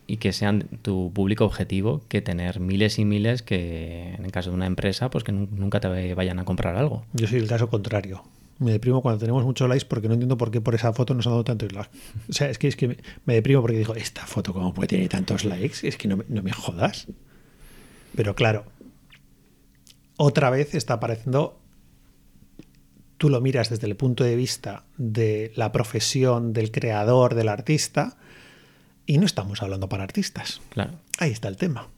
y 0.06 0.16
que 0.16 0.32
sean 0.32 0.64
tu 0.82 1.12
público 1.14 1.44
objetivo 1.44 2.02
que 2.08 2.20
tener 2.20 2.58
miles 2.58 2.98
y 2.98 3.04
miles 3.04 3.42
que 3.42 4.14
en 4.18 4.24
el 4.24 4.32
caso 4.32 4.50
de 4.50 4.56
una 4.56 4.66
empresa 4.66 5.08
pues 5.10 5.22
que 5.22 5.30
nu- 5.32 5.48
nunca 5.52 5.78
te 5.80 6.14
vayan 6.14 6.38
a 6.40 6.44
comprar 6.44 6.76
algo. 6.76 7.04
Yo 7.12 7.26
soy 7.28 7.38
el 7.38 7.46
caso 7.48 7.68
contrario. 7.68 8.22
Me 8.60 8.70
deprimo 8.72 9.02
cuando 9.02 9.18
tenemos 9.18 9.42
muchos 9.44 9.68
likes 9.68 9.86
porque 9.86 10.06
no 10.06 10.14
entiendo 10.14 10.36
por 10.36 10.50
qué 10.50 10.60
por 10.60 10.74
esa 10.74 10.92
foto 10.92 11.14
nos 11.14 11.26
han 11.26 11.32
dado 11.32 11.44
tantos 11.44 11.72
likes. 11.72 11.90
O 12.28 12.32
sea, 12.32 12.48
es 12.48 12.58
que, 12.58 12.68
es 12.68 12.76
que 12.76 12.88
me, 12.88 12.96
me 13.24 13.34
deprimo 13.34 13.60
porque 13.62 13.78
digo, 13.78 13.94
esta 13.96 14.26
foto 14.26 14.52
cómo 14.52 14.72
puede 14.72 14.86
tener 14.88 15.08
tantos 15.08 15.44
likes, 15.44 15.78
es 15.88 15.96
que 15.96 16.06
no, 16.06 16.18
me- 16.18 16.24
no 16.28 16.42
me 16.42 16.52
jodas. 16.52 17.06
Pero 18.14 18.34
claro, 18.34 18.64
otra 20.16 20.50
vez 20.50 20.74
está 20.74 20.94
apareciendo, 20.94 21.58
tú 23.16 23.28
lo 23.30 23.40
miras 23.40 23.70
desde 23.70 23.86
el 23.86 23.96
punto 23.96 24.24
de 24.24 24.36
vista 24.36 24.84
de 24.98 25.52
la 25.56 25.72
profesión 25.72 26.52
del 26.52 26.70
creador, 26.70 27.34
del 27.34 27.48
artista, 27.48 28.16
y 29.06 29.18
no 29.18 29.26
estamos 29.26 29.62
hablando 29.62 29.88
para 29.88 30.04
artistas. 30.04 30.60
Claro. 30.70 30.92
Ahí 31.18 31.30
está 31.30 31.48
el 31.48 31.56
tema. 31.56 31.88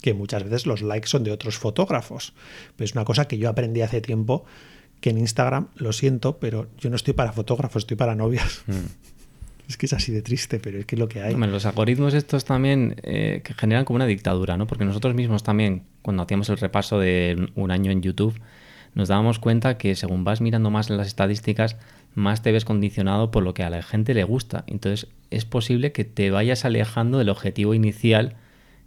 Que 0.00 0.14
muchas 0.14 0.44
veces 0.44 0.66
los 0.66 0.82
likes 0.82 1.08
son 1.08 1.24
de 1.24 1.30
otros 1.32 1.58
fotógrafos. 1.58 2.32
Pero 2.76 2.84
es 2.86 2.92
una 2.94 3.04
cosa 3.04 3.26
que 3.28 3.38
yo 3.38 3.48
aprendí 3.48 3.82
hace 3.82 4.00
tiempo 4.00 4.44
que 5.02 5.10
en 5.10 5.18
Instagram, 5.18 5.66
lo 5.74 5.92
siento, 5.92 6.38
pero 6.38 6.68
yo 6.78 6.88
no 6.88 6.96
estoy 6.96 7.12
para 7.12 7.32
fotógrafos, 7.32 7.82
estoy 7.82 7.98
para 7.98 8.14
novias. 8.14 8.62
Es 9.68 9.76
que 9.78 9.86
es 9.86 9.92
así 9.94 10.12
de 10.12 10.20
triste, 10.20 10.58
pero 10.58 10.80
es 10.80 10.84
que 10.84 10.96
es 10.96 10.98
lo 10.98 11.08
que 11.08 11.22
hay. 11.22 11.32
Hombre, 11.32 11.48
los 11.48 11.64
algoritmos 11.64 12.12
estos 12.12 12.44
también 12.44 12.96
eh, 13.04 13.40
que 13.42 13.54
generan 13.54 13.86
como 13.86 13.94
una 13.96 14.06
dictadura, 14.06 14.58
¿no? 14.58 14.66
Porque 14.66 14.84
nosotros 14.84 15.14
mismos 15.14 15.44
también, 15.44 15.84
cuando 16.02 16.24
hacíamos 16.24 16.50
el 16.50 16.58
repaso 16.58 16.98
de 16.98 17.48
un 17.54 17.70
año 17.70 17.90
en 17.90 18.02
YouTube, 18.02 18.38
nos 18.94 19.08
dábamos 19.08 19.38
cuenta 19.38 19.78
que 19.78 19.94
según 19.94 20.24
vas 20.24 20.42
mirando 20.42 20.70
más 20.70 20.90
las 20.90 21.06
estadísticas, 21.06 21.76
más 22.14 22.42
te 22.42 22.52
ves 22.52 22.66
condicionado 22.66 23.30
por 23.30 23.44
lo 23.44 23.54
que 23.54 23.62
a 23.62 23.70
la 23.70 23.82
gente 23.82 24.12
le 24.12 24.24
gusta. 24.24 24.64
Entonces 24.66 25.08
es 25.30 25.46
posible 25.46 25.92
que 25.92 26.04
te 26.04 26.30
vayas 26.30 26.66
alejando 26.66 27.16
del 27.18 27.30
objetivo 27.30 27.72
inicial 27.72 28.34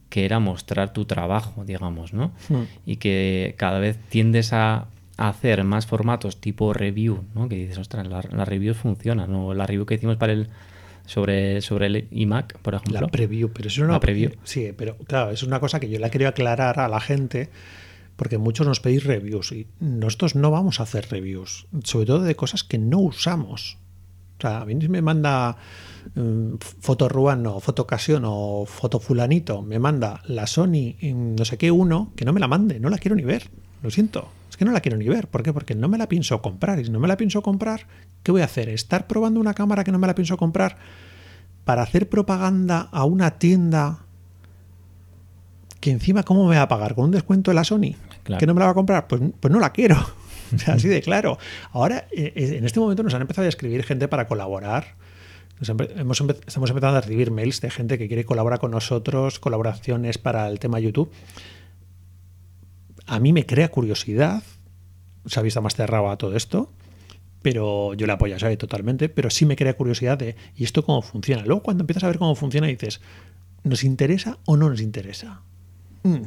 que 0.10 0.26
era 0.26 0.40
mostrar 0.40 0.94
tu 0.94 1.06
trabajo, 1.06 1.66
digamos, 1.66 2.14
¿no? 2.14 2.32
Hmm. 2.50 2.64
Y 2.86 2.98
que 2.98 3.56
cada 3.58 3.80
vez 3.80 3.98
tiendes 4.10 4.54
a 4.54 4.86
hacer 5.18 5.64
más 5.64 5.86
formatos 5.86 6.42
tipo 6.42 6.74
review, 6.74 7.24
¿no? 7.34 7.48
Que 7.48 7.56
dices, 7.56 7.78
ostras, 7.78 8.08
la, 8.08 8.22
la 8.32 8.46
review 8.46 8.74
funciona, 8.74 9.28
¿no? 9.28 9.54
La 9.54 9.66
review 9.66 9.86
que 9.86 9.96
hicimos 9.96 10.18
para 10.18 10.34
el 10.34 10.50
sobre, 11.06 11.62
sobre 11.62 11.88
el 11.88 12.08
iMac, 12.12 12.58
por 12.60 12.76
ejemplo. 12.76 13.02
La 13.02 13.08
preview, 13.08 13.50
pero 13.50 13.68
eso 13.68 13.82
es 13.82 13.86
una 13.86 13.94
La 13.94 14.00
preview. 14.00 14.32
Sí, 14.44 14.74
pero 14.76 14.98
claro, 14.98 15.32
es 15.32 15.44
una 15.44 15.60
cosa 15.60 15.80
que 15.80 15.90
yo 15.90 16.00
le 16.00 16.10
quería 16.10 16.30
aclarar 16.30 16.80
a 16.80 16.88
la 16.88 17.00
gente, 17.00 17.50
porque 18.16 18.38
muchos 18.38 18.68
nos 18.68 18.80
pedís 18.80 19.04
reviews 19.04 19.52
y 19.52 19.68
nosotros 19.80 20.36
no 20.36 20.52
vamos 20.52 20.80
a 20.80 20.84
hacer 20.84 21.08
reviews, 21.10 21.68
sobre 21.84 22.08
todo 22.08 22.22
de 22.22 22.36
cosas 22.36 22.64
que 22.64 22.78
no 22.78 23.00
usamos. 23.00 23.78
O 24.38 24.42
sea, 24.42 24.62
a 24.62 24.66
mí 24.66 24.76
me 24.76 25.02
manda 25.02 25.56
mm, 26.16 26.56
foto 26.60 27.08
Ruan 27.08 27.46
o 27.48 27.60
foto 27.62 27.84
ocasión 27.84 28.24
o 28.26 28.66
foto 28.66 29.00
fulanito, 29.00 29.62
me 29.62 29.80
manda 29.80 30.22
la 30.26 30.46
Sony 30.46 30.96
en 31.00 31.36
no 31.36 31.46
sé 31.46 31.58
qué 31.58 31.72
uno, 31.72 32.12
que 32.16 32.26
no 32.26 32.34
me 32.34 32.40
la 32.40 32.48
mande, 32.48 32.80
no 32.80 32.90
la 32.90 32.98
quiero 32.98 33.16
ni 33.16 33.24
ver. 33.24 33.50
Lo 33.82 33.92
siento, 33.92 34.30
es 34.56 34.58
que 34.58 34.64
no 34.64 34.72
la 34.72 34.80
quiero 34.80 34.96
ni 34.98 35.10
ver. 35.10 35.28
¿Por 35.28 35.44
qué? 35.44 35.52
Porque 35.52 35.76
no 35.76 35.90
me 35.90 35.98
la 35.98 36.08
pienso 36.08 36.42
comprar. 36.42 36.80
Y 36.80 36.86
si 36.86 36.90
no 36.92 37.02
me 37.02 37.10
la 37.10 37.18
pienso 37.18 37.42
comprar, 37.42 37.88
¿qué 38.24 38.32
voy 38.32 38.40
a 38.42 38.46
hacer? 38.46 38.70
¿Estar 38.70 39.06
probando 39.06 39.42
una 39.42 39.54
cámara 39.54 39.84
que 39.84 39.92
no 39.92 40.00
me 40.00 40.08
la 40.08 40.16
pienso 40.16 40.38
comprar 40.38 40.78
para 41.66 41.82
hacer 41.82 42.08
propaganda 42.08 42.88
a 42.92 43.04
una 43.04 43.32
tienda 43.32 44.00
que 45.82 45.92
encima, 45.92 46.24
¿cómo 46.24 46.48
me 46.48 46.56
va 46.56 46.64
a 46.64 46.68
pagar? 46.68 46.96
¿Con 46.96 47.06
un 47.06 47.12
descuento 47.12 47.52
de 47.52 47.56
la 47.56 47.64
Sony? 47.64 47.96
Claro. 48.24 48.40
¿Que 48.40 48.48
no 48.48 48.54
me 48.54 48.60
la 48.60 48.66
va 48.68 48.72
a 48.72 48.76
comprar? 48.76 49.08
Pues, 49.08 49.22
pues 49.40 49.52
no 49.54 49.60
la 49.60 49.72
quiero. 49.72 49.98
O 50.56 50.60
sea, 50.60 50.76
así 50.76 50.88
de 50.88 51.02
claro. 51.02 51.40
Ahora, 51.72 52.06
eh, 52.16 52.32
eh, 52.36 52.56
en 52.58 52.66
este 52.66 52.80
momento 52.80 53.02
nos 53.02 53.14
han 53.16 53.22
empezado 53.22 53.46
a 53.48 53.50
escribir 53.50 53.84
gente 53.84 54.08
para 54.08 54.28
colaborar. 54.28 54.96
Hemos 55.60 56.22
empe- 56.22 56.38
estamos 56.46 56.70
empezando 56.70 56.98
a 57.00 57.02
recibir 57.02 57.32
mails 57.32 57.62
de 57.62 57.72
gente 57.72 57.98
que 57.98 58.08
quiere 58.08 58.26
colaborar 58.26 58.60
con 58.60 58.70
nosotros, 58.70 59.40
colaboraciones 59.40 60.20
para 60.20 60.48
el 60.48 60.60
tema 60.60 60.80
YouTube. 60.80 61.10
A 63.06 63.20
mí 63.20 63.34
me 63.34 63.46
crea 63.46 63.70
curiosidad. 63.70 64.44
Ha 65.36 65.42
visto 65.42 65.62
más 65.62 65.76
cerrado 65.76 66.10
a 66.10 66.18
todo 66.18 66.36
esto. 66.36 66.72
Pero 67.42 67.94
yo 67.94 68.08
le 68.08 68.14
apoyo, 68.14 68.40
¿sabes? 68.40 68.58
Totalmente. 68.58 69.10
Pero 69.10 69.30
sí 69.30 69.46
me 69.46 69.56
crea 69.56 69.76
curiosidad 69.76 70.18
de, 70.18 70.36
¿y 70.56 70.64
esto 70.64 70.84
cómo 70.84 71.02
funciona? 71.02 71.44
Luego, 71.46 71.62
cuando 71.62 71.84
empiezas 71.84 72.04
a 72.04 72.08
ver 72.08 72.18
cómo 72.18 72.36
funciona, 72.36 72.68
dices, 72.68 73.02
¿nos 73.64 73.84
interesa 73.84 74.40
o 74.46 74.58
no 74.58 74.70
nos 74.70 74.82
interesa? 74.82 75.42
Mm. 76.04 76.24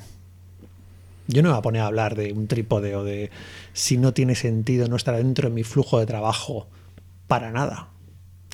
Yo 1.26 1.42
no 1.42 1.48
me 1.48 1.52
voy 1.52 1.58
a 1.58 1.62
poner 1.62 1.82
a 1.82 1.86
hablar 1.86 2.14
de 2.14 2.32
un 2.32 2.46
trípode 2.46 2.96
o 2.96 3.04
de 3.04 3.30
si 3.72 3.98
no 3.98 4.14
tiene 4.14 4.34
sentido 4.34 4.88
no 4.88 4.96
estar 4.96 5.16
dentro 5.16 5.48
de 5.48 5.54
mi 5.54 5.62
flujo 5.62 5.98
de 5.98 6.06
trabajo 6.06 6.68
para 7.26 7.50
nada. 7.50 7.88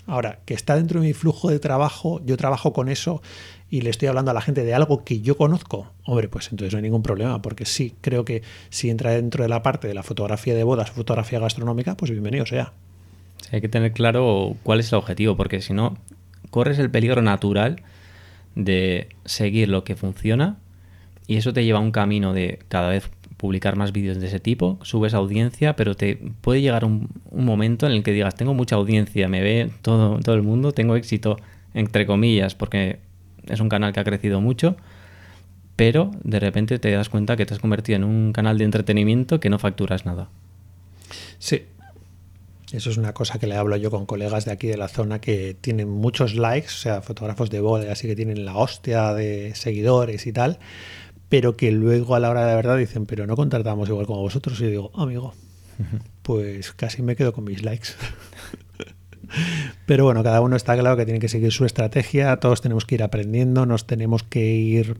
Ahora, 0.06 0.40
que 0.44 0.54
está 0.54 0.76
dentro 0.76 1.00
de 1.00 1.06
mi 1.06 1.12
flujo 1.14 1.48
de 1.48 1.58
trabajo, 1.58 2.20
yo 2.24 2.36
trabajo 2.36 2.72
con 2.72 2.88
eso 2.88 3.22
y 3.70 3.80
le 3.80 3.90
estoy 3.90 4.08
hablando 4.08 4.30
a 4.30 4.34
la 4.34 4.42
gente 4.42 4.62
de 4.62 4.74
algo 4.74 5.02
que 5.02 5.20
yo 5.20 5.36
conozco, 5.36 5.90
hombre, 6.04 6.28
pues 6.28 6.48
entonces 6.50 6.72
no 6.72 6.76
hay 6.76 6.82
ningún 6.82 7.02
problema, 7.02 7.40
porque 7.40 7.64
sí, 7.64 7.94
creo 8.00 8.24
que 8.24 8.42
si 8.68 8.90
entra 8.90 9.12
dentro 9.12 9.42
de 9.42 9.48
la 9.48 9.62
parte 9.62 9.88
de 9.88 9.94
la 9.94 10.02
fotografía 10.02 10.54
de 10.54 10.62
bodas, 10.62 10.90
fotografía 10.90 11.38
gastronómica, 11.38 11.96
pues 11.96 12.10
bienvenido 12.10 12.44
sea. 12.44 12.72
hay 13.50 13.60
que 13.60 13.68
tener 13.68 13.92
claro 13.92 14.56
cuál 14.62 14.80
es 14.80 14.92
el 14.92 14.98
objetivo, 14.98 15.36
porque 15.36 15.62
si 15.62 15.72
no, 15.72 15.96
corres 16.50 16.78
el 16.78 16.90
peligro 16.90 17.22
natural 17.22 17.82
de 18.54 19.08
seguir 19.24 19.68
lo 19.68 19.84
que 19.84 19.96
funciona 19.96 20.58
y 21.26 21.36
eso 21.36 21.52
te 21.52 21.64
lleva 21.64 21.78
a 21.78 21.82
un 21.82 21.90
camino 21.90 22.32
de 22.32 22.60
cada 22.68 22.88
vez 22.88 23.10
publicar 23.36 23.76
más 23.76 23.92
vídeos 23.92 24.20
de 24.20 24.26
ese 24.26 24.40
tipo, 24.40 24.78
subes 24.82 25.14
audiencia, 25.14 25.76
pero 25.76 25.94
te 25.94 26.16
puede 26.40 26.60
llegar 26.60 26.84
un, 26.84 27.08
momento 27.32 27.86
en 27.86 27.92
el 27.92 28.02
que 28.02 28.12
digas, 28.12 28.34
tengo 28.34 28.54
mucha 28.54 28.76
audiencia, 28.76 29.28
me 29.28 29.42
ve 29.42 29.70
todo, 29.82 30.18
todo 30.20 30.34
el 30.34 30.42
mundo, 30.42 30.72
tengo 30.72 30.96
éxito, 30.96 31.36
entre 31.74 32.06
comillas, 32.06 32.54
porque 32.54 33.00
es 33.46 33.60
un 33.60 33.68
canal 33.68 33.92
que 33.92 34.00
ha 34.00 34.04
crecido 34.04 34.40
mucho, 34.40 34.76
pero 35.76 36.10
de 36.22 36.40
repente 36.40 36.78
te 36.78 36.90
das 36.90 37.08
cuenta 37.08 37.36
que 37.36 37.46
te 37.46 37.54
has 37.54 37.60
convertido 37.60 37.96
en 37.96 38.04
un 38.04 38.32
canal 38.32 38.58
de 38.58 38.64
entretenimiento 38.64 39.40
que 39.40 39.50
no 39.50 39.58
facturas 39.58 40.06
nada. 40.06 40.28
Sí. 41.38 41.64
Eso 42.72 42.90
es 42.90 42.96
una 42.96 43.12
cosa 43.12 43.38
que 43.38 43.46
le 43.46 43.54
hablo 43.54 43.76
yo 43.76 43.90
con 43.90 44.04
colegas 44.04 44.46
de 44.46 44.52
aquí 44.52 44.66
de 44.66 44.76
la 44.76 44.88
zona 44.88 45.20
que 45.20 45.56
tienen 45.60 45.88
muchos 45.88 46.34
likes, 46.34 46.68
o 46.68 46.70
sea, 46.76 47.02
fotógrafos 47.02 47.48
de 47.50 47.60
boda, 47.60 47.92
así 47.92 48.08
que 48.08 48.16
tienen 48.16 48.44
la 48.44 48.56
hostia 48.56 49.14
de 49.14 49.54
seguidores 49.54 50.26
y 50.26 50.32
tal, 50.32 50.58
pero 51.34 51.56
que 51.56 51.72
luego 51.72 52.14
a 52.14 52.20
la 52.20 52.30
hora 52.30 52.42
de 52.42 52.46
la 52.46 52.54
verdad 52.54 52.76
dicen, 52.76 53.06
pero 53.06 53.26
no 53.26 53.34
contratamos 53.34 53.88
igual 53.88 54.06
como 54.06 54.20
vosotros. 54.20 54.60
Y 54.60 54.62
yo 54.62 54.70
digo, 54.70 54.92
amigo, 54.94 55.34
pues 56.22 56.70
casi 56.70 57.02
me 57.02 57.16
quedo 57.16 57.32
con 57.32 57.42
mis 57.42 57.64
likes. 57.64 57.88
Pero 59.86 60.04
bueno, 60.04 60.22
cada 60.22 60.40
uno 60.40 60.54
está 60.54 60.78
claro 60.78 60.96
que 60.96 61.04
tiene 61.04 61.18
que 61.18 61.28
seguir 61.28 61.50
su 61.50 61.64
estrategia, 61.64 62.36
todos 62.36 62.60
tenemos 62.60 62.84
que 62.84 62.94
ir 62.94 63.02
aprendiendo, 63.02 63.66
nos 63.66 63.84
tenemos 63.84 64.22
que 64.22 64.46
ir 64.54 64.96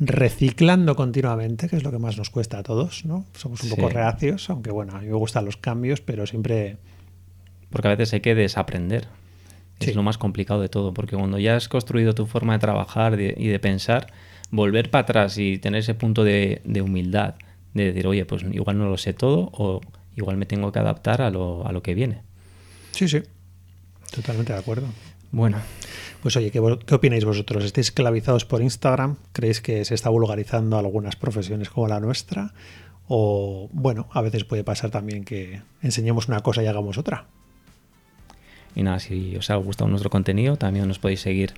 reciclando 0.00 0.96
continuamente, 0.96 1.68
que 1.68 1.76
es 1.76 1.84
lo 1.84 1.92
que 1.92 2.00
más 2.00 2.18
nos 2.18 2.30
cuesta 2.30 2.58
a 2.58 2.62
todos, 2.64 3.04
¿no? 3.04 3.24
Somos 3.34 3.62
un 3.62 3.70
poco 3.70 3.88
reacios, 3.88 4.50
aunque 4.50 4.72
bueno, 4.72 4.96
a 4.96 5.00
mí 5.00 5.06
me 5.06 5.14
gustan 5.14 5.44
los 5.44 5.56
cambios, 5.56 6.00
pero 6.00 6.26
siempre... 6.26 6.78
Porque 7.70 7.86
a 7.86 7.92
veces 7.92 8.14
hay 8.14 8.20
que 8.20 8.34
desaprender. 8.34 9.06
Es 9.78 9.94
lo 9.94 10.02
más 10.02 10.18
complicado 10.18 10.60
de 10.60 10.68
todo, 10.68 10.92
porque 10.92 11.14
cuando 11.14 11.38
ya 11.38 11.54
has 11.54 11.68
construido 11.68 12.16
tu 12.16 12.26
forma 12.26 12.54
de 12.54 12.58
trabajar 12.58 13.20
y 13.20 13.46
de 13.46 13.58
pensar, 13.60 14.08
volver 14.50 14.90
para 14.90 15.02
atrás 15.02 15.38
y 15.38 15.58
tener 15.58 15.80
ese 15.80 15.94
punto 15.94 16.24
de, 16.24 16.62
humildad, 16.82 17.34
de 17.74 17.84
decir, 17.84 18.06
oye, 18.06 18.24
pues 18.24 18.44
igual 18.50 18.78
no 18.78 18.88
lo 18.88 18.96
sé 18.96 19.12
todo 19.12 19.50
o 19.52 19.80
igual 20.16 20.36
me 20.36 20.46
tengo 20.46 20.72
que 20.72 20.78
adaptar 20.78 21.22
a 21.22 21.30
lo, 21.30 21.66
a 21.66 21.72
lo 21.72 21.82
que 21.82 21.94
viene. 21.94 22.22
Sí, 22.92 23.08
sí, 23.08 23.22
totalmente 24.10 24.52
de 24.52 24.58
acuerdo. 24.58 24.86
Bueno. 25.30 25.58
Pues 26.22 26.36
oye, 26.36 26.50
¿qué, 26.50 26.60
¿qué, 26.84 26.94
opináis 26.94 27.24
vosotros? 27.24 27.64
¿Estáis 27.64 27.88
esclavizados 27.88 28.44
por 28.44 28.60
Instagram? 28.60 29.16
¿Creéis 29.32 29.60
que 29.60 29.84
se 29.84 29.94
está 29.94 30.08
vulgarizando 30.08 30.76
algunas 30.76 31.14
profesiones 31.14 31.70
como 31.70 31.86
la 31.86 32.00
nuestra? 32.00 32.54
O 33.06 33.68
bueno, 33.72 34.08
a 34.12 34.20
veces 34.20 34.44
puede 34.44 34.64
pasar 34.64 34.90
también 34.90 35.24
que 35.24 35.62
enseñemos 35.80 36.26
una 36.26 36.40
cosa 36.40 36.62
y 36.62 36.66
hagamos 36.66 36.98
otra. 36.98 37.26
Y 38.74 38.82
nada, 38.82 38.98
si 38.98 39.36
os 39.36 39.48
ha 39.50 39.56
gustado 39.56 39.88
nuestro 39.88 40.10
contenido, 40.10 40.56
también 40.56 40.88
nos 40.88 40.98
podéis 40.98 41.20
seguir 41.20 41.54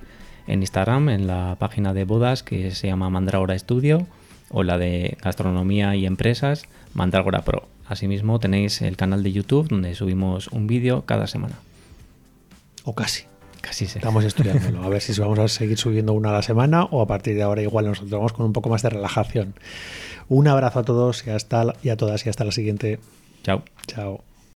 en 0.47 0.61
Instagram, 0.61 1.09
en 1.09 1.27
la 1.27 1.55
página 1.59 1.93
de 1.93 2.05
bodas 2.05 2.43
que 2.43 2.71
se 2.71 2.87
llama 2.87 3.09
Mandrágora 3.09 3.57
Studio 3.57 4.07
o 4.49 4.63
la 4.63 4.77
de 4.77 5.17
gastronomía 5.21 5.95
y 5.95 6.05
empresas, 6.05 6.63
Mandrágora 6.93 7.41
Pro. 7.41 7.67
Asimismo 7.87 8.39
tenéis 8.39 8.81
el 8.81 8.97
canal 8.97 9.23
de 9.23 9.31
YouTube 9.31 9.67
donde 9.67 9.95
subimos 9.95 10.47
un 10.47 10.67
vídeo 10.67 11.03
cada 11.05 11.27
semana. 11.27 11.55
O 12.83 12.95
casi. 12.95 13.23
Casi 13.61 13.85
sí. 13.85 13.99
Estamos 13.99 14.23
estudiándolo. 14.23 14.83
A 14.83 14.89
ver 14.89 15.01
si 15.01 15.19
vamos 15.19 15.37
a 15.39 15.47
seguir 15.47 15.77
subiendo 15.77 16.13
una 16.13 16.29
a 16.29 16.33
la 16.33 16.41
semana 16.41 16.85
o 16.85 17.01
a 17.01 17.07
partir 17.07 17.35
de 17.35 17.43
ahora 17.43 17.61
igual 17.61 17.85
nos 17.85 18.09
vamos 18.09 18.33
con 18.33 18.45
un 18.45 18.53
poco 18.53 18.69
más 18.69 18.81
de 18.81 18.89
relajación. 18.89 19.53
Un 20.29 20.47
abrazo 20.47 20.79
a 20.79 20.83
todos 20.83 21.27
y, 21.27 21.29
hasta, 21.29 21.75
y 21.83 21.89
a 21.89 21.97
todas 21.97 22.25
y 22.25 22.29
hasta 22.29 22.43
la 22.43 22.51
siguiente. 22.51 22.99
Chao. 23.43 23.63
Chao. 23.87 24.30